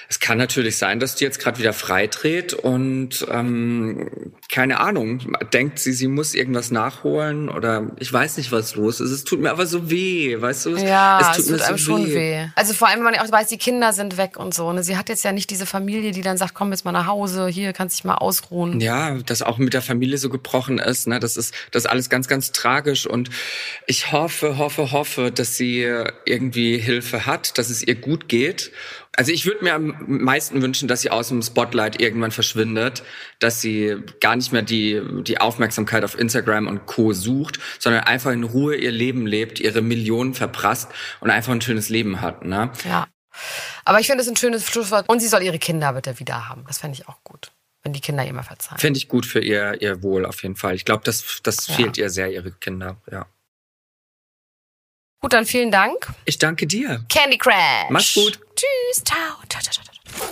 es 0.09 0.19
kann 0.19 0.37
natürlich 0.37 0.77
sein, 0.77 0.99
dass 0.99 1.15
die 1.15 1.23
jetzt 1.23 1.39
gerade 1.39 1.59
wieder 1.59 1.73
freidreht 1.73 2.53
und 2.53 3.25
ähm, 3.29 4.33
keine 4.49 4.79
Ahnung, 4.79 5.35
denkt 5.53 5.79
sie, 5.79 5.93
sie 5.93 6.07
muss 6.07 6.33
irgendwas 6.33 6.71
nachholen 6.71 7.49
oder 7.49 7.91
ich 7.99 8.11
weiß 8.11 8.37
nicht, 8.37 8.51
was 8.51 8.75
los 8.75 8.99
ist. 8.99 9.11
Es 9.11 9.23
tut 9.23 9.39
mir 9.39 9.51
aber 9.51 9.65
so 9.65 9.89
weh, 9.89 10.39
weißt 10.39 10.67
du? 10.67 10.75
Ja, 10.77 11.19
es 11.21 11.37
tut, 11.37 11.39
es 11.39 11.45
tut 11.45 11.57
mir 11.57 11.65
einem 11.65 11.77
so 11.77 11.83
schon 11.83 12.07
weh. 12.07 12.15
weh. 12.15 12.47
Also 12.55 12.73
vor 12.73 12.87
allem, 12.87 13.03
wenn 13.03 13.13
man 13.13 13.15
auch 13.15 13.31
weiß, 13.31 13.47
die 13.47 13.57
Kinder 13.57 13.93
sind 13.93 14.17
weg 14.17 14.37
und 14.37 14.53
so. 14.53 14.71
Ne? 14.71 14.83
Sie 14.83 14.97
hat 14.97 15.09
jetzt 15.09 15.23
ja 15.23 15.31
nicht 15.31 15.49
diese 15.49 15.65
Familie, 15.65 16.11
die 16.11 16.21
dann 16.21 16.37
sagt, 16.37 16.53
komm 16.53 16.71
jetzt 16.71 16.85
mal 16.85 16.91
nach 16.91 17.07
Hause, 17.07 17.47
hier 17.47 17.73
kannst 17.73 17.97
dich 17.97 18.03
mal 18.03 18.15
ausruhen. 18.15 18.79
Ja, 18.79 19.15
dass 19.25 19.41
auch 19.41 19.57
mit 19.57 19.73
der 19.73 19.81
Familie 19.81 20.17
so 20.17 20.29
gebrochen 20.29 20.79
ist. 20.79 21.07
Ne? 21.07 21.19
Das 21.19 21.37
ist 21.37 21.53
das 21.71 21.85
ist 21.85 21.89
alles 21.89 22.09
ganz, 22.09 22.27
ganz 22.27 22.51
tragisch 22.51 23.07
und 23.07 23.29
ich 23.87 24.11
hoffe, 24.11 24.57
hoffe, 24.57 24.91
hoffe, 24.91 25.31
dass 25.31 25.57
sie 25.57 25.87
irgendwie 26.25 26.77
Hilfe 26.77 27.25
hat, 27.25 27.57
dass 27.57 27.69
es 27.69 27.81
ihr 27.81 27.95
gut 27.95 28.29
geht 28.29 28.71
also 29.15 29.31
ich 29.31 29.45
würde 29.45 29.63
mir 29.63 29.75
am 29.75 29.95
meisten 30.07 30.61
wünschen, 30.61 30.87
dass 30.87 31.01
sie 31.01 31.11
aus 31.11 31.29
dem 31.29 31.41
Spotlight 31.41 32.01
irgendwann 32.01 32.31
verschwindet, 32.31 33.03
dass 33.39 33.61
sie 33.61 33.97
gar 34.19 34.35
nicht 34.35 34.51
mehr 34.51 34.63
die, 34.63 35.01
die 35.23 35.39
Aufmerksamkeit 35.39 36.03
auf 36.03 36.17
Instagram 36.17 36.67
und 36.67 36.85
Co. 36.87 37.13
sucht, 37.13 37.59
sondern 37.79 38.03
einfach 38.03 38.31
in 38.31 38.43
Ruhe 38.43 38.75
ihr 38.75 38.91
Leben 38.91 39.27
lebt, 39.27 39.59
ihre 39.59 39.81
Millionen 39.81 40.33
verprasst 40.33 40.89
und 41.19 41.29
einfach 41.29 41.51
ein 41.51 41.61
schönes 41.61 41.89
Leben 41.89 42.21
hat. 42.21 42.43
Ne? 42.43 42.71
Ja. 42.85 43.07
Aber 43.85 43.99
ich 43.99 44.07
finde 44.07 44.23
es 44.23 44.29
ein 44.29 44.35
schönes 44.35 44.67
Schlusswort. 44.67 45.07
Und 45.09 45.19
sie 45.19 45.27
soll 45.27 45.43
ihre 45.43 45.59
Kinder 45.59 45.93
bitte 45.93 46.19
wieder 46.19 46.49
haben. 46.49 46.63
Das 46.67 46.79
fände 46.79 46.97
ich 46.97 47.07
auch 47.07 47.23
gut. 47.23 47.51
Wenn 47.83 47.93
die 47.93 48.01
Kinder 48.01 48.25
ihr 48.25 48.33
mal 48.33 48.43
verzeihen. 48.43 48.79
Finde 48.79 48.97
ich 48.97 49.09
gut 49.09 49.25
für 49.25 49.41
ihr, 49.41 49.81
ihr 49.81 50.01
Wohl 50.01 50.25
auf 50.25 50.41
jeden 50.41 50.55
Fall. 50.55 50.73
Ich 50.73 50.85
glaube, 50.85 51.03
das, 51.03 51.41
das 51.43 51.67
ja. 51.67 51.75
fehlt 51.75 51.97
ihr 51.97 52.09
sehr, 52.09 52.31
ihre 52.31 52.51
Kinder. 52.51 52.97
Ja. 53.11 53.25
Gut, 55.23 55.31
dann 55.31 55.45
vielen 55.45 55.71
Dank. 55.71 56.09
Ich 56.25 56.37
danke 56.37 56.67
dir. 56.67 57.05
Candy 57.07 57.37
Crash. 57.37 57.89
Mach's 57.89 58.13
gut. 58.13 58.41
Tschüss. 58.57 59.05
Ciao. 59.05 59.17
ciao, 59.47 59.61
ciao, 59.61 59.71
ciao. 59.71 60.27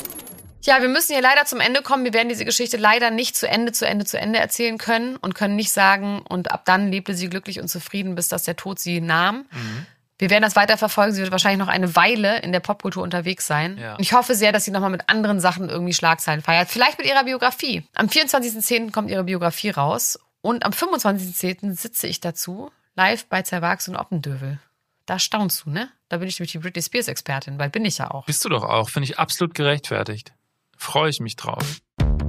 Ja, 0.64 0.82
wir 0.82 0.90
müssen 0.90 1.14
hier 1.14 1.22
leider 1.22 1.46
zum 1.46 1.62
Ende 1.62 1.82
kommen. 1.82 2.04
Wir 2.04 2.14
werden 2.14 2.28
diese 2.28 2.44
Geschichte 2.44 2.76
leider 2.76 3.10
nicht 3.10 3.38
zu 3.38 3.48
Ende, 3.48 3.72
zu 3.72 3.88
Ende, 3.88 4.04
zu 4.04 4.20
Ende 4.20 4.40
erzählen 4.40 4.78
können 4.78 5.16
und 5.16 5.34
können 5.34 5.56
nicht 5.56 5.72
sagen, 5.72 6.24
und 6.28 6.52
ab 6.52 6.66
dann 6.66 6.92
lebte 6.92 7.14
sie 7.14 7.30
glücklich 7.30 7.62
und 7.62 7.70
zufrieden, 7.70 8.16
bis 8.16 8.28
dass 8.28 8.44
der 8.44 8.58
Tod 8.58 8.80
sie 8.80 9.00
nahm. 9.00 9.46
Mhm. 9.50 9.86
Wir 10.18 10.30
werden 10.30 10.44
das 10.44 10.58
weiterverfolgen. 10.58 11.16
Sie 11.16 11.22
wird 11.22 11.32
wahrscheinlich 11.32 11.66
noch 11.66 11.72
eine 11.72 11.96
Weile 11.96 12.40
in 12.40 12.52
der 12.52 12.60
Popkultur 12.60 13.02
unterwegs 13.02 13.48
sein. 13.48 13.78
Ja. 13.78 13.94
Und 13.94 14.02
ich 14.02 14.12
hoffe 14.12 14.36
sehr, 14.36 14.52
dass 14.52 14.66
sie 14.66 14.72
nochmal 14.72 14.90
mit 14.90 15.08
anderen 15.08 15.40
Sachen 15.40 15.70
irgendwie 15.70 15.94
Schlagzeilen 15.94 16.42
feiert. 16.42 16.68
Vielleicht 16.68 16.98
mit 16.98 17.08
ihrer 17.08 17.24
Biografie. 17.24 17.88
Am 17.96 18.08
24.10. 18.08 18.92
kommt 18.92 19.10
ihre 19.10 19.24
Biografie 19.24 19.70
raus. 19.70 20.20
Und 20.42 20.66
am 20.66 20.74
25.10. 20.74 21.78
sitze 21.78 22.08
ich 22.08 22.20
dazu 22.20 22.72
live 22.96 23.26
bei 23.28 23.42
Zerwags 23.42 23.88
und 23.88 23.96
Oppendövel. 23.96 24.60
Da 25.12 25.20
staunst 25.20 25.66
du, 25.66 25.72
ne? 25.72 25.90
Da 26.08 26.20
bin 26.20 26.30
ich 26.30 26.40
nämlich 26.40 26.54
die 26.54 26.60
Britney 26.60 26.82
Spears 26.82 27.10
Expertin, 27.10 27.60
weil 27.60 27.70
bin 27.70 27.84
ich 27.84 27.98
ja 27.98 28.12
auch. 28.12 28.26
Bist 28.28 28.46
du 28.46 28.48
doch 28.48 28.64
auch, 28.64 28.88
finde 28.88 29.10
ich 29.10 29.20
absolut 29.20 29.54
gerechtfertigt. 29.54 30.32
Freue 30.78 31.10
ich 31.10 31.20
mich 31.20 31.36
drauf. 31.36 31.82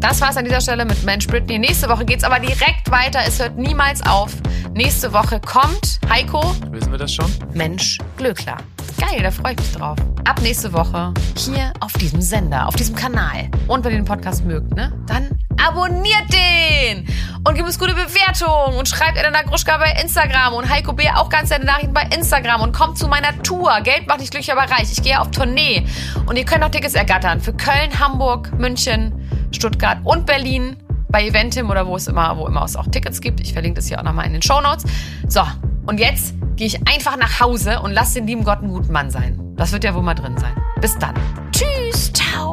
Das 0.02 0.20
war's 0.20 0.36
an 0.36 0.44
dieser 0.44 0.60
Stelle 0.60 0.84
mit 0.84 1.04
Mensch 1.04 1.28
Britney. 1.28 1.60
Nächste 1.60 1.88
Woche 1.88 2.04
geht's 2.04 2.24
aber 2.24 2.40
direkt 2.40 2.90
weiter. 2.90 3.20
Es 3.24 3.38
hört 3.38 3.56
niemals 3.56 4.04
auf. 4.04 4.32
Nächste 4.74 5.12
Woche 5.12 5.38
kommt 5.38 6.00
Heiko. 6.10 6.56
Wissen 6.72 6.90
wir 6.90 6.98
das 6.98 7.14
schon? 7.14 7.30
Mensch 7.54 7.98
Glöckler. 8.16 8.56
Geil, 8.98 9.22
da 9.22 9.30
freue 9.30 9.52
ich 9.52 9.60
mich 9.60 9.72
drauf. 9.72 9.96
Ab 10.24 10.40
nächste 10.42 10.72
Woche 10.72 11.14
hier 11.36 11.72
auf 11.78 11.92
diesem 11.92 12.20
Sender, 12.20 12.66
auf 12.66 12.74
diesem 12.74 12.96
Kanal. 12.96 13.48
Und 13.68 13.84
wenn 13.84 13.92
ihr 13.92 13.98
den 13.98 14.04
Podcast 14.04 14.44
mögt, 14.44 14.74
ne, 14.74 14.92
dann 15.06 15.38
abonniert 15.64 16.24
den 16.32 17.06
und 17.46 17.54
gibt 17.54 17.66
uns 17.66 17.78
gute 17.78 17.94
Bewertungen 17.94 18.78
und 18.78 18.88
schreibt 18.88 19.16
Elena 19.16 19.42
Gruschka 19.42 19.78
bei 19.78 20.00
Instagram 20.02 20.54
und 20.54 20.68
Heiko 20.68 20.94
B. 20.94 21.08
auch 21.14 21.28
ganz 21.28 21.50
nette 21.50 21.64
Nachrichten 21.64 21.94
bei 21.94 22.08
Instagram 22.12 22.60
und 22.62 22.72
kommt 22.72 22.98
zu 22.98 23.06
meiner 23.06 23.40
Tour. 23.44 23.80
Geld 23.82 24.08
macht 24.08 24.18
nicht 24.18 24.32
glücklich, 24.32 24.50
aber 24.50 24.68
reich. 24.68 24.90
Ich 24.90 25.02
gehe 25.02 25.20
auf 25.20 25.30
Tournee 25.30 25.86
und 26.26 26.36
ihr 26.36 26.44
könnt 26.44 26.64
auch 26.64 26.70
Tickets 26.70 26.94
ergattern 26.94 27.40
für 27.40 27.52
Köln, 27.52 28.00
Hamburg, 28.00 28.52
München, 28.58 29.12
Stuttgart 29.52 29.98
und 30.04 30.26
Berlin 30.26 30.76
bei 31.08 31.26
Eventim 31.26 31.70
oder 31.70 31.86
wo 31.86 31.96
es 31.96 32.08
immer, 32.08 32.36
wo 32.36 32.46
immer 32.46 32.64
es 32.64 32.74
auch 32.74 32.86
Tickets 32.86 33.20
gibt. 33.20 33.40
Ich 33.40 33.52
verlinke 33.52 33.76
das 33.76 33.86
hier 33.86 33.98
auch 33.98 34.04
nochmal 34.04 34.26
in 34.26 34.32
den 34.32 34.42
Show 34.42 34.60
Notes. 34.60 34.84
So, 35.28 35.42
und 35.86 36.00
jetzt 36.00 36.34
gehe 36.56 36.66
ich 36.66 36.88
einfach 36.88 37.16
nach 37.16 37.40
Hause 37.40 37.80
und 37.80 37.92
lasse 37.92 38.14
den 38.14 38.26
lieben 38.26 38.44
Gott 38.44 38.58
einen 38.58 38.70
guten 38.70 38.92
Mann 38.92 39.10
sein. 39.10 39.38
Das 39.56 39.72
wird 39.72 39.84
ja 39.84 39.94
wohl 39.94 40.02
mal 40.02 40.14
drin 40.14 40.36
sein. 40.38 40.54
Bis 40.80 40.96
dann. 40.98 41.14
Tschüss, 41.52 42.12
ciao. 42.12 42.52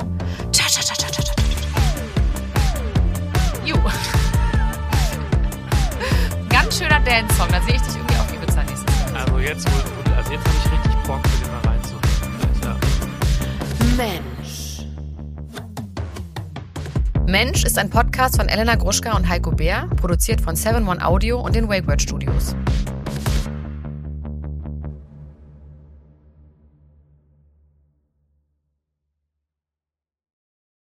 Ciao, 0.52 0.68
ciao, 0.68 0.84
ciao, 0.84 0.98
ciao, 0.98 1.24
ciao. 1.24 1.36
Ju. 3.66 3.76
Ganz 6.50 6.78
schöner 6.78 7.00
Dance-Song. 7.00 7.48
Da 7.52 7.62
sehe 7.62 7.76
ich 7.76 7.82
dich 7.82 7.96
irgendwie 7.96 8.16
auf 8.16 8.34
Ibiza 8.34 8.64
nächstes 8.64 9.12
Jahr. 9.12 9.22
Also 9.22 9.40
jetzt, 9.40 9.68
also 10.18 10.32
jetzt 10.32 10.48
habe 10.48 10.58
ich 10.58 10.72
richtig 10.72 10.96
Bock, 11.08 11.22
mit 11.24 11.46
dem 11.46 11.52
mal 11.52 11.62
reinzuhören. 11.72 12.02
Ja. 12.64 12.76
Mensch. 13.96 14.39
Mensch 17.30 17.64
ist 17.64 17.78
ein 17.78 17.92
Podcast 17.92 18.38
von 18.38 18.50
Elena 18.50 18.74
Gruschka 18.74 19.16
und 19.16 19.30
Heiko 19.30 19.52
Bär, 19.52 19.88
produziert 19.98 20.42
von 20.42 20.56
7 20.56 20.88
One 20.88 21.06
Audio 21.06 21.40
und 21.40 21.56
den 21.56 21.70
Wakeword 21.70 22.02
Studios. 22.02 22.56